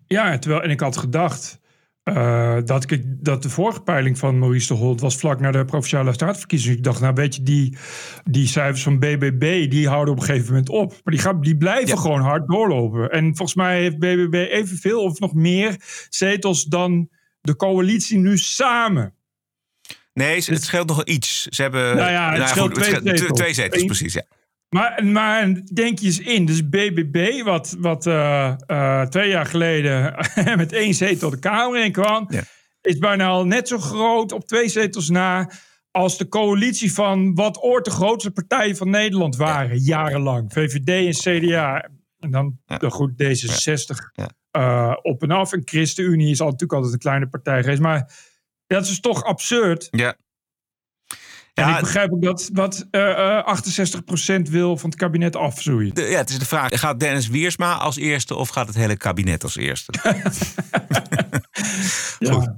Ja, 0.07 0.39
terwijl, 0.39 0.63
en 0.63 0.71
ik 0.71 0.81
had 0.81 0.97
gedacht 0.97 1.61
uh, 2.05 2.57
dat, 2.65 2.91
ik, 2.91 3.05
dat 3.07 3.43
de 3.43 3.51
vorige 3.51 3.83
peiling 3.83 4.19
van 4.19 4.39
Maurice 4.39 4.67
de 4.67 4.75
Holt 4.75 5.01
was 5.01 5.17
vlak 5.17 5.41
na 5.41 5.51
de 5.51 5.65
provinciale 5.65 6.13
staatverkiezingen. 6.13 6.77
Ik 6.77 6.85
dacht, 6.85 7.01
nou 7.01 7.15
weet 7.15 7.35
je, 7.35 7.43
die, 7.43 7.77
die 8.25 8.47
cijfers 8.47 8.83
van 8.83 8.99
BBB, 8.99 9.71
die 9.71 9.89
houden 9.89 10.15
op 10.15 10.21
een 10.21 10.27
gegeven 10.27 10.49
moment 10.49 10.69
op. 10.69 10.91
Maar 10.91 11.15
die, 11.15 11.19
gaan, 11.23 11.41
die 11.41 11.57
blijven 11.57 11.95
ja. 11.95 12.01
gewoon 12.01 12.21
hard 12.21 12.49
doorlopen. 12.49 13.11
En 13.11 13.25
volgens 13.25 13.55
mij 13.55 13.81
heeft 13.81 13.99
BBB 13.99 14.35
evenveel 14.51 15.03
of 15.03 15.19
nog 15.19 15.35
meer 15.35 15.77
zetels 16.09 16.65
dan 16.65 17.09
de 17.41 17.57
coalitie 17.57 18.19
nu 18.19 18.39
samen. 18.39 19.15
Nee, 20.13 20.43
het 20.45 20.65
scheelt 20.65 20.89
nog 20.89 21.05
iets. 21.05 21.47
Ze 21.47 21.63
hebben 21.63 21.97
nou 21.97 22.11
ja, 22.11 22.29
het 22.29 22.39
nou, 22.39 22.49
scheelt 22.51 22.73
goed, 22.73 22.83
twee, 22.83 22.95
het 22.95 23.19
zetels. 23.19 23.39
twee 23.39 23.55
zetels, 23.55 23.85
precies. 23.85 24.13
Ja. 24.13 24.23
Maar, 24.69 25.05
maar 25.05 25.55
denk 25.75 25.99
je 25.99 26.07
eens 26.07 26.19
in, 26.19 26.45
dus 26.45 26.69
BBB, 26.69 27.43
wat, 27.43 27.77
wat 27.79 28.07
uh, 28.07 28.55
uh, 28.67 29.03
twee 29.03 29.29
jaar 29.29 29.47
geleden 29.47 30.15
met 30.57 30.73
één 30.73 30.95
zetel 30.95 31.31
de 31.31 31.39
Kamer 31.39 31.85
in 31.85 31.93
kwam, 31.93 32.27
ja. 32.29 32.43
is 32.81 32.99
bijna 32.99 33.27
al 33.27 33.47
net 33.47 33.69
zo 33.69 33.79
groot 33.79 34.33
op 34.33 34.47
twee 34.47 34.69
zetels 34.69 35.09
na 35.09 35.51
als 35.91 36.19
de 36.19 36.29
coalitie 36.29 36.93
van 36.93 37.35
wat 37.35 37.63
ooit 37.63 37.85
de 37.85 37.91
grootste 37.91 38.31
partijen 38.31 38.77
van 38.77 38.91
Nederland 38.91 39.37
waren, 39.37 39.77
ja. 39.77 39.85
jarenlang. 39.85 40.53
VVD 40.53 40.89
en 40.89 41.41
CDA. 41.41 41.89
En 42.19 42.31
dan 42.31 42.59
ja. 42.67 42.89
goed 42.89 43.13
D66 43.13 44.27
uh, 44.57 44.95
op 45.03 45.23
en 45.23 45.31
af. 45.31 45.53
En 45.53 45.63
ChristenUnie 45.65 46.31
is 46.31 46.41
al, 46.41 46.47
natuurlijk 46.47 46.73
altijd 46.73 46.93
een 46.93 46.99
kleine 46.99 47.29
partij 47.29 47.63
geweest. 47.63 47.81
Maar 47.81 48.13
dat 48.77 48.87
is 48.87 49.01
toch 49.01 49.25
absurd. 49.25 49.89
Ja. 49.91 50.17
En 51.55 51.69
ja, 51.69 51.75
ik 51.75 51.81
begrijp 51.81 52.13
ook 52.13 52.23
dat 52.23 52.51
wat 52.53 52.87
uh, 52.91 53.57
68% 54.39 54.43
wil 54.51 54.77
van 54.77 54.91
het 54.91 54.99
kabinet 54.99 55.37
afzoeien. 55.37 55.93
Ja, 55.95 56.19
het 56.19 56.31
is 56.31 56.39
de 56.39 56.45
vraag: 56.45 56.81
gaat 56.81 57.01
Dennis 57.01 57.29
Wiersma 57.29 57.75
als 57.75 57.97
eerste 57.97 58.35
of 58.35 58.49
gaat 58.49 58.67
het 58.67 58.77
hele 58.77 58.97
kabinet 58.97 59.43
als 59.43 59.57
eerste? 59.57 59.93
ja. 62.19 62.33
Goed. 62.33 62.49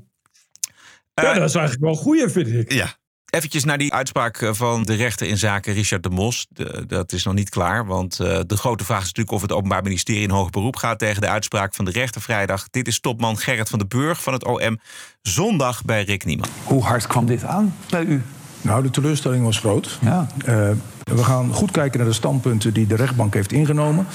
Ja, 1.15 1.35
dat 1.35 1.49
is 1.49 1.55
eigenlijk 1.55 1.81
wel 1.81 1.95
goed, 1.95 2.33
vind 2.33 2.49
ik. 2.49 2.73
Ja. 2.73 2.97
Eventjes 3.33 3.65
naar 3.65 3.79
die 3.79 3.93
uitspraak 3.93 4.49
van 4.51 4.83
de 4.83 4.95
rechter 4.95 5.27
in 5.27 5.39
zaken 5.39 5.75
Richard 5.75 6.03
de 6.03 6.11
Mos. 6.11 6.47
Dat 6.87 7.13
is 7.13 7.25
nog 7.25 7.35
niet 7.35 7.49
klaar, 7.49 7.87
want 7.87 8.19
uh, 8.21 8.39
de 8.47 8.57
grote 8.57 8.85
vraag 8.85 9.01
is 9.01 9.07
natuurlijk 9.07 9.35
of 9.35 9.43
het 9.43 9.53
Openbaar 9.53 9.83
Ministerie 9.83 10.23
in 10.23 10.31
hoger 10.31 10.51
beroep 10.51 10.77
gaat 10.77 10.99
tegen 10.99 11.21
de 11.21 11.29
uitspraak 11.29 11.75
van 11.75 11.85
de 11.85 11.91
rechter 11.91 12.21
vrijdag. 12.21 12.69
Dit 12.71 12.87
is 12.87 13.01
topman 13.01 13.39
Gerrit 13.39 13.69
van 13.69 13.79
den 13.79 13.89
Burg 13.89 14.23
van 14.23 14.33
het 14.33 14.45
OM. 14.45 14.81
Zondag 15.23 15.85
bij 15.85 16.03
Rick 16.03 16.25
Nieman. 16.25 16.49
Hoe 16.65 16.83
hard 16.83 17.07
kwam 17.07 17.27
dit 17.27 17.45
aan 17.45 17.75
bij 17.91 18.05
u? 18.05 18.23
Nou, 18.63 18.83
de 18.83 18.91
teleurstelling 18.91 19.45
was 19.45 19.59
groot. 19.59 19.99
Ja. 20.01 20.27
Uh, 20.49 20.69
we 21.05 21.25
gaan 21.25 21.53
goed 21.53 21.71
kijken 21.71 21.99
naar 21.99 22.09
de 22.09 22.15
standpunten 22.15 22.73
die 22.73 22.87
de 22.87 22.97
rechtbank 22.97 23.35
heeft 23.35 23.53
ingenomen. 23.53 24.07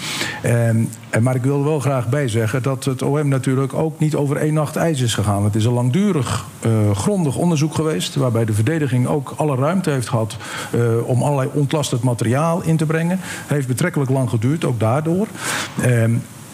Maar 1.22 1.36
ik 1.36 1.44
wil 1.44 1.58
er 1.58 1.64
wel 1.64 1.80
graag 1.80 2.10
bij 2.10 2.28
zeggen 2.28 2.64
dat 2.64 2.86
het 2.86 3.02
OM 3.02 3.28
natuurlijk 3.28 3.74
ook 3.74 4.00
niet 4.00 4.16
over 4.16 4.38
één 4.38 4.54
nacht 4.54 4.76
ijs 4.76 5.02
is 5.02 5.14
gegaan. 5.14 5.44
Het 5.44 5.56
is 5.56 5.66
een 5.66 5.74
langdurig, 5.74 6.46
uh, 6.66 6.96
grondig 6.96 7.36
onderzoek 7.36 7.76
geweest. 7.76 8.16
Waarbij 8.16 8.46
de 8.46 8.54
verdediging 8.54 9.08
ook 9.08 9.34
alle 9.36 9.56
ruimte 9.56 9.90
heeft 9.90 10.10
gehad 10.10 10.38
uh, 10.76 11.08
om 11.08 11.24
allerlei 11.24 11.50
ontlastend 11.54 12.02
materiaal 12.04 12.62
in 12.62 12.78
te 12.78 12.86
brengen. 12.86 13.20
Het 13.22 13.50
heeft 13.50 13.68
betrekkelijk 13.68 14.12
lang 14.12 14.30
geduurd, 14.30 14.66
ook 14.66 14.80
daardoor. 14.80 15.28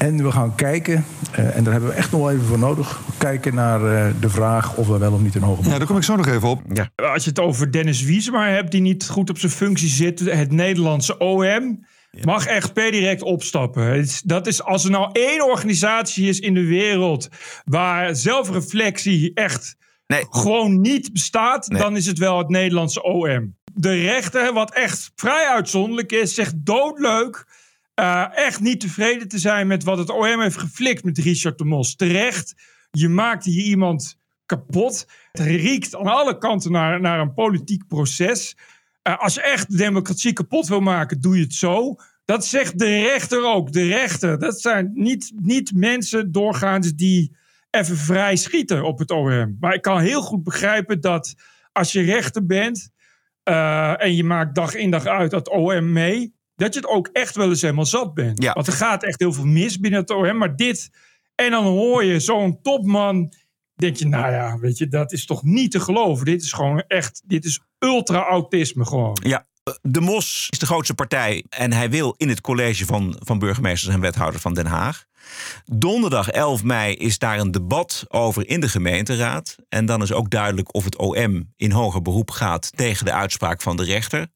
En 0.03 0.23
we 0.23 0.31
gaan 0.31 0.55
kijken, 0.55 1.05
uh, 1.39 1.55
en 1.55 1.63
daar 1.63 1.73
hebben 1.73 1.89
we 1.89 1.95
echt 1.95 2.11
nog 2.11 2.21
wel 2.21 2.31
even 2.31 2.45
voor 2.45 2.59
nodig... 2.59 3.01
kijken 3.17 3.55
naar 3.55 3.81
uh, 3.81 4.13
de 4.19 4.29
vraag 4.29 4.75
of 4.75 4.87
we 4.87 4.97
wel 4.97 5.13
of 5.13 5.21
niet 5.21 5.35
een 5.35 5.41
hoge 5.41 5.69
Ja, 5.69 5.77
daar 5.77 5.87
kom 5.87 5.97
ik 5.97 6.03
zo 6.03 6.15
nog 6.15 6.27
even 6.27 6.47
op. 6.47 6.61
Ja. 6.73 6.89
Als 6.95 7.23
je 7.23 7.29
het 7.29 7.39
over 7.39 7.71
Dennis 7.71 8.03
Wiesma 8.03 8.47
hebt, 8.47 8.71
die 8.71 8.81
niet 8.81 9.09
goed 9.09 9.29
op 9.29 9.37
zijn 9.37 9.51
functie 9.51 9.89
zit... 9.89 10.19
het 10.19 10.51
Nederlandse 10.51 11.17
OM... 11.17 11.85
Mag 12.21 12.45
echt 12.45 12.73
per 12.73 12.91
direct 12.91 13.21
opstappen. 13.21 14.07
Dat 14.25 14.47
is 14.47 14.63
als 14.63 14.83
er 14.83 14.91
nou 14.91 15.09
één 15.11 15.45
organisatie 15.45 16.29
is 16.29 16.39
in 16.39 16.53
de 16.53 16.65
wereld 16.65 17.29
waar 17.65 18.15
zelfreflectie 18.15 19.31
echt 19.33 19.75
nee. 20.07 20.25
gewoon 20.29 20.81
niet 20.81 21.13
bestaat, 21.13 21.67
Nee. 21.67 21.81
dan 21.81 21.95
is 21.95 22.05
het 22.05 22.17
wel 22.17 22.37
het 22.37 22.49
Nederlandse 22.49 23.03
OM. 23.03 23.55
De 23.73 24.01
rechter, 24.01 24.53
wat 24.53 24.73
echt 24.73 25.11
vrij 25.15 25.47
uitzonderlijk 25.47 26.11
is, 26.11 26.35
zegt 26.35 26.53
doodleuk. 26.55 27.45
Eh, 27.93 28.37
echt 28.37 28.59
niet 28.59 28.79
tevreden 28.79 29.27
te 29.27 29.37
zijn 29.39 29.67
met 29.67 29.83
wat 29.83 29.97
het 29.97 30.09
OM 30.09 30.41
heeft 30.41 30.57
geflikt 30.57 31.03
met 31.03 31.17
Richard 31.17 31.57
de 31.57 31.65
Mos. 31.65 31.95
Terecht, 31.95 32.53
je 32.91 33.09
maakt 33.09 33.45
hier 33.45 33.63
iemand 33.63 34.17
kapot. 34.45 35.07
Het 35.31 35.45
riekt 35.45 35.95
aan 35.95 36.07
alle 36.07 36.37
kanten 36.37 36.71
naar, 36.71 37.01
naar 37.01 37.19
een 37.19 37.33
politiek 37.33 37.87
proces. 37.87 38.57
Eh, 39.01 39.17
als 39.19 39.33
je 39.33 39.41
echt 39.41 39.71
de 39.71 39.77
democratie 39.77 40.33
kapot 40.33 40.67
wil 40.67 40.79
maken, 40.79 41.21
doe 41.21 41.35
je 41.35 41.43
het 41.43 41.53
zo. 41.53 41.95
Dat 42.25 42.45
zegt 42.45 42.79
de 42.79 42.99
rechter 42.99 43.45
ook. 43.45 43.71
De 43.71 43.87
rechter, 43.87 44.39
dat 44.39 44.61
zijn 44.61 44.91
niet, 44.93 45.31
niet 45.35 45.71
mensen 45.75 46.31
doorgaans 46.31 46.93
die 46.93 47.35
even 47.69 47.97
vrij 47.97 48.35
schieten 48.35 48.83
op 48.83 48.99
het 48.99 49.11
OM. 49.11 49.57
Maar 49.59 49.73
ik 49.73 49.81
kan 49.81 49.99
heel 49.99 50.21
goed 50.21 50.43
begrijpen 50.43 51.01
dat 51.01 51.35
als 51.71 51.91
je 51.91 52.01
rechter 52.01 52.45
bent 52.45 52.89
eh, 53.43 54.01
en 54.01 54.15
je 54.15 54.23
maakt 54.23 54.55
dag 54.55 54.75
in 54.75 54.91
dag 54.91 55.05
uit 55.05 55.31
dat 55.31 55.49
OM 55.49 55.91
mee, 55.91 56.33
dat 56.55 56.73
je 56.73 56.79
het 56.79 56.89
ook 56.89 57.09
echt 57.11 57.35
wel 57.35 57.49
eens 57.49 57.61
helemaal 57.61 57.85
zat 57.85 58.13
bent. 58.13 58.45
Want 58.45 58.67
er 58.67 58.73
gaat 58.73 59.03
echt 59.03 59.19
heel 59.19 59.33
veel 59.33 59.45
mis 59.45 59.79
binnen 59.79 59.99
het 59.99 60.09
OM. 60.09 60.37
Maar 60.37 60.55
dit, 60.55 60.89
en 61.35 61.51
dan 61.51 61.63
hoor 61.63 62.03
je 62.03 62.19
zo'n 62.19 62.61
topman, 62.61 63.33
denk 63.75 63.95
je, 63.95 64.07
nou 64.07 64.31
ja, 64.31 64.57
weet 64.57 64.77
je, 64.77 64.87
dat 64.87 65.11
is 65.11 65.25
toch 65.25 65.43
niet 65.43 65.71
te 65.71 65.79
geloven. 65.79 66.25
Dit 66.25 66.41
is 66.41 66.51
gewoon 66.51 66.83
echt, 66.87 67.21
dit 67.25 67.45
is 67.45 67.59
ultra-autisme 67.79 68.85
gewoon. 68.85 69.17
Ja, 69.23 69.47
de 69.81 70.01
Mos 70.01 70.47
is 70.49 70.59
de 70.59 70.65
grootste 70.65 70.93
partij 70.93 71.45
en 71.49 71.73
hij 71.73 71.89
wil 71.89 72.13
in 72.17 72.29
het 72.29 72.41
college 72.41 72.85
van, 72.85 73.15
van 73.19 73.39
burgemeesters 73.39 73.93
en 73.93 74.01
wethouders 74.01 74.41
van 74.41 74.53
Den 74.53 74.65
Haag. 74.65 75.05
Donderdag 75.65 76.29
11 76.29 76.63
mei 76.63 76.95
is 76.95 77.17
daar 77.17 77.39
een 77.39 77.51
debat 77.51 78.05
over 78.07 78.47
in 78.47 78.59
de 78.59 78.69
gemeenteraad. 78.69 79.55
En 79.69 79.85
dan 79.85 80.01
is 80.01 80.11
ook 80.11 80.29
duidelijk 80.29 80.75
of 80.75 80.83
het 80.83 80.97
OM 80.97 81.53
in 81.55 81.71
hoger 81.71 82.01
beroep 82.01 82.31
gaat 82.31 82.71
tegen 82.75 83.05
de 83.05 83.13
uitspraak 83.13 83.61
van 83.61 83.77
de 83.77 83.83
rechter. 83.83 84.27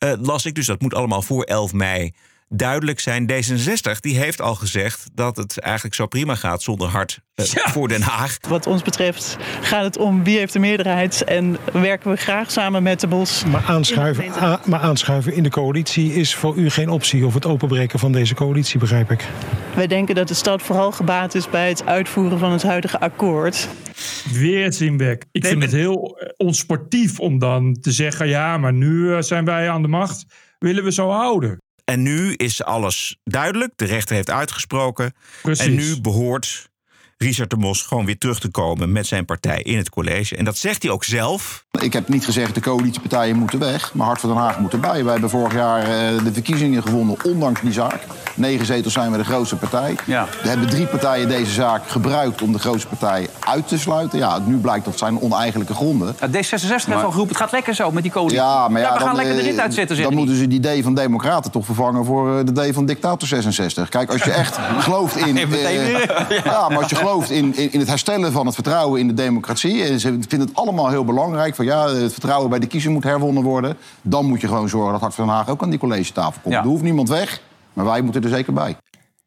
Eh, 0.00 0.12
las 0.20 0.44
ik 0.44 0.54
dus, 0.54 0.66
dat 0.66 0.80
moet 0.80 0.94
allemaal 0.94 1.22
voor 1.22 1.44
11 1.44 1.72
mei 1.72 2.12
duidelijk 2.54 3.00
zijn. 3.00 3.30
D66 3.32 4.00
die 4.00 4.16
heeft 4.18 4.40
al 4.40 4.54
gezegd 4.54 5.04
dat 5.14 5.36
het 5.36 5.58
eigenlijk 5.58 5.94
zo 5.94 6.06
prima 6.06 6.34
gaat 6.34 6.62
zonder 6.62 6.88
hart 6.88 7.20
eh, 7.34 7.44
voor 7.46 7.88
Den 7.88 8.02
Haag. 8.02 8.36
Wat 8.48 8.66
ons 8.66 8.82
betreft 8.82 9.36
gaat 9.60 9.84
het 9.84 9.96
om 9.98 10.24
wie 10.24 10.38
heeft 10.38 10.52
de 10.52 10.58
meerderheid 10.58 11.24
en 11.24 11.56
werken 11.72 12.10
we 12.10 12.16
graag 12.16 12.50
samen 12.50 12.82
met 12.82 13.00
de 13.00 13.06
Bos. 13.06 13.44
Maar 13.44 13.64
aanschuiven, 13.66 14.30
a- 14.42 14.60
maar 14.64 14.80
aanschuiven 14.80 15.32
in 15.34 15.42
de 15.42 15.50
coalitie 15.50 16.14
is 16.14 16.34
voor 16.34 16.56
u 16.56 16.70
geen 16.70 16.88
optie. 16.88 17.26
Of 17.26 17.34
het 17.34 17.46
openbreken 17.46 17.98
van 17.98 18.12
deze 18.12 18.34
coalitie, 18.34 18.78
begrijp 18.80 19.10
ik. 19.10 19.24
Wij 19.74 19.86
denken 19.86 20.14
dat 20.14 20.28
de 20.28 20.34
stad 20.34 20.62
vooral 20.62 20.92
gebaat 20.92 21.34
is 21.34 21.50
bij 21.50 21.68
het 21.68 21.86
uitvoeren 21.86 22.38
van 22.38 22.52
het 22.52 22.62
huidige 22.62 23.00
akkoord. 23.00 23.68
Weer 24.32 24.72
Zimbek. 24.72 25.24
Ik 25.32 25.46
vind 25.46 25.62
het 25.62 25.72
heel 25.72 26.18
eh, 26.18 26.28
onsportief 26.36 27.20
om 27.20 27.38
dan 27.38 27.74
te 27.80 27.92
zeggen: 27.92 28.28
ja, 28.28 28.58
maar 28.58 28.72
nu 28.72 29.14
eh, 29.14 29.20
zijn 29.20 29.44
wij 29.44 29.70
aan 29.70 29.82
de 29.82 29.88
macht. 29.88 30.24
Willen 30.58 30.84
we 30.84 30.92
zo 30.92 31.08
houden? 31.10 31.58
En 31.90 32.02
nu 32.02 32.34
is 32.34 32.62
alles 32.62 33.16
duidelijk. 33.24 33.72
De 33.76 33.84
rechter 33.84 34.14
heeft 34.14 34.30
uitgesproken. 34.30 35.14
Precies. 35.42 35.66
En 35.66 35.74
nu 35.74 36.00
behoort 36.00 36.69
Richard 37.22 37.50
de 37.50 37.56
Mos 37.56 37.82
gewoon 37.82 38.04
weer 38.04 38.18
terug 38.18 38.40
te 38.40 38.48
komen 38.48 38.92
met 38.92 39.06
zijn 39.06 39.24
partij 39.24 39.62
in 39.62 39.76
het 39.76 39.90
college. 39.90 40.36
En 40.36 40.44
dat 40.44 40.56
zegt 40.56 40.82
hij 40.82 40.92
ook 40.92 41.04
zelf. 41.04 41.64
Ik 41.80 41.92
heb 41.92 42.08
niet 42.08 42.24
gezegd 42.24 42.54
de 42.54 42.60
coalitiepartijen 42.60 43.36
moeten 43.36 43.58
weg, 43.58 43.94
maar 43.94 44.06
Hart 44.06 44.20
voor 44.20 44.28
Den 44.28 44.38
Haag 44.38 44.58
moet 44.58 44.72
erbij. 44.72 45.02
Wij 45.04 45.12
hebben 45.12 45.30
vorig 45.30 45.52
jaar 45.54 45.80
eh, 45.82 45.88
de 46.24 46.32
verkiezingen 46.32 46.82
gewonnen, 46.82 47.16
ondanks 47.24 47.60
die 47.60 47.72
zaak. 47.72 47.98
Negen 48.34 48.66
zetels 48.66 48.92
zijn 48.92 49.10
we 49.10 49.16
de 49.16 49.24
grootste 49.24 49.56
partij. 49.56 49.96
Ja. 50.06 50.26
Er 50.42 50.48
hebben 50.48 50.68
drie 50.68 50.86
partijen 50.86 51.28
deze 51.28 51.50
zaak 51.52 51.88
gebruikt 51.88 52.42
om 52.42 52.52
de 52.52 52.58
grootste 52.58 52.88
partij 52.88 53.28
uit 53.40 53.68
te 53.68 53.78
sluiten. 53.78 54.18
Ja, 54.18 54.38
nu 54.38 54.56
blijkt 54.56 54.84
dat 54.84 54.98
zijn 54.98 55.20
oneigenlijke 55.20 55.74
gronden. 55.74 56.14
D66 56.14 56.20
heeft 56.30 56.86
Maar- 56.88 56.96
al 57.04 57.10
geroepen, 57.10 57.28
het 57.34 57.36
gaat 57.42 57.52
lekker 57.52 57.74
zo 57.74 57.90
met 57.90 58.02
die 58.02 58.12
coalitie. 58.12 58.38
Ja, 58.38 58.68
maar 58.68 58.80
ja, 58.80 58.92
we 58.92 58.98
gaan 58.98 59.06
dan, 59.06 59.16
lekker 59.16 59.34
de 59.34 59.40
eh, 59.40 59.46
rit 59.46 59.58
uitzetten, 59.60 59.96
Dan 59.96 60.06
hij. 60.06 60.14
moeten 60.16 60.36
ze 60.36 60.46
die 60.46 60.60
D 60.60 60.82
van 60.82 60.94
Democraten 60.94 61.50
toch 61.50 61.64
vervangen 61.64 62.04
voor 62.04 62.38
eh, 62.38 62.44
de 62.44 62.70
D 62.70 62.74
van 62.74 62.86
Dictator 62.86 63.28
66. 63.28 63.88
Kijk, 63.88 64.10
als 64.12 64.22
je 64.22 64.30
echt 64.32 64.58
gelooft 64.84 65.16
in. 65.16 65.34
Ja, 66.44 66.68
maar 66.68 66.78
als 66.78 66.90
je 66.90 66.96
gelooft 66.96 67.08
in, 67.18 67.56
in, 67.56 67.72
in 67.72 67.78
het 67.78 67.88
herstellen 67.88 68.32
van 68.32 68.46
het 68.46 68.54
vertrouwen 68.54 69.00
in 69.00 69.06
de 69.06 69.14
democratie. 69.14 69.82
en 69.82 70.00
ze 70.00 70.08
vinden 70.08 70.48
het 70.48 70.56
allemaal 70.56 70.88
heel 70.88 71.04
belangrijk. 71.04 71.54
van 71.54 71.64
ja, 71.64 71.88
het 71.88 72.12
vertrouwen 72.12 72.50
bij 72.50 72.58
de 72.58 72.66
kiezer 72.66 72.90
moet 72.90 73.04
herwonnen 73.04 73.42
worden. 73.42 73.76
dan 74.02 74.26
moet 74.26 74.40
je 74.40 74.46
gewoon 74.46 74.68
zorgen 74.68 74.92
dat 74.92 75.00
Hart 75.00 75.14
van 75.14 75.26
Den 75.26 75.34
Haag 75.34 75.48
ook 75.48 75.62
aan 75.62 75.70
die 75.70 75.78
collegetafel 75.78 76.40
komt. 76.42 76.54
Er 76.54 76.62
hoeft 76.62 76.82
niemand 76.82 77.08
weg, 77.08 77.42
maar 77.72 77.84
wij 77.84 78.02
moeten 78.02 78.22
er 78.22 78.28
zeker 78.28 78.52
bij. 78.52 78.76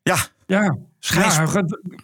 Ja. 0.03 0.15
Ja. 0.45 0.77
Ja, 0.99 1.47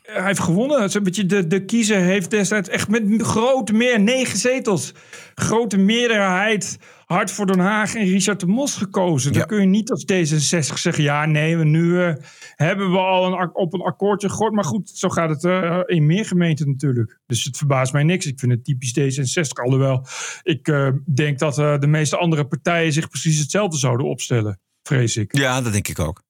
hij, 0.03 0.23
heeft 0.23 0.39
gewonnen. 0.39 0.81
Het 0.81 0.89
is 0.89 0.93
een 0.93 1.03
beetje 1.03 1.25
de, 1.25 1.47
de 1.47 1.65
kiezer 1.65 1.97
heeft 1.97 2.29
destijds 2.29 2.69
echt 2.69 2.89
met 2.89 3.01
een 3.01 3.23
grote 3.23 3.73
meer, 3.73 3.99
negen 3.99 4.37
zetels, 4.37 4.93
grote 5.35 5.77
meerderheid, 5.77 6.77
hard 7.13 7.31
voor 7.31 7.45
Den 7.45 7.59
Haag 7.59 7.95
en 7.95 8.05
Richard 8.05 8.39
de 8.39 8.45
Mos 8.45 8.75
gekozen. 8.75 9.33
Dan 9.33 9.47
kun 9.47 9.59
je 9.59 9.65
niet 9.65 9.91
als 9.91 10.03
D66 10.13 10.73
zeggen, 10.73 11.03
ja 11.03 11.25
nee, 11.25 11.57
we 11.57 11.63
nu 11.63 12.01
eh, 12.01 12.13
hebben 12.55 12.91
we 12.91 12.97
al 12.97 13.25
een, 13.25 13.55
op 13.55 13.73
een 13.73 13.81
akkoordje 13.81 14.29
gegooid. 14.29 14.53
Maar 14.53 14.63
goed, 14.63 14.89
zo 14.89 15.09
gaat 15.09 15.29
het 15.29 15.43
eh, 15.43 15.79
in 15.85 16.05
meer 16.05 16.25
gemeenten 16.25 16.67
natuurlijk. 16.67 17.19
Dus 17.25 17.43
het 17.43 17.57
verbaast 17.57 17.93
mij 17.93 18.03
niks. 18.03 18.25
Ik 18.25 18.39
vind 18.39 18.51
het 18.51 18.63
typisch 18.63 18.99
D66. 18.99 19.63
Alhoewel, 19.63 20.05
ik 20.43 20.67
eh, 20.67 20.89
denk 21.13 21.39
dat 21.39 21.55
de 21.55 21.87
meeste 21.87 22.17
andere 22.17 22.47
partijen 22.47 22.93
zich 22.93 23.09
precies 23.09 23.39
hetzelfde 23.39 23.77
zouden 23.77 24.07
opstellen. 24.07 24.59
Vrees 24.83 25.17
ik. 25.17 25.37
Ja, 25.37 25.61
dat 25.61 25.71
denk 25.71 25.87
ik 25.87 25.99
ook. 25.99 26.23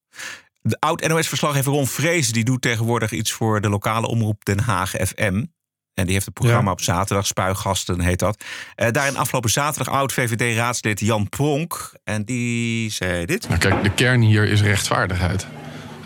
De 0.62 0.80
oud-NOS-verslaggever 0.80 1.72
Ron 1.72 1.88
Vrees 1.88 2.32
die 2.32 2.44
doet 2.44 2.62
tegenwoordig 2.62 3.12
iets 3.12 3.32
voor 3.32 3.62
de 3.62 3.70
lokale 3.70 4.08
omroep 4.08 4.46
Den 4.46 4.60
Haag 4.60 4.90
FM. 4.92 5.46
En 6.00 6.06
die 6.06 6.14
heeft 6.14 6.28
een 6.28 6.34
programma 6.34 6.66
Ja. 6.66 6.72
op 6.72 6.82
zaterdag, 6.82 7.26
Spuigasten 7.28 8.00
heet 8.02 8.20
dat. 8.20 8.44
Eh, 8.76 8.88
daarin 8.92 9.18
afgelopen 9.18 9.50
zaterdag 9.50 9.94
oud-VVD-raadslid 9.94 11.00
Jan 11.00 11.30
Pronk. 11.30 11.92
En 12.04 12.24
die 12.24 12.92
zei 12.92 13.26
dit. 13.26 13.48
Nou, 13.48 13.60
kijk, 13.60 13.84
de 13.84 13.92
kern 13.94 14.22
hier 14.22 14.44
is 14.46 14.62
rechtvaardigheid. 14.62 15.48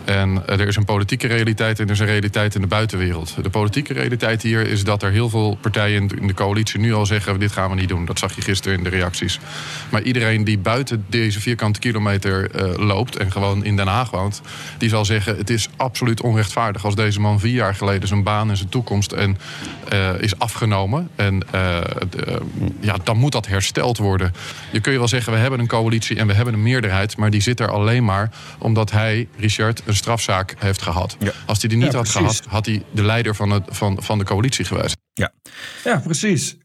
En 0.05 0.43
er 0.45 0.67
is 0.67 0.75
een 0.75 0.85
politieke 0.85 1.27
realiteit 1.27 1.79
en 1.79 1.85
er 1.85 1.91
is 1.91 1.99
een 1.99 2.05
realiteit 2.05 2.55
in 2.55 2.61
de 2.61 2.67
buitenwereld. 2.67 3.35
De 3.41 3.49
politieke 3.49 3.93
realiteit 3.93 4.41
hier 4.41 4.67
is 4.67 4.83
dat 4.83 5.03
er 5.03 5.11
heel 5.11 5.29
veel 5.29 5.57
partijen 5.61 6.09
in 6.19 6.27
de- 6.27 6.33
coalitie 6.33 6.79
nu 6.79 6.93
al 6.93 7.05
zeggen: 7.05 7.39
dit 7.39 7.51
gaan 7.51 7.69
we 7.69 7.75
niet 7.75 7.89
doen. 7.89 8.05
Dat 8.05 8.19
zag 8.19 8.35
je 8.35 8.41
gisteren 8.41 8.77
in 8.77 8.83
de 8.83 8.89
reacties. 8.89 9.39
Maar 9.89 10.01
iedereen 10.01 10.43
die 10.43 10.57
buiten 10.57 11.05
deze 11.07 11.41
vierkante 11.41 11.79
kilometer 11.79 12.51
eh, 12.51 12.85
loopt 12.87 13.15
en 13.15 13.31
gewoon 13.31 13.63
in 13.63 13.75
Den 13.75 13.87
Haag 13.87 14.09
woont, 14.11 14.41
die 14.77 14.89
zal 14.89 15.05
zeggen: 15.05 15.37
het 15.37 15.49
is 15.49 15.69
absoluut 15.75 16.21
onrechtvaardig 16.21 16.85
als 16.85 16.95
deze 16.95 17.19
man 17.19 17.39
vier 17.39 17.53
jaar 17.53 17.75
geleden 17.75 18.07
zijn 18.07 18.23
baan 18.23 18.49
en 18.49 18.57
zijn 18.57 18.69
toekomst 18.69 19.11
en, 19.11 19.37
eh, 19.89 20.09
is 20.19 20.39
afgenomen. 20.39 21.09
En 21.15 21.43
eh, 21.51 21.77
ja, 22.79 22.95
dan 23.03 23.17
moet 23.17 23.31
dat 23.31 23.47
hersteld 23.47 23.97
worden. 23.97 24.33
Je 24.71 24.79
kun 24.79 24.91
je 24.91 24.97
wel 24.97 25.07
zeggen: 25.07 25.33
we 25.33 25.39
hebben 25.39 25.59
een 25.59 25.67
coalitie 25.67 26.17
en 26.17 26.27
we 26.27 26.33
hebben 26.33 26.53
een 26.53 26.63
meerderheid, 26.63 27.17
maar 27.17 27.29
die 27.29 27.41
zit 27.41 27.59
er 27.59 27.71
alleen 27.71 28.05
maar 28.05 28.31
omdat 28.57 28.91
hij, 28.91 29.27
Richard, 29.37 29.81
een 29.93 29.99
strafzaak 29.99 30.55
heeft 30.57 30.81
gehad. 30.81 31.17
Als 31.45 31.59
hij 31.59 31.69
die 31.69 31.77
niet 31.77 31.91
Ja, 31.91 31.97
had 31.97 32.11
precies. 32.11 32.37
gehad, 32.37 32.45
had 32.53 32.65
hij 32.65 32.83
de 32.91 33.03
leider 33.03 33.35
van, 33.35 33.49
het, 33.49 33.63
van, 33.69 34.03
van 34.03 34.17
de 34.17 34.23
coalitie 34.23 34.65
geweest. 34.65 34.95
Ja. 35.13 35.31
Ja, 35.83 35.97
precies. 35.99 36.57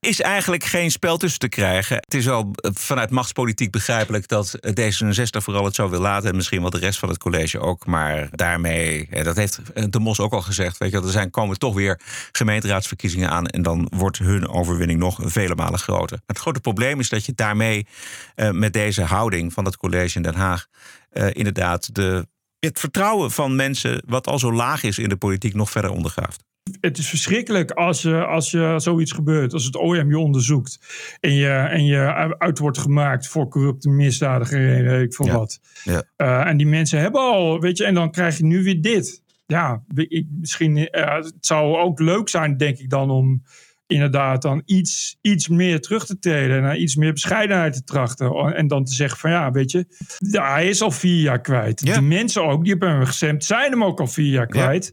Is 0.00 0.20
eigenlijk 0.20 0.64
geen 0.64 0.90
spel 0.90 1.16
tussen 1.16 1.38
te 1.40 1.48
krijgen. 1.48 1.96
Het 1.96 2.14
is 2.14 2.24
wel 2.24 2.50
eh, 2.54 2.70
vanuit 2.74 3.10
machtspolitiek 3.10 3.70
begrijpelijk 3.70 4.28
dat 4.28 4.54
eh, 4.54 4.72
D66 4.72 5.42
vooral 5.42 5.64
het 5.64 5.74
zo 5.74 5.88
wil 5.88 6.00
laten. 6.00 6.28
En 6.30 6.36
misschien 6.36 6.60
wel 6.60 6.70
de 6.70 6.78
rest 6.78 6.98
van 6.98 7.08
het 7.08 7.18
college 7.18 7.60
ook. 7.60 7.86
Maar 7.86 8.28
daarmee, 8.30 9.06
eh, 9.10 9.24
dat 9.24 9.36
heeft 9.36 9.60
eh, 9.74 9.84
de 9.88 9.98
Mos 10.00 10.20
ook 10.20 10.32
al 10.32 10.40
gezegd. 10.42 10.78
Weet 10.78 10.90
je, 10.90 11.00
er 11.02 11.10
zijn, 11.10 11.30
komen 11.30 11.58
toch 11.58 11.74
weer 11.74 12.00
gemeenteraadsverkiezingen 12.32 13.30
aan. 13.30 13.46
En 13.46 13.62
dan 13.62 13.86
wordt 13.96 14.18
hun 14.18 14.48
overwinning 14.48 14.98
nog 15.00 15.18
vele 15.22 15.54
malen 15.54 15.78
groter. 15.78 16.20
Het 16.26 16.38
grote 16.38 16.60
probleem 16.60 17.00
is 17.00 17.08
dat 17.08 17.26
je 17.26 17.32
daarmee 17.34 17.86
eh, 18.34 18.50
met 18.50 18.72
deze 18.72 19.02
houding 19.02 19.52
van 19.52 19.64
het 19.64 19.76
college 19.76 20.16
in 20.16 20.22
Den 20.22 20.34
Haag. 20.34 20.66
eh, 21.10 21.26
inderdaad 21.32 21.94
de, 21.94 22.26
het 22.60 22.78
vertrouwen 22.78 23.30
van 23.30 23.56
mensen, 23.56 24.02
wat 24.06 24.26
al 24.26 24.38
zo 24.38 24.52
laag 24.52 24.82
is 24.82 24.98
in 24.98 25.08
de 25.08 25.16
politiek, 25.16 25.54
nog 25.54 25.70
verder 25.70 25.90
ondergraaft. 25.90 26.46
het 26.80 26.98
is 26.98 27.08
verschrikkelijk 27.08 27.70
als 27.70 28.02
je, 28.02 28.24
als 28.26 28.50
je 28.50 28.74
zoiets 28.76 29.12
gebeurt, 29.12 29.52
als 29.52 29.64
het 29.64 29.76
OM 29.76 30.08
je 30.10 30.18
onderzoekt 30.18 30.78
en 31.20 31.34
je, 31.34 31.48
en 31.48 31.84
je 31.84 32.34
uit 32.38 32.58
wordt 32.58 32.78
gemaakt 32.78 33.28
voor 33.28 33.48
corrupte 33.48 33.88
misdadiger, 33.88 34.84
weet 34.84 35.02
ik 35.04 35.14
veel 35.14 35.26
Ja. 35.26 35.32
wat. 35.32 35.60
Ja. 35.84 36.02
Eh, 36.16 36.46
en 36.46 36.56
die 36.56 36.66
mensen 36.66 37.00
hebben 37.00 37.20
al, 37.20 37.60
weet 37.60 37.76
je, 37.78 37.84
en 37.84 37.94
dan 37.94 38.10
krijg 38.10 38.36
je 38.38 38.44
nu 38.44 38.62
weer 38.62 38.80
dit. 38.80 39.22
Ja, 39.46 39.82
ik, 39.94 40.26
misschien, 40.30 40.76
eh, 40.88 41.14
het 41.14 41.34
zou 41.40 41.76
ook 41.76 42.00
leuk 42.00 42.28
zijn, 42.28 42.56
denk 42.56 42.78
ik 42.78 42.90
dan, 42.90 43.10
om 43.10 43.42
inderdaad 43.88 44.42
dan 44.42 44.62
iets, 44.64 45.18
iets 45.20 45.48
meer 45.48 45.80
terug 45.80 46.06
te 46.06 46.18
treden. 46.18 46.56
En 46.56 46.62
naar 46.62 46.76
iets 46.76 46.96
meer 46.96 47.12
bescheidenheid 47.12 47.72
te 47.72 47.84
trachten. 47.84 48.54
En 48.54 48.66
dan 48.66 48.84
te 48.84 48.94
zeggen 48.94 49.18
van 49.18 49.30
ja, 49.30 49.50
weet 49.50 49.70
je, 49.70 49.86
ja, 50.18 50.52
hij 50.52 50.68
is 50.68 50.82
al 50.82 50.90
vier 50.90 51.20
jaar 51.20 51.40
kwijt. 51.40 51.94
De 51.94 52.00
mensen 52.00 52.44
ook, 52.44 52.62
die 52.62 52.70
hebben 52.70 52.90
hem 52.90 53.04
gestemd, 53.04 53.44
zijn 53.44 53.70
hem 53.70 53.84
ook 53.84 54.00
al 54.00 54.06
vier 54.06 54.32
jaar 54.32 54.46
kwijt. 54.46 54.92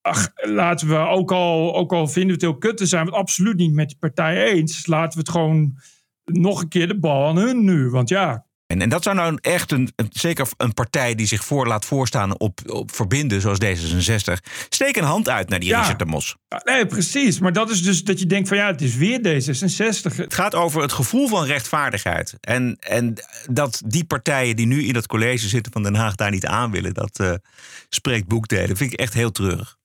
Ach, 0.00 0.30
laten 0.34 0.88
we 0.88 0.96
ook 0.96 1.32
al, 1.32 1.76
ook 1.76 1.92
al 1.92 2.06
vinden 2.06 2.26
we 2.26 2.32
het 2.32 2.42
heel 2.42 2.58
kut, 2.58 2.78
dan 2.78 2.86
zijn 2.86 3.04
we 3.04 3.10
het 3.10 3.20
absoluut 3.20 3.56
niet 3.56 3.72
met 3.72 3.88
die 3.88 3.98
partij 3.98 4.44
eens. 4.44 4.86
Laten 4.86 5.12
we 5.12 5.18
het 5.18 5.30
gewoon 5.30 5.78
nog 6.24 6.62
een 6.62 6.68
keer 6.68 6.88
de 6.88 6.98
bal 6.98 7.28
aan 7.28 7.36
hun 7.36 7.64
nu. 7.64 7.90
Want 7.90 8.08
ja, 8.08 8.46
En, 8.72 8.82
en 8.82 8.88
dat 8.88 9.02
zou 9.02 9.16
nou 9.16 9.38
echt 9.40 9.72
een, 9.72 9.92
een- 9.96 10.06
zeker 10.10 10.46
een 10.56 10.74
partij 10.74 11.14
die 11.14 11.26
zich 11.26 11.44
voor 11.44 11.66
laat 11.66 11.84
voorstaan 11.84 12.38
op, 12.38 12.60
op 12.66 12.94
verbinden, 12.94 13.40
zoals 13.40 13.58
D66. 13.64 14.32
Steek 14.68 14.96
een 14.96 15.04
hand 15.04 15.28
uit 15.28 15.48
naar 15.48 15.60
die 15.60 15.68
Ja. 15.68 15.78
Richard 15.80 15.98
de 15.98 16.04
Mos. 16.04 16.36
nee, 16.64 16.86
precies. 16.86 17.38
Maar 17.38 17.52
dat 17.52 17.70
is 17.70 17.82
dus 17.82 18.04
dat 18.04 18.18
je 18.18 18.26
denkt 18.26 18.48
van 18.48 18.56
ja, 18.56 18.66
het 18.66 18.80
is 18.80 18.94
weer 18.96 19.18
D66. 19.18 20.16
Het 20.16 20.34
gaat 20.34 20.54
over 20.54 20.82
het 20.82 20.92
gevoel 20.92 21.28
van 21.28 21.44
rechtvaardigheid. 21.44 22.34
En, 22.40 22.76
en 22.80 23.14
dat 23.50 23.82
die 23.86 24.04
partijen 24.04 24.56
die 24.56 24.66
nu 24.66 24.84
in 24.86 24.92
dat 24.92 25.06
college 25.06 25.48
zitten 25.48 25.72
van 25.72 25.82
Den 25.82 25.94
Haag 25.94 26.14
daar 26.14 26.30
niet 26.30 26.46
aan 26.46 26.70
willen, 26.70 26.94
dat 26.94 27.18
eh, 27.20 27.32
spreekt 27.88 28.26
boekdelen. 28.26 28.68
Dat 28.68 28.78
vind 28.78 28.92
ik 28.92 28.98
echt 29.00 29.14
heel 29.14 29.30
treurig. 29.32 29.76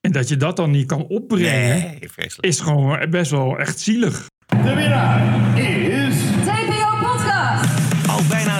En 0.00 0.12
dat 0.12 0.28
je 0.28 0.36
dat 0.36 0.56
dan 0.56 0.70
niet 0.70 0.86
kan 0.86 1.06
opbrengen, 1.06 1.68
Nee, 1.78 1.98
vreselijk. 2.12 2.46
is 2.46 2.60
gewoon 2.60 3.10
best 3.10 3.30
wel 3.30 3.58
echt 3.58 3.80
zielig. 3.80 4.26
De 4.46 4.74
winnaar 4.74 5.58
is... 5.58 5.79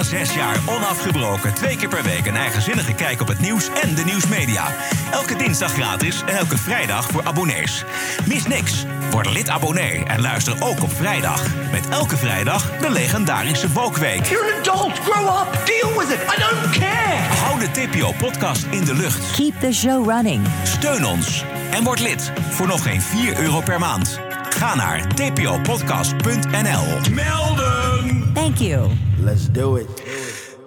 TPO 0.01 0.09
Podcast. 0.09 0.09
Bijna 0.09 0.25
zes 0.25 0.35
jaar 0.35 0.59
onafgebroken. 0.65 1.53
Twee 1.53 1.77
keer 1.77 1.87
per 1.87 2.03
week 2.03 2.25
een 2.25 2.35
eigenzinnige 2.35 2.93
kijk 2.93 3.21
op 3.21 3.27
het 3.27 3.39
nieuws 3.39 3.69
en 3.81 3.95
de 3.95 4.03
nieuwsmedia. 4.03 4.67
Elke 5.11 5.35
dinsdag 5.35 5.73
gratis 5.73 6.21
en 6.21 6.35
elke 6.35 6.57
vrijdag 6.57 7.07
voor 7.07 7.23
abonnees. 7.23 7.83
Mis 8.27 8.47
niks. 8.47 8.85
Word 9.11 9.29
lid 9.29 9.49
abonnee 9.49 10.05
en 10.05 10.21
luister 10.21 10.53
ook 10.59 10.83
op 10.83 10.91
vrijdag. 10.91 11.45
Met 11.71 11.89
elke 11.89 12.17
vrijdag 12.17 12.77
de 12.79 12.91
legendarische 12.91 13.71
Wokweek. 13.71 14.25
You're 14.25 14.53
an 14.53 14.59
adult. 14.59 14.99
Grow 14.99 15.41
up. 15.41 15.65
Deal 15.65 15.99
with 15.99 16.09
it. 16.09 16.21
I 16.21 16.39
don't 16.39 16.69
care. 16.71 17.17
Hou 17.43 17.59
de 17.59 17.71
TPO-podcast 17.71 18.65
in 18.69 18.85
de 18.85 18.93
lucht. 18.93 19.31
Keep 19.31 19.59
the 19.59 19.73
show 19.73 20.09
running. 20.09 20.47
Steun 20.63 21.05
ons 21.05 21.43
en 21.71 21.83
word 21.83 21.99
lid 21.99 22.31
voor 22.49 22.67
nog 22.67 22.83
geen 22.83 23.01
4 23.01 23.39
euro 23.39 23.61
per 23.61 23.79
maand. 23.79 24.30
Ga 24.61 24.75
naar 24.75 25.07
tpopodcast.nl. 25.07 27.13
Melden! 27.13 28.31
Thank 28.33 28.57
you. 28.57 28.89
Let's 29.19 29.51
do 29.51 29.75
it. 29.75 29.87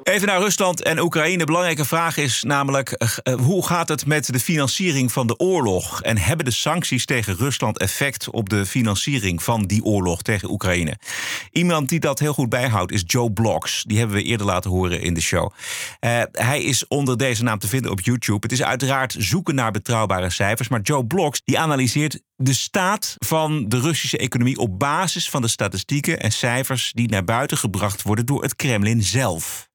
Even 0.05 0.27
naar 0.27 0.41
Rusland 0.41 0.83
en 0.83 0.99
Oekraïne. 0.99 1.45
Belangrijke 1.45 1.85
vraag 1.85 2.17
is 2.17 2.43
namelijk: 2.43 2.91
eh, 2.91 3.09
eh, 3.23 3.35
hoe 3.35 3.67
gaat 3.67 3.89
het 3.89 4.07
met 4.07 4.33
de 4.33 4.41
financiering 4.41 5.13
van 5.13 5.27
de 5.27 5.39
oorlog? 5.39 6.03
En 6.03 6.19
hebben 6.19 6.45
de 6.45 6.51
sancties 6.51 7.05
tegen 7.05 7.37
Rusland 7.37 7.79
effect 7.79 8.31
op 8.31 8.49
de 8.49 8.67
financiering 8.67 9.43
van 9.43 9.63
die 9.63 9.85
oorlog 9.85 10.23
tegen 10.23 10.51
Oekraïne? 10.51 10.99
Iemand 11.51 11.89
die 11.89 12.01
dat 12.01 12.19
heel 12.19 12.33
goed 12.33 12.49
bijhoudt 12.49 12.93
is 12.93 13.03
Joe 13.07 13.33
Bloggs. 13.33 13.83
Die 13.83 13.99
hebben 13.99 14.17
we 14.17 14.23
eerder 14.23 14.47
laten 14.47 14.71
horen 14.71 15.01
in 15.01 15.15
de 15.15 15.21
show. 15.21 15.51
Eh, 16.01 16.23
hij 16.33 16.63
is 16.63 16.87
onder 16.89 17.17
deze 17.17 17.43
naam 17.43 17.59
te 17.59 17.69
vinden 17.69 17.91
op 17.91 18.01
YouTube. 18.01 18.41
Het 18.41 18.53
is 18.53 18.63
uiteraard 18.63 19.17
zoeken 19.19 19.55
naar 19.55 19.71
betrouwbare 19.71 20.31
cijfers. 20.31 20.69
Maar 20.69 20.81
Joe 20.81 21.07
Bloggs 21.07 21.41
die 21.45 21.59
analyseert 21.59 22.21
de 22.37 22.55
staat 22.55 23.17
van 23.19 23.69
de 23.69 23.81
Russische 23.81 24.19
economie 24.19 24.59
op 24.59 24.79
basis 24.79 25.31
van 25.31 25.43
de 25.43 25.49
statistieken 25.49 26.21
en 26.21 26.33
cijfers 26.33 26.93
die 26.93 27.09
naar 27.09 27.25
buiten 27.25 27.59
gebracht 27.59 28.03
worden 28.03 28.27
door 28.27 28.43
het 28.43 28.57
Kremlin 28.57 29.03
zelf. 29.03 29.73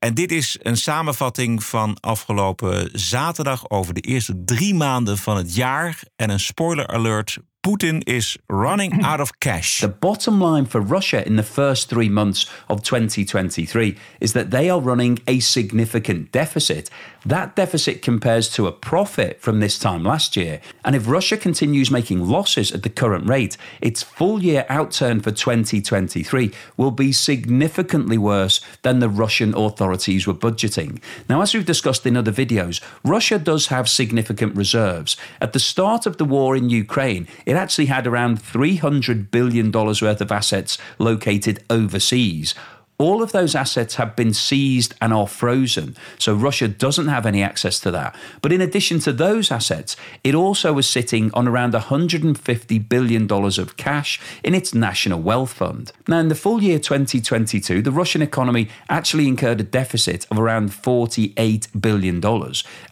En 0.00 0.14
dit 0.14 0.32
is 0.32 0.58
een 0.62 0.76
samenvatting 0.76 1.64
van 1.64 2.00
afgelopen 2.00 2.90
zaterdag 2.92 3.70
over 3.70 3.94
de 3.94 4.00
eerste 4.00 4.42
drie 4.44 4.74
maanden 4.74 5.18
van 5.18 5.36
het 5.36 5.54
jaar. 5.54 6.02
En 6.16 6.30
een 6.30 6.40
spoiler 6.40 6.86
alert: 6.86 7.38
Poetin 7.62 8.02
is 8.06 8.38
running 8.48 9.02
out 9.04 9.20
of 9.20 9.38
cash. 9.38 9.82
The 9.82 9.88
bottom 9.88 10.40
line 10.40 10.64
for 10.64 10.80
Russia 10.80 11.26
in 11.26 11.36
the 11.36 11.42
first 11.42 11.90
three 11.90 12.08
months 12.08 12.46
of 12.70 12.82
2023 12.82 13.98
is 14.18 14.32
that 14.32 14.50
they 14.50 14.70
are 14.70 14.80
running 14.80 15.18
a 15.26 15.40
significant 15.40 16.32
deficit. 16.32 16.88
That 17.26 17.56
deficit 17.56 18.00
compares 18.00 18.48
to 18.50 18.66
a 18.66 18.72
profit 18.72 19.42
from 19.42 19.60
this 19.60 19.78
time 19.78 20.02
last 20.04 20.38
year. 20.38 20.62
And 20.86 20.96
if 20.96 21.06
Russia 21.06 21.36
continues 21.36 21.90
making 21.90 22.26
losses 22.26 22.72
at 22.72 22.82
the 22.82 22.88
current 22.88 23.28
rate, 23.28 23.58
its 23.82 24.02
full 24.02 24.42
year 24.42 24.64
outturn 24.70 25.22
for 25.22 25.30
2023 25.30 26.52
will 26.78 26.90
be 26.90 27.12
significantly 27.12 28.16
worse 28.16 28.62
than 28.80 29.00
the 29.00 29.10
Russian 29.10 29.54
authorities 29.54 30.26
were 30.26 30.32
budgeting. 30.32 31.02
Now, 31.28 31.42
as 31.42 31.52
we've 31.52 31.66
discussed 31.66 32.06
in 32.06 32.16
other 32.16 32.32
videos, 32.32 32.80
Russia 33.04 33.38
does 33.38 33.66
have 33.66 33.86
significant 33.86 34.56
reserves. 34.56 35.18
At 35.42 35.52
the 35.52 35.58
start 35.58 36.06
of 36.06 36.16
the 36.16 36.24
war 36.24 36.56
in 36.56 36.70
Ukraine, 36.70 37.28
it 37.50 37.54
actually 37.54 37.86
had 37.86 38.06
around 38.06 38.40
$300 38.40 39.32
billion 39.32 39.72
worth 39.72 40.20
of 40.20 40.30
assets 40.30 40.78
located 41.00 41.64
overseas. 41.68 42.54
All 43.00 43.22
of 43.22 43.32
those 43.32 43.54
assets 43.54 43.94
have 43.94 44.14
been 44.14 44.34
seized 44.34 44.94
and 45.00 45.14
are 45.14 45.26
frozen. 45.26 45.96
So 46.18 46.34
Russia 46.34 46.68
doesn't 46.68 47.08
have 47.08 47.24
any 47.24 47.42
access 47.42 47.80
to 47.80 47.90
that. 47.92 48.14
But 48.42 48.52
in 48.52 48.60
addition 48.60 48.98
to 49.00 49.12
those 49.14 49.50
assets, 49.50 49.96
it 50.22 50.34
also 50.34 50.74
was 50.74 50.86
sitting 50.86 51.32
on 51.32 51.48
around 51.48 51.72
$150 51.72 52.88
billion 52.90 53.32
of 53.32 53.76
cash 53.78 54.20
in 54.44 54.54
its 54.54 54.74
national 54.74 55.22
wealth 55.22 55.54
fund. 55.54 55.92
Now, 56.08 56.18
in 56.18 56.28
the 56.28 56.34
full 56.34 56.62
year 56.62 56.78
2022, 56.78 57.80
the 57.80 57.90
Russian 57.90 58.20
economy 58.20 58.68
actually 58.90 59.28
incurred 59.28 59.60
a 59.60 59.64
deficit 59.64 60.26
of 60.30 60.38
around 60.38 60.70
$48 60.70 61.80
billion. 61.80 62.22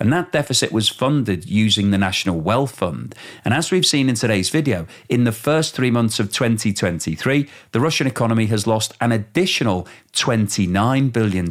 And 0.00 0.10
that 0.10 0.32
deficit 0.32 0.72
was 0.72 0.88
funded 0.88 1.50
using 1.50 1.90
the 1.90 1.98
national 1.98 2.40
wealth 2.40 2.76
fund. 2.76 3.14
And 3.44 3.52
as 3.52 3.70
we've 3.70 3.84
seen 3.84 4.08
in 4.08 4.14
today's 4.14 4.48
video, 4.48 4.86
in 5.10 5.24
the 5.24 5.32
first 5.32 5.74
three 5.74 5.90
months 5.90 6.18
of 6.18 6.32
2023, 6.32 7.46
the 7.72 7.80
Russian 7.80 8.06
economy 8.06 8.46
has 8.46 8.66
lost 8.66 8.94
an 9.02 9.12
additional 9.12 9.86
$29 10.12 11.12
billion. 11.12 11.50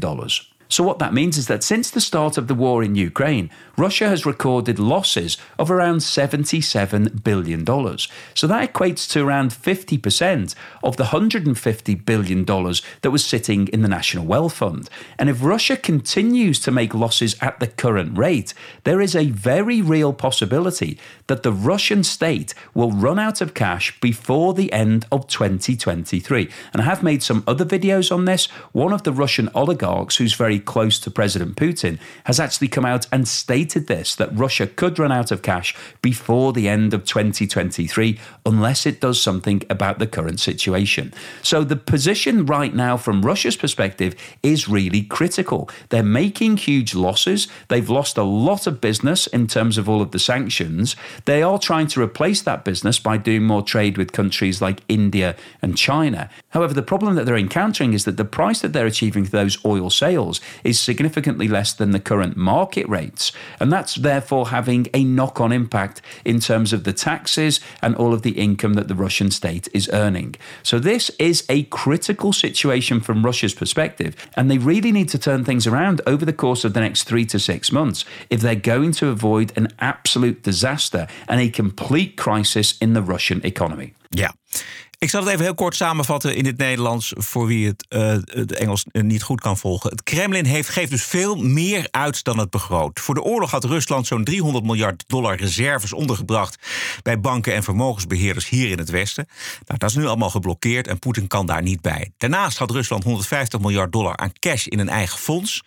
So, 0.69 0.83
what 0.83 0.99
that 0.99 1.13
means 1.13 1.37
is 1.37 1.47
that 1.47 1.63
since 1.63 1.89
the 1.89 2.01
start 2.01 2.37
of 2.37 2.47
the 2.47 2.55
war 2.55 2.83
in 2.83 2.95
Ukraine, 2.95 3.49
Russia 3.77 4.09
has 4.09 4.25
recorded 4.25 4.79
losses 4.79 5.37
of 5.57 5.71
around 5.71 5.97
$77 5.97 7.23
billion. 7.23 7.65
So, 8.33 8.47
that 8.47 8.73
equates 8.73 9.09
to 9.11 9.25
around 9.25 9.51
50% 9.51 10.55
of 10.83 10.97
the 10.97 11.05
$150 11.05 12.05
billion 12.05 12.45
that 12.45 13.11
was 13.11 13.25
sitting 13.25 13.67
in 13.69 13.81
the 13.81 13.87
National 13.87 14.25
Wealth 14.25 14.53
Fund. 14.53 14.89
And 15.17 15.29
if 15.29 15.43
Russia 15.43 15.77
continues 15.77 16.59
to 16.61 16.71
make 16.71 16.93
losses 16.93 17.37
at 17.41 17.59
the 17.59 17.67
current 17.67 18.17
rate, 18.17 18.53
there 18.83 18.99
is 18.99 19.15
a 19.15 19.29
very 19.29 19.81
real 19.81 20.11
possibility 20.13 20.97
that 21.27 21.43
the 21.43 21.53
Russian 21.53 22.03
state 22.03 22.53
will 22.73 22.91
run 22.91 23.19
out 23.19 23.41
of 23.41 23.53
cash 23.53 23.97
before 23.99 24.53
the 24.53 24.71
end 24.73 25.05
of 25.11 25.27
2023. 25.27 26.49
And 26.73 26.81
I 26.81 26.85
have 26.85 27.03
made 27.03 27.23
some 27.23 27.43
other 27.47 27.65
videos 27.65 28.11
on 28.11 28.25
this. 28.25 28.47
One 28.71 28.93
of 28.93 29.03
the 29.03 29.13
Russian 29.13 29.49
oligarchs, 29.55 30.17
who's 30.17 30.33
very 30.33 30.56
close 30.59 30.99
to 30.99 31.11
President 31.11 31.55
Putin, 31.55 31.99
has 32.25 32.39
actually 32.39 32.67
come 32.67 32.85
out 32.85 33.07
and 33.11 33.27
stated 33.27 33.87
this 33.87 34.15
that 34.15 34.35
Russia 34.37 34.67
could 34.67 34.99
run 34.99 35.11
out 35.11 35.31
of 35.31 35.41
cash 35.41 35.75
before 36.01 36.53
the 36.53 36.67
end 36.67 36.93
of 36.93 37.05
2023 37.05 38.19
unless 38.45 38.85
it 38.85 39.01
does 39.01 39.21
something 39.21 39.63
about 39.69 39.99
the 39.99 40.07
current 40.07 40.39
situation. 40.39 41.13
So 41.41 41.63
the 41.63 41.75
position 41.75 42.45
right 42.45 42.73
now 42.73 42.97
from 42.97 43.21
Russia's 43.21 43.55
perspective 43.55 44.15
is 44.43 44.67
really 44.67 45.03
critical. 45.03 45.69
They're 45.89 46.03
making 46.03 46.57
huge 46.57 46.95
losses. 46.95 47.47
They've 47.67 47.89
lost 47.89 48.17
a 48.17 48.23
lot 48.23 48.67
of 48.67 48.81
business 48.81 49.27
in 49.27 49.47
terms 49.47 49.77
of 49.77 49.87
all 49.89 50.01
of 50.01 50.11
the 50.11 50.19
sanctions. 50.19 50.95
They 51.25 51.43
are 51.43 51.59
trying 51.59 51.87
to 51.87 52.01
replace 52.01 52.41
that 52.43 52.63
business 52.63 52.99
by 52.99 53.17
doing 53.17 53.43
more 53.43 53.61
trade 53.61 53.97
with 53.97 54.11
countries 54.11 54.61
like 54.61 54.81
India 54.87 55.35
and 55.61 55.77
China. 55.77 56.29
However, 56.49 56.73
the 56.73 56.81
problem 56.81 57.15
that 57.15 57.25
they're 57.25 57.37
encountering 57.37 57.93
is 57.93 58.05
that 58.05 58.17
the 58.17 58.25
price 58.25 58.61
that 58.61 58.73
they're 58.73 58.85
achieving 58.85 59.25
for 59.25 59.31
those 59.31 59.63
oil 59.65 59.89
sales 59.89 60.41
is 60.63 60.79
significantly 60.79 61.47
less 61.47 61.73
than 61.73 61.91
the 61.91 61.99
current 61.99 62.37
market 62.37 62.87
rates. 62.87 63.31
And 63.59 63.71
that's 63.71 63.95
therefore 63.95 64.49
having 64.49 64.87
a 64.93 65.03
knock 65.03 65.39
on 65.41 65.51
impact 65.51 66.01
in 66.25 66.39
terms 66.39 66.73
of 66.73 66.83
the 66.83 66.93
taxes 66.93 67.59
and 67.81 67.95
all 67.95 68.13
of 68.13 68.21
the 68.21 68.31
income 68.31 68.73
that 68.73 68.87
the 68.87 68.95
Russian 68.95 69.31
state 69.31 69.67
is 69.73 69.89
earning. 69.93 70.35
So, 70.63 70.79
this 70.79 71.09
is 71.19 71.45
a 71.49 71.63
critical 71.63 72.33
situation 72.33 72.99
from 73.01 73.25
Russia's 73.25 73.53
perspective. 73.53 74.15
And 74.35 74.49
they 74.49 74.57
really 74.57 74.91
need 74.91 75.09
to 75.09 75.17
turn 75.17 75.43
things 75.43 75.67
around 75.67 76.01
over 76.05 76.25
the 76.25 76.33
course 76.33 76.63
of 76.63 76.73
the 76.73 76.81
next 76.81 77.03
three 77.03 77.25
to 77.25 77.39
six 77.39 77.71
months 77.71 78.05
if 78.29 78.41
they're 78.41 78.55
going 78.55 78.91
to 78.93 79.07
avoid 79.07 79.57
an 79.57 79.67
absolute 79.79 80.43
disaster 80.43 81.07
and 81.27 81.39
a 81.39 81.49
complete 81.49 82.17
crisis 82.17 82.77
in 82.79 82.93
the 82.93 83.01
Russian 83.01 83.41
economy. 83.45 83.93
Ja. 84.09 84.31
Ik 84.99 85.09
zal 85.09 85.21
het 85.21 85.29
even 85.29 85.43
heel 85.43 85.53
kort 85.53 85.75
samenvatten 85.75 86.35
in 86.35 86.45
het 86.45 86.57
Nederlands 86.57 87.13
voor 87.15 87.47
wie 87.47 87.67
het, 87.67 87.85
eh, 87.89 88.17
het 88.25 88.51
Engels 88.51 88.85
niet 88.91 89.23
goed 89.23 89.41
kan 89.41 89.57
volgen. 89.57 89.89
Het 89.89 90.03
Kremlin 90.03 90.45
heeft, 90.45 90.69
geeft 90.69 90.91
dus 90.91 91.03
veel 91.03 91.35
meer 91.35 91.87
uit 91.91 92.23
dan 92.23 92.37
het 92.37 92.49
begroot. 92.49 92.99
Voor 92.99 93.15
de 93.15 93.21
oorlog 93.21 93.51
had 93.51 93.63
Rusland 93.63 94.07
zo'n 94.07 94.23
300 94.23 94.65
miljard 94.65 95.03
dollar 95.07 95.35
reserves 95.35 95.93
ondergebracht 95.93 96.57
bij 97.03 97.19
banken 97.19 97.53
en 97.53 97.63
vermogensbeheerders 97.63 98.49
hier 98.49 98.69
in 98.69 98.77
het 98.77 98.89
Westen. 98.89 99.27
Nou, 99.65 99.79
dat 99.79 99.89
is 99.89 99.95
nu 99.95 100.05
allemaal 100.05 100.29
geblokkeerd 100.29 100.87
en 100.87 100.99
Poetin 100.99 101.27
kan 101.27 101.45
daar 101.45 101.61
niet 101.61 101.81
bij. 101.81 102.11
Daarnaast 102.17 102.57
had 102.57 102.71
Rusland 102.71 103.03
150 103.03 103.59
miljard 103.59 103.91
dollar 103.91 104.17
aan 104.17 104.33
cash 104.39 104.65
in 104.65 104.79
een 104.79 104.89
eigen 104.89 105.19
fonds. 105.19 105.63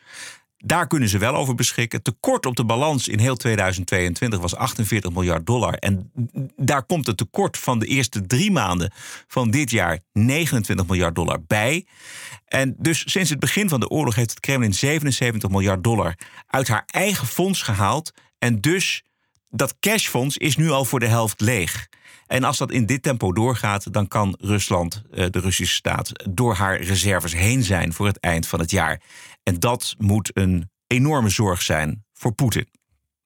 Daar 0.65 0.87
kunnen 0.87 1.09
ze 1.09 1.19
wel 1.19 1.35
over 1.35 1.55
beschikken. 1.55 2.03
Tekort 2.03 2.47
op 2.47 2.57
de 2.57 2.65
balans 2.65 3.09
in 3.09 3.19
heel 3.19 3.37
2022 3.37 4.41
was 4.41 4.55
48 4.55 5.11
miljard 5.11 5.47
dollar. 5.47 5.75
En 5.75 6.13
daar 6.57 6.83
komt 6.83 7.07
het 7.07 7.17
tekort 7.17 7.59
van 7.59 7.79
de 7.79 7.87
eerste 7.87 8.27
drie 8.27 8.51
maanden 8.51 8.93
van 9.27 9.51
dit 9.51 9.71
jaar 9.71 9.99
29 10.13 10.87
miljard 10.87 11.15
dollar 11.15 11.43
bij. 11.47 11.87
En 12.45 12.75
dus 12.79 13.03
sinds 13.13 13.31
het 13.31 13.41
begin 13.41 13.69
van 13.69 13.81
de 13.81 13.89
oorlog 13.89 14.15
heeft 14.15 14.31
het 14.31 14.41
Kremlin 14.41 14.75
77 14.75 15.51
miljard 15.51 15.85
dollar 15.85 16.15
uit 16.47 16.69
haar 16.69 16.85
eigen 16.87 17.27
fonds 17.27 17.63
gehaald. 17.63 18.13
En 18.39 18.61
dus 18.61 19.03
dat 19.51 19.79
cashfonds 19.81 20.37
is 20.37 20.57
nu 20.57 20.71
al 20.71 20.85
voor 20.85 21.01
de 21.01 21.07
helft 21.07 21.41
leeg. 21.41 21.89
En 22.31 22.45
als 22.45 22.59
dat 22.59 22.71
in 22.71 22.87
dit 22.87 23.03
tempo 23.03 23.33
doorgaat, 23.33 23.93
dan 23.93 24.09
kan 24.09 24.37
Rusland, 24.41 25.03
eh, 25.13 25.27
de 25.31 25.41
Russische 25.41 25.75
staat, 25.75 26.13
door 26.31 26.55
haar 26.55 26.81
reserves 26.81 27.35
heen 27.35 27.63
zijn 27.63 27.93
voor 27.93 28.07
het 28.07 28.21
eind 28.21 28.47
van 28.47 28.61
het 28.61 28.71
jaar. 28.71 29.01
En 29.43 29.59
dat 29.59 29.95
moet 29.99 30.31
een 30.37 30.71
enorme 30.87 31.29
zorg 31.29 31.63
zijn 31.63 32.05
voor 32.13 32.33
Poetin. 32.33 32.69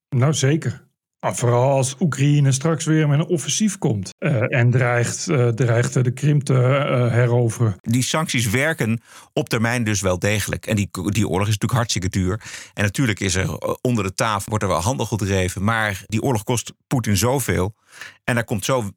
Nou, 0.09 0.33
zeker. 0.33 0.85
Maar 1.25 1.37
vooral 1.37 1.71
als 1.71 1.97
Oekraïne 2.01 2.53
straks 2.53 2.85
weer 2.85 3.09
met 3.09 3.19
een 3.19 3.27
offensief 3.27 3.79
komt 3.79 4.11
uh, 4.19 4.57
en 4.57 4.71
dreigt, 4.71 5.29
uh, 5.29 5.49
dreigt 5.49 6.05
de 6.05 6.11
Krim 6.11 6.45
te 6.45 6.53
uh, 6.53 7.13
heroveren. 7.13 7.75
Die 7.81 8.03
sancties 8.03 8.51
werken 8.51 9.01
op 9.33 9.49
termijn 9.49 9.85
dus 9.85 10.01
wel 10.01 10.19
degelijk. 10.19 10.67
En 10.67 10.77
die, 10.77 10.89
die 10.91 11.29
oorlog 11.29 11.49
is 11.49 11.59
natuurlijk 11.59 11.73
hartstikke 11.73 12.09
duur. 12.09 12.41
En 12.75 12.83
natuurlijk 12.83 13.21
is 13.21 13.35
er 13.35 13.59
onder 13.81 14.05
de 14.05 14.15
tafel 14.15 14.49
wordt 14.49 14.65
er 14.65 14.71
wel 14.71 14.81
handel 14.81 15.07
gedreven. 15.07 15.65
Maar 15.65 16.03
die 16.07 16.23
oorlog 16.23 16.45
kost 16.45 16.73
Poetin 16.87 17.17
zoveel. 17.17 17.75
En 18.25 18.35
daar 18.35 18.45
komt 18.45 18.65
zo 18.65 18.91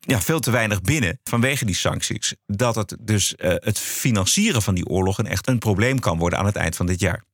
ja, 0.00 0.20
veel 0.20 0.40
te 0.40 0.50
weinig 0.50 0.80
binnen 0.80 1.20
vanwege 1.24 1.64
die 1.64 1.74
sancties. 1.74 2.34
Dat 2.46 2.74
het 2.74 2.96
dus 3.00 3.34
het 3.36 3.78
financieren 3.78 4.62
van 4.62 4.74
die 4.74 4.86
oorlog 4.86 5.18
een 5.18 5.26
echt 5.26 5.48
een 5.48 5.58
probleem 5.58 5.98
kan 5.98 6.18
worden 6.18 6.38
aan 6.38 6.46
het 6.46 6.56
eind 6.56 6.76
van 6.76 6.86
dit 6.86 7.00
jaar. 7.00 7.24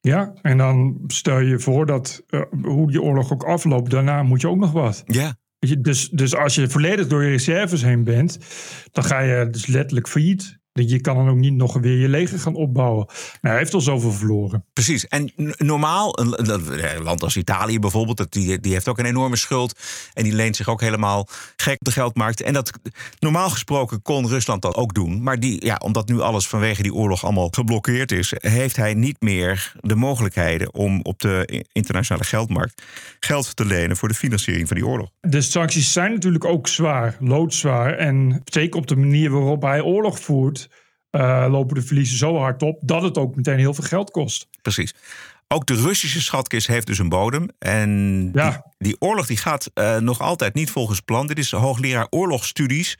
Ja, 0.00 0.32
en 0.42 0.56
dan 0.56 0.98
stel 1.06 1.38
je 1.38 1.58
voor 1.58 1.86
dat 1.86 2.22
uh, 2.28 2.40
hoe 2.62 2.90
die 2.90 3.02
oorlog 3.02 3.32
ook 3.32 3.44
afloopt, 3.44 3.90
daarna 3.90 4.22
moet 4.22 4.40
je 4.40 4.48
ook 4.48 4.58
nog 4.58 4.72
wat. 4.72 5.02
Ja. 5.06 5.36
Dus, 5.78 6.08
dus 6.08 6.34
als 6.34 6.54
je 6.54 6.68
volledig 6.68 7.06
door 7.06 7.22
je 7.22 7.30
reserves 7.30 7.82
heen 7.82 8.04
bent, 8.04 8.38
dan 8.92 9.04
ga 9.04 9.20
je 9.20 9.50
dus 9.50 9.66
letterlijk 9.66 10.08
failliet. 10.08 10.58
Je 10.84 11.00
kan 11.00 11.16
dan 11.16 11.28
ook 11.28 11.36
niet 11.36 11.54
nog 11.54 11.72
weer 11.72 11.98
je 11.98 12.08
leger 12.08 12.38
gaan 12.38 12.54
opbouwen. 12.54 13.06
Nou, 13.06 13.16
hij 13.40 13.58
heeft 13.58 13.74
al 13.74 13.80
zoveel 13.80 14.12
verloren. 14.12 14.64
Precies. 14.72 15.06
En 15.06 15.32
normaal, 15.56 16.18
een 16.18 17.02
land 17.02 17.22
als 17.22 17.36
Italië 17.36 17.78
bijvoorbeeld, 17.78 18.32
die, 18.32 18.60
die 18.60 18.72
heeft 18.72 18.88
ook 18.88 18.98
een 18.98 19.04
enorme 19.04 19.36
schuld. 19.36 19.78
En 20.12 20.24
die 20.24 20.32
leent 20.32 20.56
zich 20.56 20.68
ook 20.68 20.80
helemaal 20.80 21.28
gek 21.56 21.78
op 21.78 21.84
de 21.84 21.90
geldmarkt. 21.90 22.42
En 22.42 22.52
dat 22.52 22.72
normaal 23.18 23.50
gesproken 23.50 24.02
kon 24.02 24.28
Rusland 24.28 24.62
dat 24.62 24.74
ook 24.74 24.94
doen. 24.94 25.22
Maar 25.22 25.40
die, 25.40 25.64
ja, 25.64 25.76
omdat 25.76 26.08
nu 26.08 26.20
alles 26.20 26.46
vanwege 26.46 26.82
die 26.82 26.94
oorlog 26.94 27.24
allemaal 27.24 27.48
geblokkeerd 27.50 28.12
is, 28.12 28.32
heeft 28.36 28.76
hij 28.76 28.94
niet 28.94 29.20
meer 29.20 29.72
de 29.80 29.94
mogelijkheden 29.94 30.74
om 30.74 31.00
op 31.02 31.20
de 31.20 31.64
internationale 31.72 32.24
geldmarkt 32.24 32.82
geld 33.20 33.56
te 33.56 33.64
lenen 33.64 33.96
voor 33.96 34.08
de 34.08 34.14
financiering 34.14 34.68
van 34.68 34.76
die 34.76 34.86
oorlog. 34.86 35.10
De 35.20 35.40
sancties 35.40 35.92
zijn 35.92 36.12
natuurlijk 36.12 36.44
ook 36.44 36.68
zwaar, 36.68 37.16
loodzwaar. 37.20 37.92
En 37.92 38.42
zeker 38.44 38.78
op 38.78 38.86
de 38.86 38.96
manier 38.96 39.30
waarop 39.30 39.62
hij 39.62 39.80
oorlog 39.80 40.20
voert 40.20 40.65
uh, 41.16 41.46
lopen 41.50 41.74
de 41.74 41.82
verliezen 41.82 42.18
zo 42.18 42.36
hard 42.36 42.62
op 42.62 42.78
dat 42.82 43.02
het 43.02 43.18
ook 43.18 43.36
meteen 43.36 43.58
heel 43.58 43.74
veel 43.74 43.84
geld 43.84 44.10
kost. 44.10 44.48
Precies. 44.62 44.94
Ook 45.48 45.66
de 45.66 45.74
Russische 45.74 46.22
schatkist 46.22 46.66
heeft 46.66 46.86
dus 46.86 46.98
een 46.98 47.08
bodem. 47.08 47.48
En 47.58 48.30
ja. 48.32 48.64
Die, 48.78 48.96
oorlog 48.98 49.26
die 49.26 49.36
gaat 49.36 49.70
uh, 49.74 49.96
nog 49.96 50.20
altijd 50.20 50.54
niet 50.54 50.70
volgens 50.70 51.00
plan. 51.00 51.26
Dit 51.26 51.38
is 51.38 51.50
de 51.50 51.56
hoogleraar 51.56 52.06
oorlogsstudies 52.10 52.96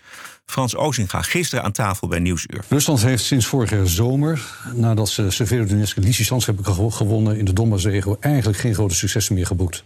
Frans 0.46 0.76
Ozinga. 0.76 1.22
Gisteren 1.22 1.64
aan 1.64 1.72
tafel 1.72 2.08
bij 2.08 2.18
Nieuwsuur. 2.18 2.64
Rusland 2.68 3.02
heeft 3.02 3.24
sinds 3.24 3.46
vorige 3.46 3.86
zomer, 3.86 4.42
nadat 4.74 5.08
ze 5.08 5.30
Severodonetsk 5.30 5.96
en 5.96 6.02
Lysychansk 6.02 6.46
hebben 6.46 6.92
gewonnen 6.92 7.38
in 7.38 7.44
de 7.44 7.52
Donbass-regio, 7.52 8.16
eigenlijk 8.20 8.58
geen 8.58 8.74
grote 8.74 8.94
successen 8.94 9.34
meer 9.34 9.46
geboekt. 9.46 9.84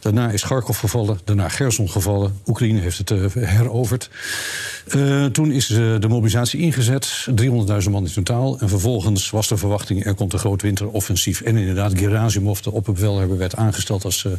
Daarna 0.00 0.30
is 0.30 0.42
Kharkov 0.42 0.78
gevallen, 0.78 1.20
daarna 1.24 1.48
Gerson 1.48 1.90
gevallen. 1.90 2.40
Oekraïne 2.46 2.80
heeft 2.80 2.98
het 2.98 3.10
uh, 3.10 3.26
heroverd. 3.32 4.10
Uh, 4.94 5.24
toen 5.24 5.50
is 5.50 5.66
de 5.66 6.06
mobilisatie 6.08 6.60
ingezet, 6.60 7.28
300.000 7.30 7.90
man 7.90 8.06
in 8.06 8.12
totaal. 8.12 8.58
En 8.58 8.68
vervolgens 8.68 9.30
was 9.30 9.48
de 9.48 9.56
verwachting, 9.56 10.06
er 10.06 10.14
komt 10.14 10.32
een 10.32 10.38
groot 10.38 10.62
winteroffensief. 10.62 11.40
En 11.40 11.56
inderdaad, 11.56 11.98
Gerasimov, 11.98 12.60
de 12.60 12.70
opperbevelhebber, 12.70 13.38
werd 13.38 13.56
aangesteld 13.56 14.04
als 14.04 14.24
uh, 14.24 14.32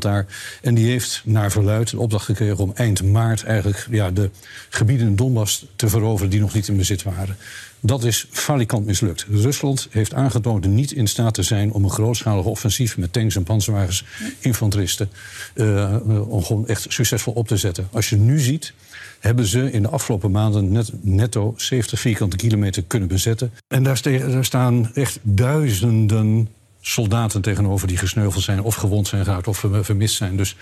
daar. 0.00 0.26
En 0.62 0.74
die 0.74 0.90
heeft 0.90 1.22
naar 1.24 1.50
verluid 1.50 1.90
de 1.90 1.98
opdracht 1.98 2.24
gekregen 2.24 2.58
om 2.58 2.72
eind 2.74 3.02
maart 3.02 3.44
eigenlijk 3.44 3.86
ja, 3.90 4.10
de 4.10 4.30
gebieden 4.68 5.06
in 5.06 5.16
Donbass 5.16 5.66
te 5.76 5.88
veroveren 5.88 6.30
die 6.30 6.40
nog 6.40 6.54
niet 6.54 6.68
in 6.68 6.76
bezit 6.76 7.02
waren. 7.02 7.36
Dat 7.80 8.04
is 8.04 8.26
falikant 8.30 8.86
mislukt. 8.86 9.26
Rusland 9.30 9.88
heeft 9.90 10.14
aangetoond 10.14 10.66
niet 10.66 10.92
in 10.92 11.06
staat 11.06 11.34
te 11.34 11.42
zijn 11.42 11.72
om 11.72 11.84
een 11.84 11.90
grootschalig 11.90 12.44
offensief 12.44 12.96
met 12.96 13.12
tanks 13.12 13.36
en 13.36 13.42
panzerwagens, 13.42 14.04
infanteristen, 14.38 15.10
uh, 15.54 16.28
om 16.28 16.44
gewoon 16.44 16.68
echt 16.68 16.86
succesvol 16.88 17.32
op 17.32 17.48
te 17.48 17.56
zetten. 17.56 17.88
Als 17.92 18.10
je 18.10 18.16
nu 18.16 18.40
ziet, 18.40 18.72
hebben 19.20 19.46
ze 19.46 19.70
in 19.70 19.82
de 19.82 19.88
afgelopen 19.88 20.30
maanden 20.30 20.72
net, 20.72 20.90
netto 21.00 21.54
70 21.56 22.00
vierkante 22.00 22.36
kilometer 22.36 22.82
kunnen 22.86 23.08
bezetten. 23.08 23.52
En 23.68 23.82
daar, 23.82 24.02
daar 24.02 24.44
staan 24.44 24.94
echt 24.94 25.18
duizenden 25.22 26.48
soldaten 26.84 27.40
tegenover 27.40 27.88
die 27.88 27.96
gesneuveld 27.96 28.44
zijn 28.44 28.62
of 28.62 28.74
gewond 28.74 29.08
zijn 29.08 29.24
geraakt 29.24 29.48
of 29.48 29.64
vermist 29.80 30.14
zijn. 30.14 30.36
Dus 30.36 30.56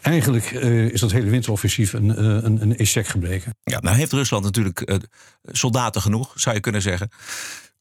eigenlijk 0.00 0.50
uh, 0.52 0.84
is 0.88 1.00
dat 1.00 1.12
hele 1.12 1.30
winteroffensief 1.30 1.92
een, 1.92 2.08
uh, 2.08 2.16
een, 2.16 2.62
een 2.62 2.76
echec 2.76 3.06
gebleken. 3.06 3.54
Ja, 3.62 3.80
nou 3.80 3.96
heeft 3.96 4.12
Rusland 4.12 4.44
natuurlijk 4.44 4.90
uh, 4.90 4.96
soldaten 5.42 6.00
genoeg, 6.00 6.32
zou 6.34 6.54
je 6.54 6.60
kunnen 6.60 6.82
zeggen. 6.82 7.08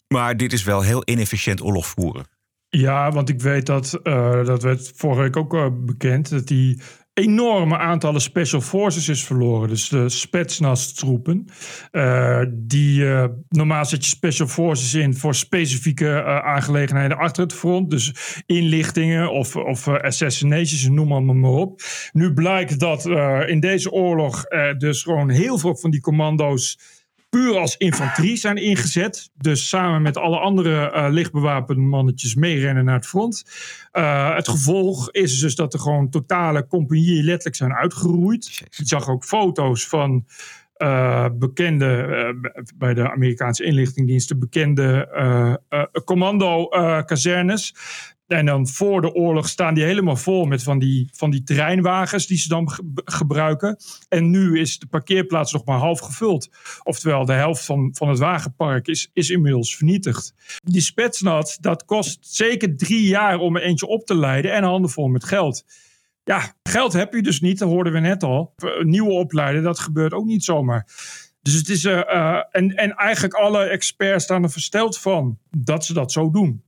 Maar 0.08 0.38
dit 0.38 0.54
is 0.54 0.64
wel 0.64 0.82
heel 0.82 1.02
inefficiënt 1.06 1.62
oorlog 1.62 1.88
voeren. 1.88 2.26
Ja, 2.70 3.12
want 3.12 3.30
ik 3.30 3.41
weet 3.41 3.66
dat, 3.66 4.00
dat 4.46 4.64
werd 4.64 4.91
vorige 4.96 5.22
week 5.22 5.38
ook 5.38 5.86
bekend, 5.86 6.30
dat 6.30 6.48
die 6.48 6.82
enorme 7.16 7.78
aantallen 7.78 8.22
special 8.22 8.61
forces 8.61 9.09
is 9.09 9.24
verloren. 9.24 9.70
Dus 9.70 9.89
de 9.89 10.09
Spetsnaz-troepen. 10.09 11.45
Uh, 11.91 12.41
die, 12.53 12.99
uh, 12.99 13.26
normaal 13.49 13.86
zet 13.86 14.03
je 14.03 14.09
special 14.09 14.47
forces 14.47 14.93
in 14.93 15.16
voor 15.16 15.36
specifieke 15.36 16.05
uh, 16.05 16.38
aangelegenheden 16.38 17.18
achter 17.18 17.43
het 17.43 17.53
front. 17.53 17.89
Dus 17.89 18.13
inlichtingen 18.45 19.32
of, 19.32 19.55
of 19.55 19.88
assassinations, 19.88 20.88
noem 20.88 21.07
maar, 21.07 21.24
maar 21.24 21.51
op. 21.51 21.82
Nu 22.11 22.34
blijkt 22.34 22.80
dat 22.80 23.05
in 23.45 23.59
deze 23.59 23.91
oorlog 23.91 24.43
dus 24.78 25.03
gewoon 25.03 25.30
heel 25.30 25.57
veel 25.57 25.76
van 25.76 25.91
die 25.91 26.01
commando's 26.01 26.80
puur 27.36 27.57
als 27.57 27.77
infanterie 27.77 28.36
zijn 28.36 28.57
ingezet. 28.57 29.29
Dus 29.38 29.69
samen 29.69 30.01
met 30.01 30.17
alle 30.17 30.38
andere 30.38 30.91
uh, 30.93 31.07
lichtbewapende 31.09 31.81
mannetjes 31.81 32.36
meerennen 32.36 32.86
naar 32.86 32.95
het 32.95 33.07
front. 33.07 33.43
Uh, 33.93 34.36
het 34.36 34.47
gevolg 34.47 35.11
is 35.11 35.39
dus 35.39 35.55
dat 35.55 35.73
er 35.73 35.79
gewoon 35.79 36.09
totale 36.09 36.67
compagnieën 36.67 37.23
letterlijk 37.23 37.55
zijn 37.55 37.73
uitgeroeid. 37.73 38.45
Je 38.69 38.86
zag 38.86 39.09
ook 39.09 39.25
foto's 39.25 39.88
van 39.88 40.25
uh, 40.77 41.27
bekende, 41.33 42.65
bij 42.75 42.93
de 42.93 43.11
Amerikaanse 43.11 43.63
inlichtingendiensten, 43.63 44.39
bekende 44.39 45.59
commando-kazernes. 46.05 47.75
En 48.28 48.45
dan 48.45 48.67
voor 48.67 49.01
de 49.01 49.13
oorlog 49.13 49.47
staan 49.47 49.73
die 49.73 49.84
helemaal 49.84 50.15
vol 50.15 50.45
met 50.45 50.63
van 50.63 50.80
die, 50.80 51.09
van 51.13 51.30
die 51.30 51.43
terreinwagens 51.43 52.28
die 52.28 52.38
ze 52.38 52.47
dan 52.47 52.69
ge 52.69 52.84
gebruiken. 52.93 53.78
En 54.09 54.30
nu 54.30 54.59
is 54.59 54.80
de 54.80 54.88
parkeerplaats 54.88 55.53
nog 55.53 55.65
maar 55.65 55.78
half 55.78 55.99
gevuld. 55.99 56.49
Oftewel, 56.84 57.26
de 57.26 57.34
helft 57.34 57.65
van, 57.65 57.89
van 57.93 58.09
het 58.09 58.19
wagenpark 58.19 58.88
is, 58.88 59.09
is 59.13 59.30
inmiddels 59.30 59.76
vernietigd. 59.76 60.34
Die 60.63 60.82
Spetsnaz, 60.82 61.55
dat 61.55 61.86
kost 61.86 62.17
zeker 62.21 62.78
drie 62.78 63.07
jaar 63.07 63.39
om 63.39 63.55
er 63.55 63.61
eentje 63.61 63.88
op 63.88 64.05
te 64.05 64.15
leiden 64.15 64.53
en 64.53 64.63
handen 64.63 64.91
vol 64.91 65.07
met 65.07 65.23
geld. 65.23 65.65
Ja, 66.23 66.55
geld 66.63 66.93
heb 66.93 67.13
je 67.13 67.21
dus 67.21 67.41
niet, 67.41 67.59
dat 67.59 67.69
hoorden 67.69 67.93
we 67.93 67.99
net 67.99 68.23
al. 68.23 68.53
Nieuwe 68.82 69.11
opleiden, 69.11 69.63
dat 69.63 69.80
gebeurt 69.80 70.13
ook 70.13 70.26
niet 70.26 70.43
zomaar. 70.43 70.88
Dus 71.41 71.53
het 71.53 71.69
is, 71.69 71.84
uh, 71.84 72.41
en, 72.51 72.76
en 72.76 72.95
eigenlijk 72.95 73.34
alle 73.34 73.63
experts 73.63 74.23
staan 74.23 74.43
er 74.43 74.51
versteld 74.51 74.99
van 74.99 75.38
dat 75.57 75.86
ze 75.86 75.93
dat 75.93 76.11
zo 76.11 76.30
doen. 76.30 76.63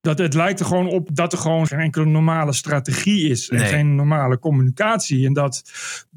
Dat 0.00 0.18
het 0.18 0.34
lijkt 0.34 0.60
er 0.60 0.66
gewoon 0.66 0.88
op 0.88 1.08
dat 1.12 1.32
er 1.32 1.38
gewoon 1.38 1.66
geen 1.66 1.78
enkele 1.78 2.04
normale 2.04 2.52
strategie 2.52 3.28
is. 3.28 3.48
En 3.48 3.58
Nee. 3.58 3.66
geen 3.68 3.94
normale 3.94 4.38
communicatie. 4.38 5.26
En 5.26 5.32
dat 5.32 5.62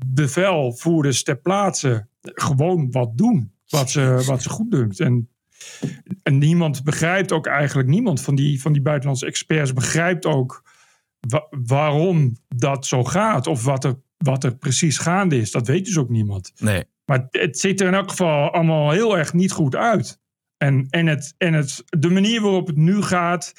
bevelvoerders 0.05 1.23
ter 1.23 1.38
plaatse 1.38 2.07
gewoon 2.21 2.91
wat 2.91 3.17
doen. 3.17 3.51
Wat 3.67 3.89
ze, 3.91 4.23
wat 4.25 4.41
ze 4.43 4.49
goed 4.49 4.71
dunkt. 4.71 4.99
En, 4.99 5.29
en 6.23 6.38
niemand 6.38 6.84
begrijpt 6.84 7.31
ook 7.31 7.47
eigenlijk, 7.47 7.88
niemand 7.89 8.21
van 8.21 8.36
die, 8.36 8.61
van 8.61 8.73
die 8.73 8.81
buitenlandse 8.81 9.25
experts 9.25 9.73
begrijpt 9.73 10.25
ook 10.25 10.63
wa- 11.19 11.47
waarom 11.49 12.38
dat 12.55 12.86
zo 12.86 13.03
gaat. 13.03 13.47
Of 13.47 13.63
wat 13.63 13.84
er, 13.84 13.95
wat 14.17 14.43
er 14.43 14.55
precies 14.55 14.97
gaande 14.97 15.38
is. 15.38 15.51
Dat 15.51 15.67
weet 15.67 15.86
dus 15.86 15.97
ook 15.97 16.09
niemand. 16.09 16.51
Nee. 16.57 16.84
Maar 17.05 17.27
het 17.29 17.59
ziet 17.59 17.81
er 17.81 17.88
in 17.88 17.93
elk 17.93 18.09
geval 18.09 18.51
allemaal 18.51 18.91
heel 18.91 19.17
erg 19.17 19.34
niet 19.34 19.51
goed 19.51 19.75
uit. 19.75 20.19
En, 20.64 20.88
en, 20.89 21.07
het, 21.07 21.34
en 21.38 21.53
het, 21.53 21.84
de 21.86 22.09
manier 22.09 22.41
waarop 22.41 22.68
het 22.68 22.76
nu 22.76 23.01
gaat, 23.01 23.53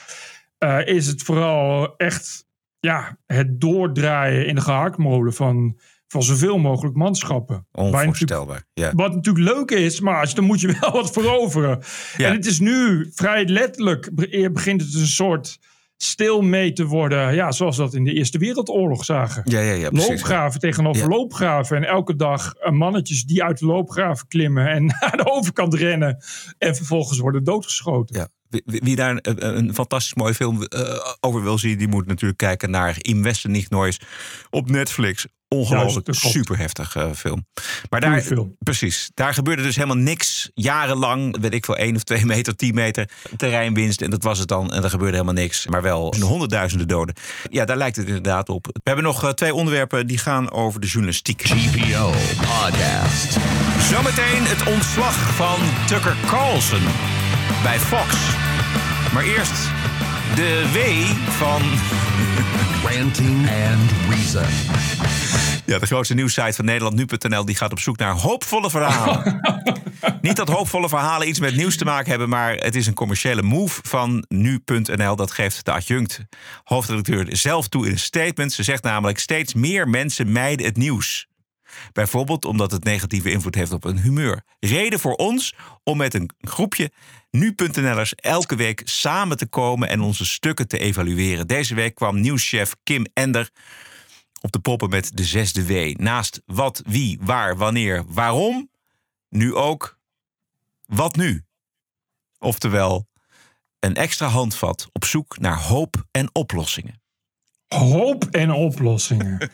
eh, 0.59 0.87
is 0.87 1.07
het 1.07 1.23
vooral 1.23 1.97
echt 1.97 2.47
ja, 2.81 3.19
het 3.27 3.61
doordraaien 3.61 4.47
in 4.47 4.55
de 4.55 4.61
gehaktmolen 4.61 5.33
van, 5.35 5.79
van 6.09 6.23
zoveel 6.23 6.59
mogelijk 6.59 6.97
manschappen. 6.97 7.67
Onvoorstelbaar. 7.73 8.65
Ja. 8.75 8.93
Wat 8.95 9.15
natuurlijk 9.15 9.55
leuk 9.55 9.71
is, 9.71 10.01
maar 10.01 10.21
als- 10.21 10.35
dan 10.35 10.45
moet 10.45 10.61
je 10.61 10.77
wel 10.81 10.93
wat 11.03 11.13
veroveren. 11.13 11.81
Ja. 12.17 12.29
En 12.29 12.33
het 12.35 12.47
is 12.47 12.61
nu 12.61 13.11
vrij 13.15 13.45
letterlijk, 13.45 14.11
be- 14.15 14.51
begint 14.53 14.81
het 14.81 14.95
een 14.95 15.07
soort 15.07 15.59
stilmee 15.97 16.73
te 16.73 16.85
worden. 16.87 17.35
Ja, 17.35 17.53
zoals 17.53 17.77
we 17.77 17.83
dat 17.83 17.95
in 17.95 18.05
de 18.05 18.13
Eerste 18.13 18.39
Wereldoorlog 18.39 19.05
zagen. 19.05 19.43
Ja, 19.45 19.61
ja, 19.61 19.73
ja, 19.73 19.89
precies. 19.91 20.09
loopgraven 20.09 20.61
tegenover 20.61 21.03
Ja. 21.03 21.09
loopgraven. 21.09 21.77
En 21.77 21.85
elke 21.85 22.17
dag 22.17 22.55
eh, 22.55 22.71
mannetjes 22.73 23.25
die 23.25 23.43
uit 23.45 23.59
de 23.59 23.67
loopgraven 23.67 24.29
klimmen 24.29 24.69
en 24.69 24.85
naar 25.01 25.17
de 25.17 25.33
overkant 25.33 25.75
rennen. 25.75 26.23
En 26.59 26.77
vervolgens 26.77 27.19
worden 27.19 27.45
doodgeschoten. 27.45 28.17
Ja. 28.19 28.29
Wie, 28.49 28.63
wie- 28.67 28.81
wie 28.85 28.97
daar 28.97 29.19
een, 29.23 29.57
een 29.57 29.75
fantastisch 29.75 30.15
mooie 30.15 30.35
film 30.35 30.63
eh, 30.63 30.81
over 31.21 31.43
wil 31.43 31.59
zien, 31.59 31.79
die 31.79 31.89
moet 31.89 32.07
natuurlijk 32.07 32.39
kijken 32.39 32.71
naar 32.71 32.97
In 33.01 33.23
Westen 33.23 33.51
niet 33.51 33.71
Noois 33.71 34.01
op 34.51 34.71
Netflix. 34.71 35.27
Ongelooflijk 35.55 36.05
klopt. 36.05 36.21
super 36.21 36.59
heftig 36.59 36.97
eh, 36.97 37.11
film. 37.15 37.47
Maar 37.91 38.01
daar, 38.01 38.23
film. 38.23 38.57
precies, 38.59 39.11
daar 39.15 39.35
gebeurde 39.35 39.63
dus 39.63 39.77
helemaal 39.77 39.97
niks. 39.97 40.51
Jarenlang, 40.55 41.41
weet 41.41 41.55
ik 41.55 41.65
veel, 41.65 41.77
één 41.77 41.97
of 41.97 42.03
twee 42.03 42.25
meter, 42.35 42.57
tien 42.57 42.75
meter 42.75 43.09
terreinwinst. 43.37 44.01
En 44.01 44.11
dat 44.11 44.23
was 44.23 44.39
het 44.39 44.49
dan. 44.49 44.73
En 44.73 44.83
er 44.83 44.91
gebeurde 44.91 45.13
helemaal 45.13 45.43
niks. 45.43 45.67
Maar 45.67 45.83
wel 45.83 46.15
honderdduizenden 46.21 46.89
doden. 46.89 47.15
Ja, 47.51 47.65
daar 47.65 47.77
lijkt 47.77 47.97
het 47.97 48.07
inderdaad 48.07 48.49
op. 48.49 48.67
We 48.67 48.81
hebben 48.83 49.05
nog 49.05 49.25
eh, 49.25 49.31
twee 49.31 49.55
onderwerpen 49.55 50.07
die 50.07 50.19
gaan 50.19 50.51
over 50.51 50.81
de 50.81 50.87
journalistiek. 50.87 51.43
GPO 51.45 52.13
Podcast. 52.37 53.33
Zometeen 53.91 54.45
het 54.45 54.75
ontslag 54.75 55.35
van 55.35 55.59
Tucker 55.87 56.17
Carlson 56.27 56.83
bij 57.63 57.79
Fox. 57.79 58.17
Maar 59.13 59.25
eerst 59.25 59.71
de 60.35 60.65
W 60.73 60.79
van... 61.31 61.63
Ranting 62.85 63.49
and 63.49 63.91
Reason. 64.11 65.24
Ja, 65.67 65.79
de 65.79 65.87
grootste 65.87 66.15
nieuwssite 66.15 66.53
van 66.53 66.65
Nederland, 66.65 66.95
nu.nl, 66.95 67.45
die 67.45 67.57
gaat 67.57 67.73
op 67.73 67.79
zoek 67.79 67.97
naar 67.97 68.13
hoopvolle 68.13 68.71
verhalen. 68.71 69.41
Niet 70.21 70.37
dat 70.37 70.49
hoopvolle 70.49 70.89
verhalen 70.89 71.29
iets 71.29 71.41
met 71.41 71.57
nieuws 71.57 71.77
te 71.77 71.85
maken 71.85 72.11
hebben, 72.11 72.29
maar 72.29 72.55
het 72.55 72.75
is 72.75 72.87
een 72.87 72.95
commerciële 72.95 73.43
move 73.43 73.81
van 73.83 74.25
nu.nl. 74.29 75.17
Dat 75.17 75.31
geeft 75.31 75.65
de 75.65 75.73
adjunct 75.73 76.21
hoofdredacteur 76.65 77.37
zelf 77.37 77.69
toe 77.69 77.87
in 77.87 77.93
een 77.93 77.99
statement. 77.99 78.53
Ze 78.53 78.63
zegt 78.63 78.83
namelijk: 78.83 79.19
steeds 79.19 79.55
meer 79.55 79.89
mensen 79.89 80.33
mijden 80.33 80.67
het 80.67 80.77
nieuws. 80.77 81.27
Bijvoorbeeld 81.93 82.45
omdat 82.45 82.71
het 82.71 82.85
negatieve 82.85 83.31
invloed 83.31 83.55
heeft 83.55 83.73
op 83.73 83.83
hun 83.83 83.99
humeur. 83.99 84.43
Reden 84.61 85.01
voor 85.01 85.15
ons 85.15 85.55
om 85.83 85.97
met 85.97 86.15
een 86.15 86.31
groepje 86.41 86.91
nu.nl'ers 87.31 88.15
elke 88.15 88.57
week 88.57 88.83
samen 88.85 89.37
te 89.37 89.47
komen 89.47 89.89
en 89.89 90.01
onze 90.01 90.25
stukken 90.25 90.69
te 90.69 90.79
evalueren. 90.79 91.47
Deze 91.47 91.75
week 91.75 91.95
kwam 91.95 92.21
nieuwschef 92.21 92.75
Kim 92.83 93.07
Ender 93.13 93.51
op 94.45 94.53
de 94.53 94.59
poppen 94.59 94.89
met 94.89 95.11
de 95.15 95.25
zesde 95.25 95.67
W. 95.67 95.95
Naast 95.97 96.43
wat, 96.47 96.83
wie, 96.87 97.19
waar, 97.21 97.57
wanneer, 97.57 98.05
waarom, 98.09 98.71
nu 99.29 99.55
ook 99.55 99.99
wat 100.87 101.17
nu. 101.17 101.45
Oftewel, 102.39 103.09
een 103.79 103.95
extra 103.95 104.27
handvat 104.27 104.89
op 104.93 105.05
zoek 105.05 105.39
naar 105.39 105.59
hoop 105.59 106.05
en 106.11 106.29
oplossingen. 106.33 107.03
Hoop 107.69 108.25
en 108.25 108.51
oplossingen. 108.51 109.51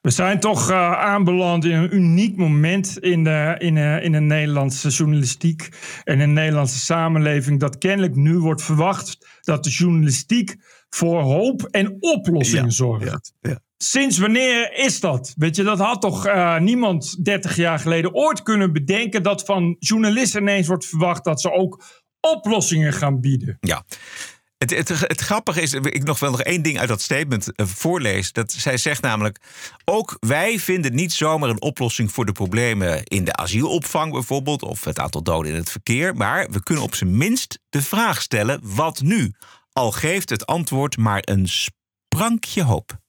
We 0.00 0.10
zijn 0.10 0.40
toch 0.40 0.70
eh, 0.70 0.92
aanbeland 0.92 1.64
in 1.64 1.76
een 1.76 1.94
uniek 1.94 2.36
moment 2.36 2.98
in 2.98 3.24
de, 3.24 3.54
in, 3.58 3.76
eh, 3.76 4.04
in 4.04 4.12
de 4.12 4.20
Nederlandse 4.20 4.88
journalistiek 4.88 5.68
en 6.04 6.12
in 6.12 6.18
de 6.18 6.40
Nederlandse 6.40 6.78
samenleving. 6.78 7.60
Dat 7.60 7.78
kennelijk 7.78 8.14
nu 8.14 8.38
wordt 8.38 8.62
verwacht 8.62 9.40
dat 9.40 9.64
de 9.64 9.70
journalistiek 9.70 10.56
voor 10.88 11.20
hoop 11.20 11.62
en 11.62 11.96
oplossingen 12.00 12.72
zorgt. 12.72 13.32
Sinds 13.82 14.18
wanneer 14.18 14.72
is 14.72 15.00
dat? 15.00 15.34
Weet 15.36 15.56
je, 15.56 15.62
dat 15.62 15.78
had 15.78 16.00
toch 16.00 16.26
eh, 16.26 16.58
niemand 16.58 17.24
30 17.24 17.56
jaar 17.56 17.78
geleden 17.78 18.14
ooit 18.14 18.42
kunnen 18.42 18.72
bedenken 18.72 19.22
dat 19.22 19.44
van 19.44 19.76
journalisten 19.78 20.40
ineens 20.40 20.66
wordt 20.66 20.86
verwacht 20.86 21.24
dat 21.24 21.40
ze 21.40 21.52
ook 21.52 21.84
oplossingen 22.20 22.92
gaan 22.92 23.20
bieden. 23.20 23.56
Ja. 23.60 23.84
Het, 24.58 24.70
het, 24.70 24.88
het 24.88 25.20
grappige 25.20 25.60
is, 25.60 25.72
ik 25.72 26.04
nog 26.04 26.18
wel 26.18 26.30
nog 26.30 26.42
één 26.42 26.62
ding 26.62 26.78
uit 26.78 26.88
dat 26.88 27.00
statement 27.00 27.54
eh, 27.54 27.66
voorlees. 27.66 28.32
Dat 28.32 28.52
zij 28.52 28.76
zegt 28.76 29.02
namelijk: 29.02 29.40
ook 29.84 30.16
wij 30.20 30.58
vinden 30.58 30.94
niet 30.94 31.12
zomaar 31.12 31.48
een 31.48 31.62
oplossing 31.62 32.12
voor 32.12 32.26
de 32.26 32.32
problemen 32.32 33.04
in 33.04 33.24
de 33.24 33.32
asielopvang 33.32 34.12
bijvoorbeeld, 34.12 34.62
of 34.62 34.84
het 34.84 34.98
aantal 34.98 35.22
doden 35.22 35.52
in 35.52 35.58
het 35.58 35.70
verkeer. 35.70 36.14
Maar 36.14 36.50
we 36.50 36.62
kunnen 36.62 36.84
op 36.84 36.94
zijn 36.94 37.16
minst 37.16 37.58
de 37.68 37.82
vraag 37.82 38.22
stellen: 38.22 38.60
wat 38.62 39.00
nu? 39.00 39.32
Al 39.72 39.92
geeft 39.92 40.30
het 40.30 40.46
antwoord 40.46 40.96
maar 40.96 41.22
een 41.24 41.48
sprankje 41.48 42.62
hoop. 42.62 43.00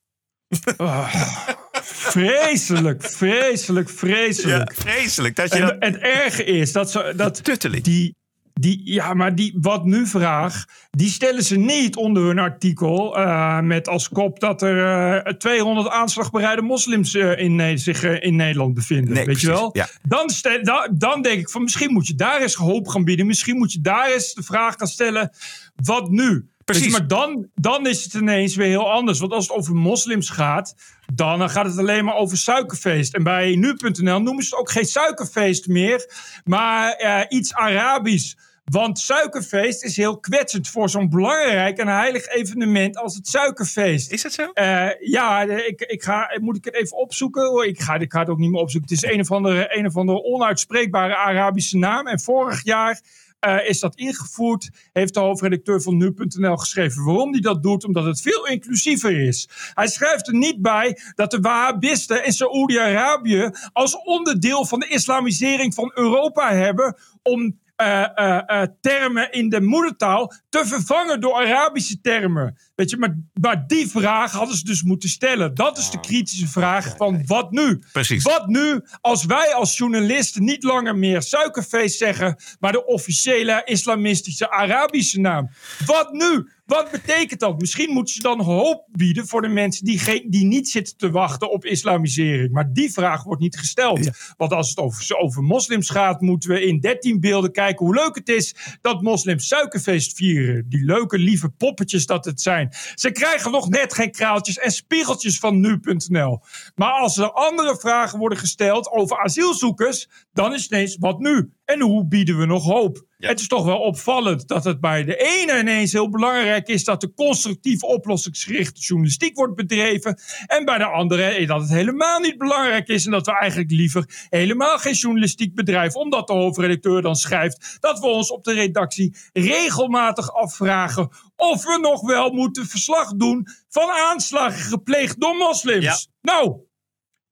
Vreselijk, 1.82 3.04
vreselijk, 3.04 3.90
vreselijk. 3.90 4.72
Ja, 4.76 4.82
vreselijk. 4.84 5.36
Dat 5.36 5.54
je 5.54 5.60
en 5.60 5.66
dat- 5.66 5.76
Het 5.80 5.98
erge 5.98 6.44
is 6.44 6.72
dat 6.72 6.92
ze 6.92 7.14
dat 7.16 7.42
die, 7.82 8.16
die 8.54 8.82
ja, 8.84 9.14
maar 9.14 9.36
die 9.36 9.58
wat 9.62 9.86
nu 9.86 10.08
vraag, 10.08 10.66
die 10.92 11.10
stellen 11.10 11.44
ze 11.44 11.56
niet 11.58 11.96
onder 11.96 12.24
hun 12.24 12.40
artikel 12.40 13.18
eh, 13.18 13.60
met 13.60 13.88
als 13.88 14.10
kop 14.10 14.40
dat 14.40 14.62
er 14.62 15.24
eh, 15.24 15.34
200 15.34 15.90
aanslagbereide 15.90 16.62
moslims 16.62 17.14
eh, 17.16 17.38
in, 17.40 17.80
zich 17.80 18.04
in 18.04 18.36
Nederland 18.36 18.74
bevinden. 18.74 19.14
Nee, 19.14 19.26
weet 19.26 19.42
je 19.42 19.48
wel? 19.48 19.70
ja. 19.74 19.88
Dan, 20.04 20.30
stel, 20.30 20.64
da- 20.64 20.90
dan 20.92 21.22
denk 21.22 21.40
ik 21.40 21.50
van 21.50 21.64
misschien 21.64 21.94
moet 21.94 22.08
je 22.08 22.16
daar 22.16 22.42
eens 22.42 22.54
hoop 22.56 22.88
gaan 22.88 23.04
bieden. 23.04 23.26
Misschien 23.26 23.58
moet 23.58 23.72
je 23.72 23.82
daar 23.82 24.12
eens 24.12 24.34
de 24.34 24.44
vraag 24.44 24.76
gaan 24.78 24.88
stellen: 24.88 25.30
wat 25.76 26.10
nu? 26.10 26.48
Weet 26.66 26.84
je, 26.84 26.90
maar 26.90 27.08
dan, 27.08 27.48
dan 27.56 27.88
is 27.88 28.04
het 28.04 28.14
ineens 28.14 28.56
weer 28.56 28.68
heel 28.68 28.92
anders. 28.92 29.20
Want 29.20 29.32
als 29.32 29.48
het 29.48 29.58
over 29.58 29.76
moslims 29.76 30.30
gaat, 30.30 30.76
dan 31.14 31.50
gaat 31.50 31.66
het 31.66 31.78
alleen 31.78 32.06
maar 32.06 32.16
over 32.16 32.38
suikerfeest. 32.38 33.14
En 33.14 33.24
bij 33.24 33.56
nu.nl 33.56 34.22
noemen 34.22 34.44
ze 34.44 34.50
het 34.50 34.60
ook 34.60 34.72
geen 34.72 34.86
suikerfeest 34.86 35.68
meer, 35.68 36.10
maar 36.44 36.92
eh, 36.92 37.22
iets 37.30 37.54
Arabisch. 37.54 38.34
Want 38.64 39.00
suikerfeest 39.00 39.84
is 39.84 39.98
heel 39.98 40.20
kwetsend 40.20 40.68
voor 40.70 40.90
zo'n 40.90 41.10
belangrijk 41.10 41.78
en 41.78 41.88
heilig 41.88 42.28
evenement 42.28 42.98
als 42.98 43.16
het 43.16 43.28
suikerfeest. 43.28 44.12
Is 44.12 44.22
dat 44.22 44.34
zo? 44.34 44.52
ja, 45.00 45.42
ik, 45.42 45.82
ik 45.82 46.04
ga, 46.04 46.38
moet 46.42 46.58
ik 46.58 46.66
het 46.66 46.74
even 46.74 46.98
opzoeken? 46.98 47.68
Ik 47.68 47.82
ga, 47.82 47.96
ik 47.96 48.12
ga 48.12 48.20
het 48.20 48.30
ook 48.30 48.38
niet 48.38 48.52
meer 48.52 48.62
opzoeken. 48.62 48.90
Het 48.90 49.04
is 49.04 49.12
een 49.12 49.20
of 49.20 49.32
andere, 49.32 49.78
een 49.78 49.86
of 49.86 49.98
andere 49.98 50.24
onuitspreekbare 50.24 51.16
Arabische 51.16 51.78
naam. 51.78 52.08
En 52.08 52.20
vorig 52.20 52.64
jaar 52.64 53.02
eh, 53.44 53.70
is 53.70 53.80
dat 53.80 53.96
ingevoerd. 53.96 54.70
Heeft 54.94 55.14
de 55.14 55.20
hoofdredacteur 55.20 55.82
van 55.82 55.98
nu.nl 55.98 56.58
geschreven 56.58 57.04
waarom 57.04 57.32
hij 57.32 57.42
dat 57.42 57.64
doet. 57.64 57.86
Omdat 57.86 58.06
het 58.06 58.22
veel 58.22 58.48
inclusiever 58.48 59.28
is. 59.28 59.50
Hij 59.74 59.88
schrijft 59.88 60.28
er 60.28 60.36
niet 60.36 60.62
bij 60.62 60.98
dat 61.16 61.32
de 61.32 61.40
Wahhabisten 61.40 62.26
in 62.26 62.32
Saoedi-Arabië 62.32 63.50
als 63.74 63.96
onderdeel 64.04 64.66
van 64.66 64.80
de 64.80 64.88
islamisering 64.88 65.74
van 65.74 65.92
Europa 65.96 66.54
hebben 66.54 66.98
om 67.22 67.62
eh, 67.76 68.18
eh, 68.18 68.42
eh, 68.46 68.68
termen 68.82 69.32
in 69.32 69.50
de 69.50 69.62
moedertaal 69.62 70.34
te 70.50 70.66
vervangen 70.66 71.22
door 71.22 71.34
Arabische 71.34 72.02
termen. 72.02 72.58
Weet 72.76 72.90
je, 72.90 72.98
maar, 72.98 73.18
maar 73.34 73.68
die 73.68 73.88
vraag 73.88 74.32
hadden 74.32 74.58
ze 74.58 74.64
dus 74.64 74.84
moeten 74.84 75.10
stellen. 75.10 75.54
Dat 75.54 75.78
is 75.78 75.90
de 75.90 76.00
kritische 76.00 76.48
vraag 76.48 76.96
van 76.98 77.26
wat 77.26 77.52
nu? 77.52 77.84
Precies. 77.92 78.24
Wat 78.24 78.48
nu 78.48 78.82
als 79.02 79.26
wij 79.26 79.54
als 79.54 79.78
journalisten 79.78 80.44
niet 80.44 80.64
langer 80.64 80.98
meer 80.98 81.22
suikerfeest 81.22 81.98
zeggen, 81.98 82.36
maar 82.60 82.72
de 82.72 82.86
officiële 82.86 83.62
islamistische 83.66 84.52
Arabische 84.52 85.20
naam? 85.20 85.50
Wat 85.86 86.12
nu? 86.12 86.48
Wat 86.74 86.92
betekent 86.92 87.40
dat? 87.40 87.60
Misschien 87.60 87.94
moeten 87.94 88.14
ze 88.14 88.22
dan 88.22 88.42
hoop 88.42 88.88
bieden 88.92 89.28
voor 89.28 89.42
de 89.42 89.48
mensen 89.48 89.86
die, 89.86 90.00
geen, 90.00 90.26
die 90.30 90.46
niet 90.46 90.70
zitten 90.70 90.98
te 90.98 91.12
wachten 91.12 91.52
op 91.52 91.66
islamisering. 91.66 92.52
Maar 92.52 92.74
die 92.74 92.92
vraag 92.92 93.24
wordt 93.24 93.42
niet 93.42 93.58
gesteld. 93.58 94.10
Want 94.38 94.54
als 94.54 94.70
het 94.70 94.78
over, 94.78 95.18
over 95.18 95.44
moslims 95.44 95.90
gaat, 95.90 96.22
moeten 96.22 96.50
we 96.50 96.66
in 96.66 96.80
13 96.80 97.20
beelden 97.20 97.52
kijken 97.52 97.86
hoe 97.86 97.96
leuk 97.96 98.16
het 98.16 98.30
is 98.30 98.56
dat 98.82 99.02
moslims 99.02 99.48
suikerfeest 99.48 100.16
vieren. 100.16 100.66
Die 100.70 100.86
leuke, 100.86 101.18
lieve 101.18 101.50
poppetjes 101.50 102.06
dat 102.06 102.26
het 102.26 102.42
zijn. 102.42 102.74
Ze 102.96 103.12
krijgen 103.12 103.52
nog 103.52 103.70
net 103.70 103.94
geen 103.94 104.12
kraaltjes 104.12 104.58
en 104.58 104.72
spiegeltjes 104.72 105.40
van 105.40 105.60
nu.nl. 105.60 106.40
Maar 106.76 106.92
als 106.92 107.18
er 107.18 107.32
andere 107.32 107.78
vragen 107.80 108.20
worden 108.20 108.38
gesteld 108.38 108.92
over 108.92 109.18
asielzoekers, 109.24 110.10
dan 110.32 110.54
is 110.54 110.64
het 110.64 110.72
ineens 110.72 110.98
wat 111.00 111.20
nu? 111.20 111.52
En 111.66 111.82
hoe 111.82 112.08
bieden 112.08 112.38
we 112.38 112.46
nog 112.46 112.64
hoop? 112.64 113.06
Het 113.28 113.40
is 113.40 113.48
toch 113.48 113.66
wel 113.66 113.80
opvallend 113.80 114.48
dat 114.48 114.64
het 114.64 114.80
bij 114.80 115.04
de 115.04 115.16
ene 115.16 115.60
ineens 115.60 115.92
heel 115.92 116.10
belangrijk 116.10 116.68
is 116.68 116.84
dat 116.84 117.02
de 117.02 117.14
constructieve 117.14 117.86
oplossingsgerichte 117.86 118.82
journalistiek 118.82 119.36
wordt 119.36 119.56
bedreven. 119.56 120.20
En 120.46 120.66
bij 120.66 120.78
de 120.78 120.86
andere 120.86 121.24
eh, 121.24 121.48
dat 121.48 121.62
het 121.62 121.70
helemaal 121.70 122.20
niet 122.20 122.38
belangrijk 122.38 122.88
is 122.88 123.06
en 123.06 123.12
dat 123.12 123.26
we 123.26 123.40
eigenlijk 123.40 123.72
liever 123.72 124.28
helemaal 124.30 124.78
geen 124.78 124.94
journalistiek 124.94 125.56
bedrijven. 125.56 126.00
Omdat 126.00 126.28
de 126.28 126.34
hoofdredacteur 126.34 127.02
dan 127.02 127.16
schrijft 127.16 127.78
dat 127.80 128.00
we 128.00 128.06
ons 128.06 128.32
op 128.32 128.44
de 128.44 128.54
redactie 128.54 129.16
regelmatig 129.34 130.34
afvragen 130.34 131.10
of 131.36 131.64
we 131.64 131.80
nog 131.82 132.02
wel 132.02 132.32
moeten 132.32 132.66
verslag 132.66 133.16
doen 133.16 133.48
van 133.70 133.90
aanslagen 133.90 134.64
gepleegd 134.64 135.20
door 135.20 135.36
moslims. 135.36 136.10
Nou, 136.22 136.62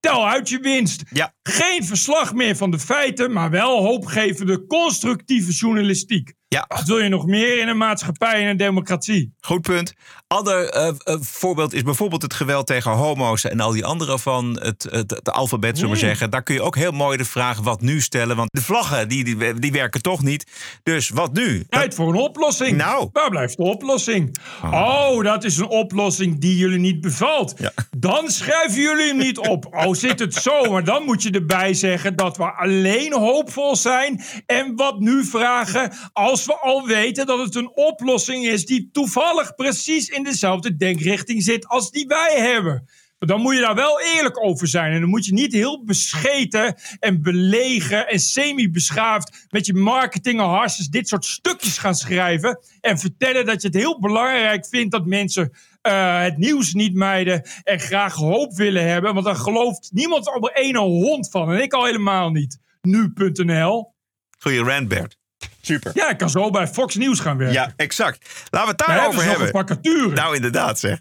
Tel 0.02 0.28
uit 0.28 0.50
je 0.50 0.60
winst. 0.60 1.04
Geen 1.44 1.86
verslag 1.86 2.34
meer 2.34 2.56
van 2.56 2.72
de 2.72 2.80
feiten, 2.80 3.32
maar 3.32 3.50
wel 3.50 3.84
hoopgevende 3.84 4.66
constructieve 4.66 5.52
journalistiek. 5.52 6.34
Ja. 6.54 6.66
Wat 6.68 6.84
wil 6.84 6.98
je 7.00 7.10
nog 7.10 7.26
meer 7.26 7.60
in 7.60 7.68
een 7.68 7.78
maatschappij 7.78 8.34
en 8.42 8.48
een 8.48 8.58
democratie? 8.58 9.34
Goed 9.42 9.62
punt. 9.62 9.94
Ander 10.28 10.70
eh, 10.70 10.88
eh, 10.88 11.16
voorbeeld 11.20 11.74
is 11.74 11.82
bijvoorbeeld 11.84 12.22
het 12.22 12.34
geweld 12.34 12.68
tegen 12.68 12.92
homo's 12.92 13.44
en 13.44 13.60
al 13.60 13.72
die 13.72 13.86
andere 13.86 14.20
van 14.20 14.60
het, 14.62 14.88
het, 14.90 15.12
het 15.12 15.32
alfabet, 15.32 15.78
zullen 15.78 15.94
we 15.94 16.00
Hmm. 16.00 16.08
zeggen. 16.08 16.30
Daar 16.30 16.44
kun 16.44 16.56
je 16.56 16.62
ook 16.62 16.76
heel 16.76 16.92
mooi 16.92 17.18
de 17.18 17.26
vraag 17.26 17.60
wat 17.60 17.82
nu 17.82 18.02
stellen. 18.02 18.36
Want 18.36 18.50
de 18.52 18.62
vlaggen 18.62 19.08
die, 19.10 19.24
die, 19.24 19.60
die 19.60 19.72
werken 19.72 20.02
toch 20.02 20.24
niet. 20.24 20.46
Dus 20.84 21.10
wat 21.10 21.34
nu? 21.34 21.66
Tijd 21.70 21.96
voor 21.96 22.10
een 22.10 22.20
oplossing. 22.20 22.78
Nou. 22.78 23.10
Waar 23.12 23.30
blijft 23.30 23.58
de 23.58 23.64
oplossing? 23.64 24.38
Oh, 24.64 25.24
dat 25.24 25.44
is 25.44 25.58
een 25.58 25.68
oplossing 25.70 26.40
die 26.40 26.58
jullie 26.58 26.80
niet 26.80 27.02
bevalt. 27.02 27.54
Dan 27.98 28.30
schrijven 28.30 28.82
jullie 28.82 29.08
hem 29.08 29.18
niet 29.18 29.38
op. 29.38 29.66
Oh, 29.76 29.94
zit 29.94 30.20
het 30.20 30.34
zo? 30.34 30.72
Maar 30.72 30.84
dan 30.84 31.04
moet 31.04 31.24
je 31.24 31.32
erbij 31.32 31.74
zeggen 31.74 32.16
dat 32.16 32.38
we 32.38 32.52
alleen 32.52 33.14
hoopvol 33.14 33.76
zijn. 33.76 34.22
En 34.46 34.76
wat 34.76 35.00
nu 35.00 35.24
vragen 35.24 35.94
als 36.14 36.41
we 36.46 36.60
al 36.60 36.88
weten 36.88 37.26
dat 37.26 37.40
het 37.40 37.56
een 37.56 37.72
oplossing 37.76 38.46
is 38.46 38.66
die 38.66 38.90
toevallig 38.92 39.56
precies 39.56 40.08
in 40.08 40.24
dezelfde 40.24 40.76
denkrichting 40.76 41.44
zit 41.44 41.68
als 41.68 41.92
die 41.92 42.08
wij 42.08 42.36
hebben. 42.38 42.90
Maar 43.22 43.30
dan 43.30 43.42
moet 43.42 43.56
je 43.56 43.62
daar 43.62 43.76
wel 43.76 44.02
eerlijk 44.02 44.44
over 44.44 44.68
zijn. 44.68 44.94
En 44.94 45.00
dan 45.00 45.10
moet 45.10 45.26
je 45.26 45.34
niet 45.34 45.54
heel 45.54 45.84
bescheten 45.84 46.76
en 47.00 47.22
belegen 47.22 48.08
en 48.08 48.20
semi-beschaafd 48.20 49.48
met 49.50 49.66
je 49.66 49.74
marketing 49.74 50.40
en 50.40 50.46
harses 50.46 50.88
dit 50.88 51.08
soort 51.08 51.26
stukjes 51.26 51.78
gaan 51.78 51.96
schrijven. 51.96 52.60
En 52.80 52.98
vertellen 52.98 53.46
dat 53.46 53.62
je 53.62 53.68
het 53.68 53.78
heel 53.78 54.00
belangrijk 54.00 54.68
vindt 54.68 54.92
dat 54.92 55.06
mensen 55.06 55.52
eh, 55.82 56.22
het 56.22 56.38
nieuws 56.38 56.74
niet 56.74 56.94
mijden 56.94 57.42
en 57.64 57.80
graag 57.80 58.14
hoop 58.14 58.56
willen 58.56 58.88
hebben. 58.88 59.14
Want 59.14 59.26
dan 59.26 59.38
gelooft 59.38 59.90
niemand 59.94 60.36
op 60.36 60.44
een 60.44 60.64
ene 60.64 60.80
hond 60.80 61.30
van. 61.30 61.52
En 61.54 61.62
ik 61.62 61.74
al 61.74 61.86
helemaal 61.86 62.30
niet. 62.30 62.60
Nu.nl. 62.82 63.94
Goeie 64.40 64.64
rant, 64.64 64.88
Bert. 64.88 65.21
Super. 65.62 65.92
Ja, 65.94 66.10
ik 66.10 66.18
kan 66.18 66.30
zo 66.30 66.50
bij 66.50 66.68
Fox 66.68 66.96
News 66.96 67.20
gaan 67.20 67.38
werken. 67.38 67.56
Ja, 67.56 67.74
exact. 67.76 68.30
Laten 68.50 68.68
we 68.68 68.76
het 68.76 68.88
Daar 68.88 68.96
daarover 68.98 69.24
hebben 69.24 69.46
een 69.46 69.52
vacature. 69.52 70.10
Nou, 70.10 70.36
inderdaad 70.36 70.80
zeg. 70.80 71.00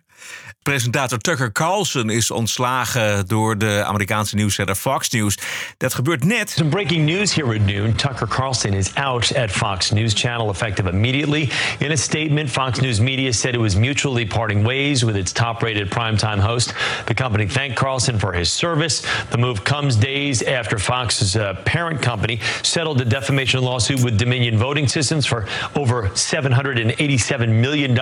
Presentator 0.71 1.19
Tucker 1.19 1.53
Carlson 1.53 2.11
is 2.11 2.31
ontslagen 2.31 3.29
door 3.29 3.59
de 3.59 3.83
Amerikaanse 3.85 4.35
nieuwszender 4.35 4.75
Fox 4.75 5.11
News. 5.11 5.39
Dat 5.77 5.95
gebeurt 5.95 6.25
net. 6.25 6.51
Some 6.51 6.69
breaking 6.69 7.05
news 7.05 7.35
here 7.35 7.55
at 7.55 7.61
noon. 7.61 7.95
Tucker 7.95 8.29
Carlson 8.29 8.75
is 8.75 8.95
out 8.95 9.35
at 9.35 9.51
Fox 9.51 9.91
News 9.91 10.15
Channel 10.15 10.51
effective 10.51 10.89
immediately. 10.89 11.49
In 11.79 11.91
a 11.91 11.97
statement, 11.97 12.51
Fox 12.51 12.81
News 12.81 13.01
Media 13.01 13.33
said 13.33 13.55
it 13.55 13.61
was 13.61 13.75
mutually 13.75 14.27
parting 14.27 14.65
ways 14.65 15.05
with 15.05 15.17
its 15.17 15.33
top 15.33 15.63
rated 15.63 15.91
primetime 15.91 16.39
host. 16.39 16.73
The 17.07 17.15
company 17.15 17.49
thanked 17.49 17.77
Carlson 17.77 18.19
for 18.19 18.33
his 18.33 18.53
service. 18.53 19.03
The 19.31 19.39
move 19.39 19.65
comes 19.65 19.97
days 19.97 20.43
after 20.43 20.79
Fox's 20.79 21.37
uh, 21.37 21.55
parent 21.65 22.01
company 22.03 22.39
settled 22.63 23.01
a 23.01 23.05
defamation 23.05 23.63
lawsuit 23.63 24.05
with 24.05 24.19
Dominion 24.19 24.57
Voting 24.59 24.89
Systems 24.89 25.27
for 25.27 25.47
over 25.75 26.11
$787 26.11 27.61
million. 27.61 27.97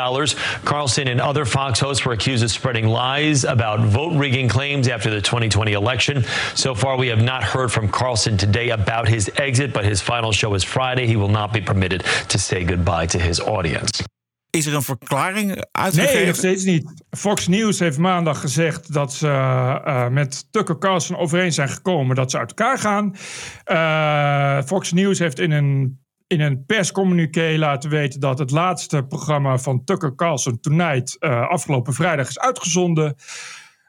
Carlson 0.64 1.08
and 1.08 1.20
other 1.20 1.44
Fox 1.46 1.80
hosts 1.80 2.04
were 2.04 2.12
accused 2.12 2.44
of 2.44 2.57
spreading 2.58 2.88
lies 2.88 3.44
about 3.44 3.80
vote 3.80 4.18
rigging 4.18 4.48
claims 4.48 4.88
after 4.88 5.10
the 5.10 5.20
2020 5.20 5.72
election. 5.72 6.24
So 6.54 6.74
far, 6.74 6.98
we 6.98 7.08
have 7.08 7.22
not 7.22 7.44
heard 7.44 7.70
from 7.70 7.88
Carlson 7.88 8.36
today 8.36 8.70
about 8.70 9.08
his 9.08 9.30
exit, 9.36 9.72
but 9.72 9.84
his 9.84 10.02
final 10.02 10.32
show 10.32 10.54
is 10.54 10.64
Friday. 10.64 11.06
He 11.06 11.16
will 11.16 11.30
not 11.30 11.52
be 11.52 11.60
permitted 11.60 12.04
to 12.28 12.38
say 12.38 12.64
goodbye 12.64 13.06
to 13.06 13.18
his 13.18 13.40
audience. 13.40 14.02
Is 14.50 14.66
er 14.66 14.74
een 14.74 14.82
verklaring 14.82 15.64
uitgegeven? 15.72 16.14
Nee, 16.14 16.26
nog 16.26 16.36
steeds 16.36 16.64
niet. 16.64 17.04
Fox 17.10 17.48
News 17.48 17.78
heeft 17.78 17.98
maandag 17.98 18.40
gezegd 18.40 18.92
dat 18.92 19.12
ze 19.12 19.28
eh, 19.28 20.08
met 20.08 20.52
Tucker 20.52 20.78
Carlson 20.78 21.16
overeen 21.16 21.52
zijn 21.52 21.68
gekomen 21.68 22.16
dat 22.16 22.30
ze 22.30 22.38
uit 22.38 22.48
elkaar 22.48 22.78
gaan. 22.78 23.16
Eh, 23.64 24.66
Fox 24.66 24.92
News 24.92 25.18
heeft 25.18 25.38
in 25.38 25.50
een, 25.50 26.00
in 26.28 26.40
een 26.40 26.64
perscommuniqué 26.64 27.56
laten 27.58 27.90
weten 27.90 28.20
dat 28.20 28.38
het 28.38 28.50
laatste 28.50 29.02
programma 29.02 29.58
van 29.58 29.84
Tucker 29.84 30.14
Carlson 30.14 30.60
Tonight 30.60 31.16
eh, 31.18 31.48
afgelopen 31.48 31.94
vrijdag 31.94 32.28
is 32.28 32.38
uitgezonden. 32.38 33.16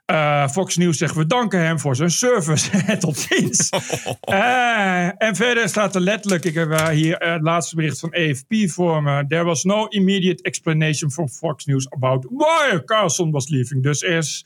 Eh, 0.06 0.48
Fox 0.48 0.78
News 0.78 0.98
zegt 0.98 1.16
we 1.16 1.26
danken 1.26 1.60
hem 1.60 1.80
voor 1.80 1.96
zijn 1.96 2.10
service. 2.12 2.70
Tot 2.98 3.18
ziens. 3.18 3.70
Eh, 4.22 5.24
en 5.24 5.36
verder 5.36 5.70
staat 5.70 5.96
er 5.96 6.02
letterlijk, 6.02 6.46
ik 6.46 6.54
heb 6.54 6.90
hier 6.90 7.16
het 7.18 7.42
laatste 7.42 7.76
bericht 7.76 8.00
van 8.00 8.14
AFP 8.14 8.54
voor 8.72 9.04
me. 9.04 9.26
There 9.28 9.44
was 9.44 9.64
no 9.64 9.86
immediate 9.86 10.44
explanation 10.44 11.12
from 11.12 11.30
Fox 11.30 11.66
News 11.66 11.90
about 11.90 12.28
why 12.30 12.84
Carlson 12.86 13.32
was 13.32 13.50
leaving. 13.50 13.84
Dus 13.84 14.04
er 14.04 14.18
is 14.18 14.46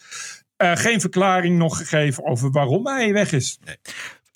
geen 0.58 1.02
verklaring 1.02 1.58
nog 1.58 1.78
gegeven 1.78 2.26
over 2.26 2.52
waarom 2.52 2.88
hij 2.88 3.14
weg 3.14 3.32
is. 3.32 3.60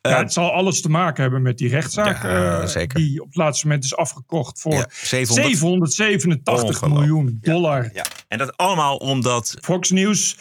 Ja, 0.10 0.18
het 0.18 0.34
zal 0.34 0.51
alles 0.51 0.82
te 0.82 0.89
maken 0.89 1.22
hebben 1.22 1.41
met 1.41 1.58
die 1.58 1.70
rechtszaak. 1.70 2.24
Ja, 2.24 2.62
eh. 2.62 2.88
Die 2.88 3.22
op 3.22 3.28
het 3.28 3.36
laatste 3.36 3.68
moment 3.68 3.84
is 3.84 3.95
afgekocht 3.95 4.62
voor 4.62 4.74
Ja, 4.74 4.86
700 4.89 5.93
787 5.93 6.82
Ongelooflijk. 6.82 6.93
miljoen 6.93 7.38
dollar. 7.41 7.89
Ja. 7.93 8.05
En 8.28 8.38
dat 8.38 8.58
allemaal 8.58 8.97
omdat 8.97 9.58
Fox 9.62 9.91
News, 9.91 10.38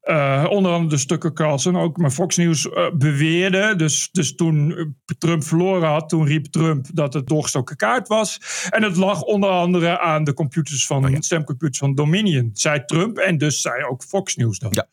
eh, 0.00 0.46
onder 0.48 0.72
andere 0.72 0.90
de 0.90 1.00
stukken 1.00 1.34
Carlson 1.34 1.76
ook, 1.76 1.96
maar 1.96 2.10
Fox 2.10 2.36
News 2.36 2.68
eh, 2.68 2.90
beweerde, 2.94 3.76
dus, 3.76 4.08
dus 4.12 4.34
toen 4.34 4.76
eh, 4.76 4.84
Trump 5.18 5.44
verloren 5.44 5.88
had, 5.88 6.08
toen 6.08 6.26
riep 6.26 6.46
Trump 6.46 6.86
dat 6.92 7.14
het 7.14 7.26
doorgestoken 7.26 7.76
kaart 7.76 8.08
was. 8.08 8.40
En 8.70 8.82
het 8.82 8.96
lag 8.96 9.22
onder 9.22 9.50
andere 9.50 10.00
aan 10.00 10.24
de 10.24 10.34
computers 10.34 10.86
van, 10.86 11.22
stemcomputers 11.22 11.78
van 11.78 11.94
Dominion, 11.94 12.50
zei 12.52 12.84
Trump 12.84 13.18
en 13.18 13.38
dus 13.38 13.60
zei 13.60 13.84
ook 13.84 14.02
Fox 14.04 14.36
News 14.36 14.58
dat. 14.58 14.74
Ja. 14.74 14.86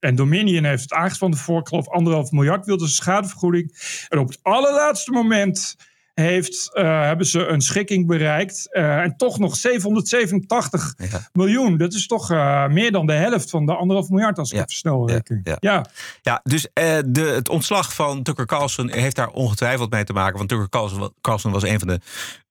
En 0.00 0.14
Dominion 0.14 0.64
heeft 0.64 0.82
het 0.82 0.92
aangespannen 0.92 1.38
voor, 1.38 1.60
ik 1.60 1.68
geloof, 1.68 1.88
anderhalf 1.88 2.30
miljard 2.30 2.66
wilde 2.66 2.88
ze 2.88 2.94
schadevergoeding. 2.94 3.76
En 4.08 4.18
op 4.18 4.28
het 4.28 4.38
allerlaatste 4.42 5.10
moment 5.10 5.76
heeft, 6.14 6.70
eh, 6.74 7.00
hebben 7.02 7.26
ze 7.26 7.46
een 7.46 7.60
schikking 7.60 8.06
bereikt. 8.06 8.72
eh, 8.72 8.98
en 8.98 9.16
toch 9.16 9.38
nog 9.38 9.56
787 9.56 10.94
miljoen. 11.32 11.76
Dat 11.76 11.92
is 11.94 12.06
toch 12.06 12.30
eh, 12.30 12.66
meer 12.66 12.92
dan 12.92 13.06
de 13.06 13.12
helft 13.12 13.50
van 13.50 13.66
de 13.66 13.74
anderhalf 13.74 14.08
miljard 14.08 14.38
als 14.38 14.52
ik 14.52 14.62
snel 14.66 15.08
reken. 15.10 15.40
ja. 15.44 15.56
Ja. 15.60 15.84
Ja, 16.22 16.40
dus 16.42 16.66
de, 17.06 17.32
het 17.34 17.48
ontslag 17.48 17.94
van 17.94 18.22
Tucker 18.22 18.46
Carlson 18.46 18.90
heeft 18.90 19.16
daar 19.16 19.28
ongetwijfeld 19.28 19.90
mee 19.90 20.04
te 20.04 20.12
maken. 20.12 20.36
Want 20.36 20.48
Tucker 20.48 20.68
Carlson, 20.68 20.98
wa- 20.98 21.10
Carlson 21.20 21.52
was 21.52 21.62
een 21.62 21.78
van 21.78 21.88
de 21.88 22.00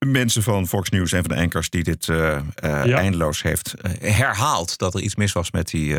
mensen 0.05 0.43
van 0.43 0.67
Fox 0.67 0.89
News, 0.89 1.11
een 1.11 1.23
van 1.25 1.35
de 1.35 1.41
anchors 1.41 1.69
die 1.69 1.83
dit 1.83 2.05
Ja. 2.05 2.43
eindeloos 2.85 3.41
heeft 3.41 3.73
herhaald. 3.99 4.77
Dat 4.77 4.93
er 4.93 5.01
iets 5.01 5.15
mis 5.15 5.31
was 5.31 5.51
met 5.51 5.67
die. 5.69 5.95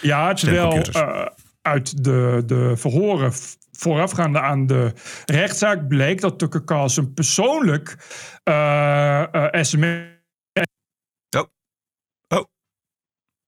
Ja, 0.00 0.32
terwijl 0.34 0.70
Stemcomputers. 0.70 0.96
eh, 0.96 1.26
uit 1.62 2.04
de, 2.04 2.42
de 2.46 2.72
verhoren 2.76 3.32
voorafgaande 3.78 4.40
aan 4.40 4.66
de 4.66 4.92
rechtszaak 5.26 5.88
bleek 5.88 6.20
dat 6.20 6.38
Tucker 6.38 6.64
Carlson 6.64 7.14
persoonlijk 7.14 7.96
eh 8.44 9.34
eh, 9.34 9.62
sms. 9.62 10.16
Oh. 11.36 11.44
Oh. 12.28 12.44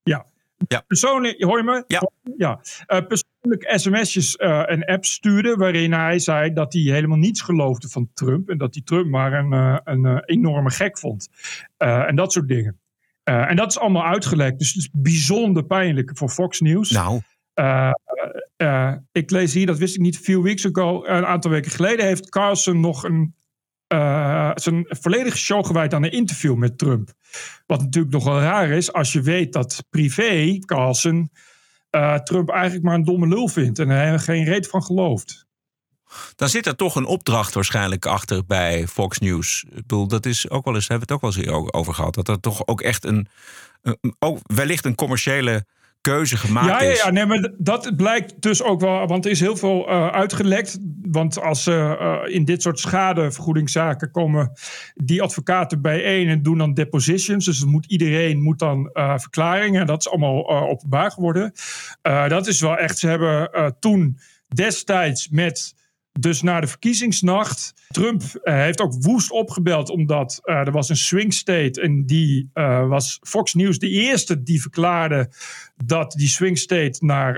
Ja. 0.02 0.26
Ja. 0.68 0.80
Persoonlijk, 0.86 1.42
hoor 1.42 1.58
je 1.58 1.64
me? 1.64 1.84
Ja. 1.86 2.10
ja. 2.36 2.60
Eh, 2.86 3.06
persoonlijk 3.06 3.78
sms'jes 3.78 4.36
eh, 4.36 4.70
en 4.70 4.84
apps 4.84 5.12
stuurde 5.12 5.56
waarin 5.56 5.92
hij 5.92 6.18
zei 6.18 6.52
dat 6.52 6.72
hij 6.72 6.82
helemaal 6.82 7.18
niets 7.18 7.40
geloofde 7.40 7.88
van 7.88 8.10
Trump 8.14 8.48
en 8.48 8.58
dat 8.58 8.74
hij 8.74 8.82
Trump 8.82 9.06
maar 9.06 9.32
een, 9.32 9.52
eh, 9.52 9.78
een 9.84 10.06
eh, 10.06 10.18
enorme 10.24 10.70
gek 10.70 10.98
vond. 10.98 11.28
Eh, 11.76 12.08
en 12.08 12.16
dat 12.16 12.32
soort 12.32 12.48
dingen. 12.48 12.80
Eh, 13.22 13.50
en 13.50 13.56
dat 13.56 13.70
is 13.70 13.78
allemaal 13.78 14.06
uitgelekt. 14.06 14.58
Dus 14.58 14.68
het 14.68 14.76
is 14.76 14.88
bijzonder 14.92 15.64
pijnlijk 15.64 16.10
voor 16.14 16.28
Fox 16.28 16.60
News. 16.60 16.90
Nou. 16.90 17.20
Eh, 17.54 17.90
eh, 18.60 18.92
ik 19.12 19.30
lees 19.30 19.52
hier, 19.54 19.66
dat 19.66 19.78
wist 19.78 19.94
ik 19.94 20.00
niet, 20.00 20.18
few 20.18 20.42
weeks 20.42 20.66
ago, 20.66 21.04
een 21.06 21.26
aantal 21.26 21.50
weken 21.50 21.70
geleden, 21.70 22.06
heeft 22.06 22.28
Carlson 22.28 22.80
nog 22.80 23.04
een, 23.04 23.34
eh, 23.86 24.50
zijn 24.54 24.84
volledige 24.88 25.36
show 25.38 25.66
gewijd 25.66 25.94
aan 25.94 26.04
een 26.04 26.12
interview 26.12 26.54
met 26.54 26.78
Trump. 26.78 27.12
Wat 27.66 27.80
natuurlijk 27.82 28.14
nogal 28.14 28.40
raar 28.40 28.68
is 28.68 28.92
als 28.92 29.12
je 29.12 29.20
weet 29.22 29.52
dat 29.52 29.84
privé 29.90 30.58
Carlson 30.58 31.30
eh, 31.90 32.14
Trump 32.14 32.48
eigenlijk 32.50 32.84
maar 32.84 32.94
een 32.94 33.04
domme 33.04 33.26
lul 33.28 33.48
vindt 33.48 33.78
en 33.78 33.90
er 33.90 34.20
geen 34.20 34.44
reet 34.44 34.68
van 34.68 34.82
gelooft. 34.82 35.46
Dan 36.36 36.48
zit 36.48 36.66
er 36.66 36.76
toch 36.76 36.94
een 36.96 37.06
opdracht 37.06 37.54
waarschijnlijk 37.54 38.06
achter 38.06 38.46
bij 38.46 38.86
Fox 38.88 39.18
News. 39.18 39.64
Ik 39.68 39.74
bedoel, 39.74 40.06
dat 40.08 40.26
is 40.26 40.50
ook 40.50 40.64
wel 40.64 40.74
eens, 40.74 40.88
hebben 40.88 41.06
we 41.08 41.14
het 41.14 41.24
ook 41.24 41.34
wel 41.34 41.44
eens 41.44 41.72
over- 41.72 41.94
gehad. 41.94 42.14
Dat 42.14 42.28
er 42.28 42.40
toch 42.40 42.66
ook 42.66 42.80
echt 42.80 43.04
een, 43.04 43.26
een- 43.82 44.14
wellicht 44.42 44.84
een 44.84 44.94
commerciële 44.94 45.64
keuze 46.00 46.36
gemaakt 46.36 46.66
Ja, 46.66 46.82
ja, 46.82 46.90
is. 46.90 47.02
ja, 47.02 47.10
nee, 47.10 47.26
maar 47.26 47.50
dat 47.58 47.96
blijkt 47.96 48.42
dus 48.42 48.62
ook 48.62 48.80
wel, 48.80 49.06
want 49.06 49.24
er 49.24 49.30
is 49.30 49.40
heel 49.40 49.56
veel 49.56 49.88
eh, 49.88 50.08
uitgelekt. 50.08 50.78
Want 51.02 51.40
als 51.40 51.62
ze 51.62 51.96
eh, 52.00 52.34
in 52.34 52.44
dit 52.44 52.62
soort 52.62 52.78
schadevergoedingszaken 52.78 54.10
komen 54.10 54.52
die 54.94 55.22
advocaten 55.22 55.80
bijeen 55.82 56.28
en 56.28 56.42
doen 56.42 56.58
dan 56.58 56.74
depositions. 56.74 57.44
Dus 57.44 57.64
moet, 57.64 57.86
iedereen 57.86 58.42
moet 58.42 58.58
dan 58.58 58.90
verklaringen. 58.92 59.86
Dat 59.86 60.00
is 60.00 60.08
allemaal 60.08 60.50
openbaar 60.68 61.10
geworden. 61.10 61.52
Dat 62.02 62.46
is 62.46 62.60
wel 62.60 62.76
echt, 62.76 62.98
ze 62.98 63.06
hebben 63.08 63.76
toen 63.80 64.18
destijds 64.48 65.28
met 65.28 65.74
dus 66.12 66.42
na 66.42 66.60
de 66.60 66.66
verkiezingsnacht. 66.66 67.74
Trump 67.88 68.22
eh, 68.22 68.54
heeft 68.54 68.80
ook 68.80 68.94
woest 69.02 69.30
opgebeld, 69.30 69.90
omdat 69.90 70.40
eh, 70.42 70.54
er 70.54 70.72
was 70.72 70.88
een 70.88 70.96
swing 70.96 71.32
state. 71.32 71.80
En 71.80 72.06
die 72.06 72.50
eh, 72.52 72.88
was 72.88 73.18
Fox 73.22 73.54
News 73.54 73.78
de 73.78 73.88
eerste 73.88 74.42
die 74.42 74.60
verklaarde 74.60 75.30
dat 75.84 76.12
die 76.12 76.28
swing 76.28 76.58
state 76.58 77.04
naar 77.04 77.32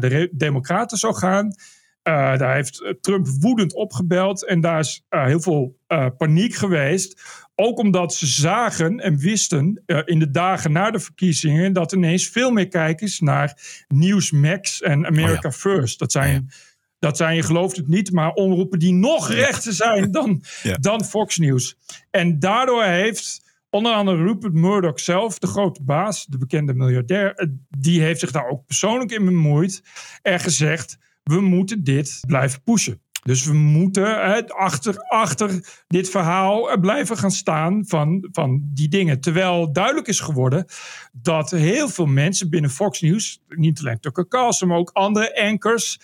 de 0.00 0.28
Democraten 0.32 0.98
zou 0.98 1.14
gaan. 1.14 1.54
Daar 2.02 2.54
heeft 2.54 2.94
Trump 3.00 3.26
woedend 3.40 3.74
opgebeld. 3.74 4.46
En 4.46 4.60
daar 4.60 4.78
is 4.78 5.04
heel 5.08 5.40
veel 5.40 5.78
paniek 6.16 6.54
geweest. 6.54 7.22
Ook 7.54 7.78
omdat 7.78 8.14
ze 8.14 8.26
zagen 8.26 9.00
en 9.00 9.18
wisten 9.18 9.82
in 10.04 10.18
de 10.18 10.30
dagen 10.30 10.72
na 10.72 10.90
de 10.90 11.00
verkiezingen 11.00 11.72
dat 11.72 11.92
ineens 11.92 12.28
veel 12.28 12.50
meer 12.50 12.68
kijkers 12.68 13.20
naar 13.20 13.58
Newsmax 13.88 14.82
en 14.82 15.06
America 15.06 15.36
oh 15.36 15.42
ja. 15.42 15.52
First. 15.52 15.98
Dat 15.98 16.12
zijn, 16.12 16.32
ja. 16.32 16.54
Dat 16.98 17.16
zijn, 17.16 17.36
je 17.36 17.42
gelooft 17.42 17.76
het 17.76 17.88
niet, 17.88 18.12
maar 18.12 18.32
omroepen 18.32 18.78
die 18.78 18.92
nog 18.92 19.30
rechter 19.30 19.72
zijn 19.72 20.10
dan, 20.18 20.42
dan 20.80 21.04
Fox 21.04 21.38
News. 21.38 21.76
En 22.10 22.38
daardoor 22.38 22.84
heeft 22.84 23.46
onder 23.70 23.92
andere 23.92 24.22
Rupert 24.22 24.54
Murdoch 24.54 25.00
zelf, 25.00 25.38
de 25.38 25.46
grote 25.46 25.82
baas, 25.82 26.26
de 26.26 26.38
bekende 26.38 26.74
miljardair, 26.74 27.34
eh, 27.34 27.46
die 27.68 28.00
heeft 28.00 28.20
zich 28.20 28.30
daar 28.30 28.48
ook 28.48 28.66
persoonlijk 28.66 29.10
in 29.10 29.24
bemoeid 29.24 29.82
en 30.22 30.40
gezegd: 30.40 30.98
we 31.22 31.40
moeten 31.40 31.84
dit 31.84 32.20
blijven 32.26 32.62
pushen. 32.62 33.00
Dus 33.22 33.44
we 33.44 33.52
moeten 33.52 34.46
achter, 34.48 34.96
achter 34.98 35.82
dit 35.86 36.10
verhaal 36.10 36.78
blijven 36.80 37.16
gaan 37.16 37.30
staan 37.30 37.84
van, 37.86 38.28
van 38.32 38.60
die 38.64 38.88
dingen. 38.88 39.20
Terwijl 39.20 39.72
duidelijk 39.72 40.06
is 40.06 40.20
geworden 40.20 40.64
dat 41.12 41.50
heel 41.50 41.88
veel 41.88 42.06
mensen 42.06 42.50
binnen 42.50 42.70
Fox 42.70 43.00
News, 43.00 43.42
niet 43.48 43.78
alleen 43.80 44.00
Tucker 44.00 44.28
Carlson, 44.28 44.68
maar 44.68 44.78
ook 44.78 44.90
andere 44.92 45.42
anchors 45.42 46.00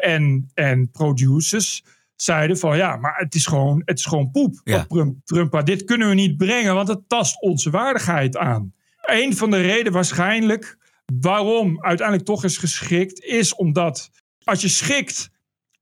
en, 0.00 0.50
en 0.54 0.90
producers, 0.90 1.84
zeiden 2.16 2.58
van 2.58 2.76
ja, 2.76 2.96
maar 2.96 3.16
het 3.16 3.34
is 3.34 3.46
gewoon, 3.46 3.82
het 3.84 3.98
is 3.98 4.04
gewoon 4.04 4.30
poep. 4.30 4.60
Ja. 4.64 4.84
Trump, 4.84 5.16
Trump, 5.24 5.66
dit 5.66 5.84
kunnen 5.84 6.08
we 6.08 6.14
niet 6.14 6.36
brengen, 6.36 6.74
want 6.74 6.88
het 6.88 7.08
tast 7.08 7.40
onze 7.40 7.70
waardigheid 7.70 8.36
aan. 8.36 8.74
Een 9.02 9.36
van 9.36 9.50
de 9.50 9.60
redenen 9.60 9.92
waarschijnlijk 9.92 10.78
waarom 11.20 11.84
uiteindelijk 11.84 12.26
toch 12.26 12.44
is 12.44 12.56
geschikt, 12.56 13.20
is 13.20 13.54
omdat 13.54 14.10
als 14.44 14.60
je 14.60 14.68
schikt 14.68 15.30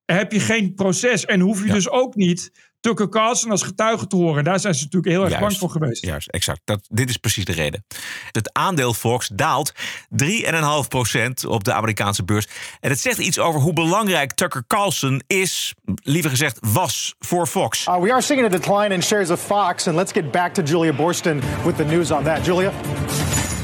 heb 0.04 0.32
je 0.32 0.40
geen 0.40 0.74
proces. 0.74 1.24
En 1.24 1.40
hoef 1.40 1.64
je 1.64 1.72
dus 1.72 1.90
ook 1.90 2.14
niet 2.14 2.69
Tucker 2.80 3.08
Carlson 3.08 3.50
als 3.50 3.62
getuige 3.62 4.06
te 4.06 4.16
horen. 4.16 4.44
Daar 4.44 4.60
zijn 4.60 4.74
ze 4.74 4.84
natuurlijk 4.84 5.12
heel 5.12 5.24
erg 5.24 5.38
bang 5.38 5.58
voor 5.58 5.70
geweest. 5.70 6.04
Juist, 6.04 6.28
exact. 6.28 6.60
Dat, 6.64 6.80
dit 6.88 7.08
is 7.08 7.16
precies 7.16 7.44
de 7.44 7.52
reden. 7.52 7.84
Het 8.32 8.50
aandeel 8.52 8.94
Fox 8.94 9.30
daalt 9.32 9.72
3,5% 9.72 11.48
op 11.48 11.64
de 11.64 11.72
Amerikaanse 11.72 12.24
beurs. 12.24 12.46
En 12.80 12.90
het 12.90 13.00
zegt 13.00 13.18
iets 13.18 13.38
over 13.38 13.60
hoe 13.60 13.72
belangrijk 13.72 14.32
Tucker 14.32 14.64
Carlson 14.66 15.22
is, 15.26 15.74
liever 16.02 16.30
gezegd 16.30 16.58
was, 16.60 17.14
voor 17.18 17.46
Fox. 17.46 17.86
Uh, 17.86 18.00
we 18.00 18.12
are 18.12 18.22
seeing 18.22 18.44
a 18.44 18.48
decline 18.48 18.94
in 18.94 19.02
shares 19.02 19.30
of 19.30 19.40
Fox. 19.40 19.86
And 19.86 19.96
let's 19.96 20.12
get 20.12 20.30
back 20.30 20.54
to 20.54 20.62
Julia 20.62 20.92
Borston 20.92 21.42
with 21.64 21.76
the 21.76 21.84
news 21.84 22.10
on 22.10 22.24
that. 22.24 22.44
Julia? 22.44 22.72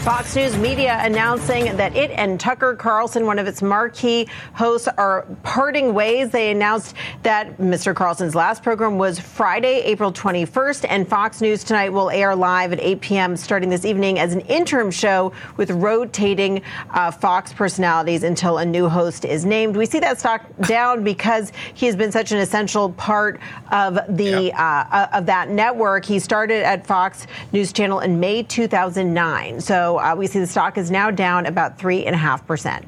Fox 0.06 0.36
News 0.36 0.56
Media 0.56 1.00
announcing 1.02 1.76
that 1.76 1.96
it 1.96 2.12
and 2.12 2.38
Tucker 2.38 2.76
Carlson, 2.76 3.26
one 3.26 3.40
of 3.40 3.48
its 3.48 3.60
marquee 3.60 4.28
hosts, 4.54 4.86
are 4.86 5.26
parting 5.42 5.94
ways. 5.94 6.30
They 6.30 6.52
announced 6.52 6.94
that 7.24 7.58
Mr. 7.58 7.92
Carlson's 7.92 8.36
last 8.36 8.62
program 8.62 8.98
was 8.98 9.18
Friday, 9.18 9.80
April 9.80 10.12
21st, 10.12 10.86
and 10.88 11.08
Fox 11.08 11.40
News 11.40 11.64
Tonight 11.64 11.88
will 11.88 12.08
air 12.10 12.36
live 12.36 12.72
at 12.72 12.78
8 12.78 13.00
p.m. 13.00 13.36
starting 13.36 13.68
this 13.68 13.84
evening 13.84 14.20
as 14.20 14.32
an 14.32 14.42
interim 14.42 14.92
show 14.92 15.32
with 15.56 15.72
rotating 15.72 16.62
uh, 16.90 17.10
Fox 17.10 17.52
personalities 17.52 18.22
until 18.22 18.58
a 18.58 18.64
new 18.64 18.88
host 18.88 19.24
is 19.24 19.44
named. 19.44 19.76
We 19.76 19.86
see 19.86 19.98
that 19.98 20.20
stock 20.20 20.46
down 20.68 21.02
because 21.02 21.50
he 21.74 21.84
has 21.86 21.96
been 21.96 22.12
such 22.12 22.30
an 22.30 22.38
essential 22.38 22.92
part 22.92 23.40
of 23.72 23.98
the 24.16 24.52
uh, 24.52 25.08
of 25.12 25.26
that 25.26 25.50
network. 25.50 26.04
He 26.04 26.20
started 26.20 26.62
at 26.62 26.86
Fox 26.86 27.26
News 27.50 27.72
Channel 27.72 27.98
in 27.98 28.20
May 28.20 28.44
2009. 28.44 29.60
So 29.60 29.95
uh, 30.00 30.18
we 30.18 30.26
see 30.26 30.42
the 30.42 30.50
stock 30.50 30.76
is 30.76 30.90
now 30.90 31.16
down 31.16 31.46
about 31.46 31.72
3,5%. 31.82 32.86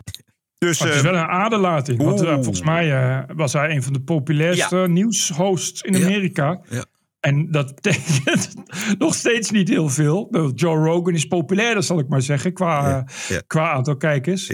Dus, 0.59 0.79
het 0.79 0.95
is 0.95 1.01
wel 1.01 1.15
een 1.15 1.29
aderlating. 1.29 2.03
Want 2.03 2.23
uh, 2.23 2.35
volgens 2.35 2.63
mij 2.63 2.87
uh, 2.87 3.23
was 3.37 3.53
hij 3.53 3.71
een 3.71 3.83
van 3.83 3.93
de 3.93 4.01
populairste 4.01 4.77
ja. 4.77 4.87
nieuwshosts 4.87 5.83
in 5.83 5.95
Amerika. 5.95 6.61
Ja. 6.69 6.85
En 7.21 7.51
dat 7.51 7.75
betekent 7.81 8.55
nog 8.99 9.15
steeds 9.15 9.51
niet 9.51 9.69
heel 9.69 9.89
veel. 9.89 10.29
Joe 10.55 10.85
Rogan 10.85 11.15
is 11.15 11.25
populairder, 11.25 11.83
zal 11.83 11.99
ik 11.99 12.09
maar 12.09 12.23
zeggen, 12.23 12.53
qua, 12.53 13.05
qua 13.47 13.71
aantal 13.73 13.97
kijkers. 13.97 14.51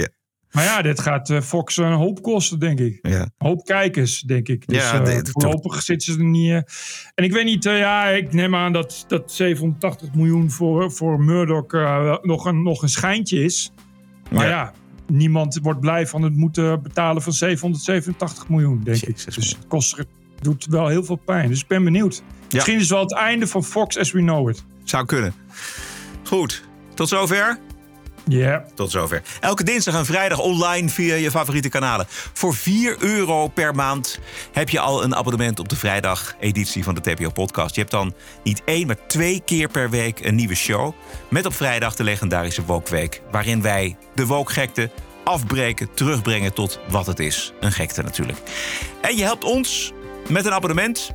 Maar 0.55 0.65
ja, 0.65 0.83
dit 0.83 1.01
gaat 1.01 1.31
uh, 1.31 1.41
Fox 1.41 1.77
een 1.77 1.93
hoop 1.93 2.23
kosten, 2.23 2.59
denk 2.59 2.79
ik. 2.79 2.99
Ja. 3.03 3.21
Een 3.21 3.33
hoop 3.39 3.65
kijkers, 3.65 4.21
denk 4.21 4.49
ik. 4.49 4.67
Dus 4.67 4.91
ja, 4.91 5.07
uh, 5.07 5.19
voorlopig 5.23 5.83
zitten 5.83 6.13
ze 6.13 6.19
er 6.19 6.25
niet... 6.25 6.51
Uh, 6.51 6.57
en 7.15 7.25
ik 7.25 7.33
weet 7.33 7.45
niet, 7.45 7.65
ja, 7.65 8.07
ik 8.07 8.33
neem 8.33 8.55
aan 8.55 8.73
dat, 8.73 9.05
dat 9.09 9.33
780 9.33 10.15
miljoen 10.15 10.51
voor, 10.51 10.93
voor 10.93 11.21
Murdoch 11.21 11.73
nog, 12.23 12.45
een, 12.45 12.63
nog 12.63 12.83
een 12.83 12.89
schijntje 12.89 13.45
is. 13.45 13.73
Maar 14.31 14.45
ja. 14.45 14.51
ja. 14.51 14.73
niemand 15.07 15.59
wordt 15.63 15.81
blij 15.81 16.07
van 16.07 16.23
het 16.23 16.37
moeten 16.37 16.83
betalen 16.83 17.23
van 17.23 17.33
787 17.33 18.49
miljoen, 18.49 18.81
denk 18.83 18.97
Jezus, 18.97 19.27
ik. 19.27 19.35
Dus 19.35 19.49
het 19.49 19.67
kost, 19.67 20.05
doet 20.41 20.67
wel 20.67 20.89
heel 20.89 21.05
veel 21.05 21.21
pijn. 21.25 21.49
Dus 21.49 21.61
ik 21.61 21.67
ben 21.67 21.85
benieuwd. 21.85 22.23
Misschien 22.51 22.75
is 22.75 22.81
het 22.81 22.91
wel 22.91 23.01
het 23.01 23.15
einde 23.15 23.47
van 23.47 23.65
Fox 23.65 23.99
as 23.99 24.13
we 24.13 24.19
know 24.19 24.49
it. 24.49 24.65
Zou 24.85 25.05
kunnen. 25.05 25.35
Goed, 26.23 26.65
tot 26.95 27.09
zover. 27.09 27.59
Ja. 28.29 28.65
Tot 28.75 28.91
zover. 28.91 29.23
Elke 29.41 29.65
dinsdag 29.65 29.95
en 29.95 30.07
vrijdag 30.07 30.39
online 30.39 30.89
via 30.89 31.15
je 31.15 31.31
favoriete 31.31 31.69
kanalen. 31.69 32.07
Voor 32.09 32.55
4 32.55 32.97
euro 32.99 33.49
per 33.49 33.75
maand 33.75 34.19
heb 34.53 34.69
je 34.69 34.81
al 34.81 35.05
een 35.05 35.15
abonnement 35.15 35.59
op 35.59 35.69
de 35.69 35.77
vrijdag-editie 35.77 36.85
van 36.85 36.95
de 36.95 37.01
TPO 37.01 37.31
Podcast. 37.31 37.75
Je 37.75 37.81
hebt 37.81 37.93
dan 37.93 38.15
niet 38.43 38.63
één, 38.65 38.87
maar 38.87 39.07
twee 39.07 39.43
keer 39.45 39.69
per 39.69 39.91
week 39.91 40.21
een 40.21 40.35
nieuwe 40.35 40.55
show. 40.55 40.93
Met 41.31 41.47
op 41.47 41.55
vrijdag 41.55 41.97
de 41.97 42.05
legendarische 42.05 42.65
Wokweek. 42.65 43.23
Waarin 43.31 43.63
wij 43.63 43.97
de 44.15 44.27
wokgekte 44.27 44.91
afbreken, 45.25 45.95
terugbrengen 45.95 46.55
tot 46.55 46.81
wat 46.89 47.07
het 47.07 47.19
is. 47.19 47.53
Een 47.61 47.73
gekte 47.73 48.03
natuurlijk. 48.03 48.39
En 49.01 49.17
je 49.17 49.23
helpt 49.23 49.45
ons 49.45 49.93
met 50.29 50.47
een 50.47 50.53
abonnement. 50.53 51.13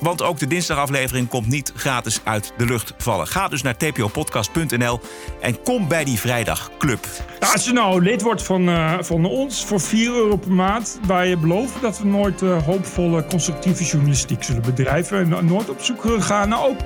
Want 0.00 0.22
ook 0.22 0.38
de 0.38 0.46
dinsdagaflevering 0.46 1.28
komt 1.28 1.46
niet 1.46 1.72
gratis 1.76 2.20
uit 2.24 2.52
de 2.56 2.64
lucht 2.64 2.94
vallen. 2.98 3.26
Ga 3.26 3.48
dus 3.48 3.62
naar 3.62 3.76
tpopodcast.nl 3.76 5.00
en 5.40 5.62
kom 5.62 5.88
bij 5.88 6.04
die 6.04 6.18
vrijdagclub. 6.18 7.06
Nou, 7.40 7.52
als 7.52 7.64
je 7.64 7.72
nou 7.72 8.02
lid 8.02 8.22
wordt 8.22 8.42
van, 8.42 8.68
uh, 8.68 8.94
van 9.00 9.24
ons 9.24 9.64
voor 9.64 9.80
4 9.80 10.14
euro 10.14 10.36
per 10.36 10.52
maand... 10.52 10.98
je 11.06 11.36
belooft 11.40 11.80
dat 11.80 11.98
we 11.98 12.06
nooit 12.06 12.42
uh, 12.42 12.62
hoopvolle 12.62 13.24
constructieve 13.26 13.84
journalistiek 13.84 14.42
zullen 14.42 14.62
bedrijven... 14.62 15.32
en 15.32 15.44
nooit 15.46 15.70
op 15.70 15.80
zoek 15.80 16.04
gaan 16.18 16.48
naar 16.48 16.64
ook 16.64 16.78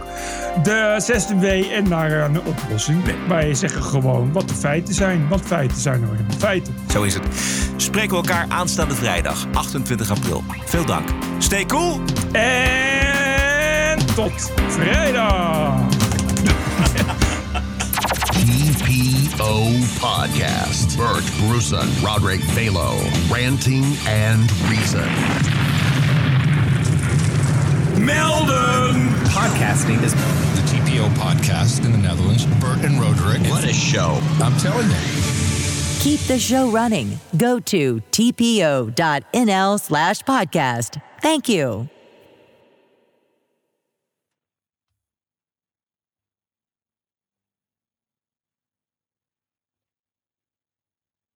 de 0.62 0.94
zesde 0.98 1.38
W 1.38 1.44
en 1.44 1.88
naar 1.88 2.10
een 2.10 2.40
oplossing. 2.40 3.04
Nee. 3.04 3.14
Wij 3.28 3.54
zeggen 3.54 3.82
gewoon 3.82 4.32
wat 4.32 4.48
de 4.48 4.54
feiten 4.54 4.94
zijn. 4.94 5.28
Want 5.28 5.42
feiten 5.46 5.80
zijn 5.80 6.00
nou 6.00 6.16
helemaal 6.16 6.38
feiten. 6.38 6.74
Zo 6.92 7.02
is 7.02 7.14
het. 7.14 7.22
Spreken 7.76 8.10
we 8.10 8.16
elkaar 8.16 8.46
aanstaande 8.48 8.94
vrijdag, 8.94 9.46
28 9.52 10.10
april. 10.10 10.44
Veel 10.64 10.84
dank. 10.84 11.08
Stay 11.38 11.66
cool. 11.66 12.00
En 12.32 13.03
tot 14.14 14.52
vrijdag. 14.68 15.80
TPO 18.30 19.70
Podcast. 20.00 20.96
Bert 20.96 21.24
Bruson, 21.38 21.88
Roderick 22.02 22.40
Balo, 22.54 22.94
Ranting 23.30 23.84
and 24.06 24.50
Reason. 24.70 25.08
Melden! 27.98 29.08
Podcasting 29.32 30.02
is 30.04 30.12
the 30.14 30.62
TPO 30.66 31.08
podcast 31.14 31.84
in 31.84 31.92
the 31.92 31.98
Netherlands. 31.98 32.46
Bert 32.60 32.84
and 32.84 33.00
Roderick. 33.00 33.40
What 33.50 33.64
a 33.64 33.72
show. 33.72 34.20
I'm 34.40 34.56
telling 34.58 34.88
you. 34.88 34.96
Keep 36.00 36.20
the 36.28 36.38
show 36.38 36.70
running. 36.70 37.18
Go 37.36 37.58
to 37.60 38.00
tpo.nl 38.12 39.80
slash 39.80 40.22
podcast. 40.22 41.00
Thank 41.20 41.48
you. 41.48 41.88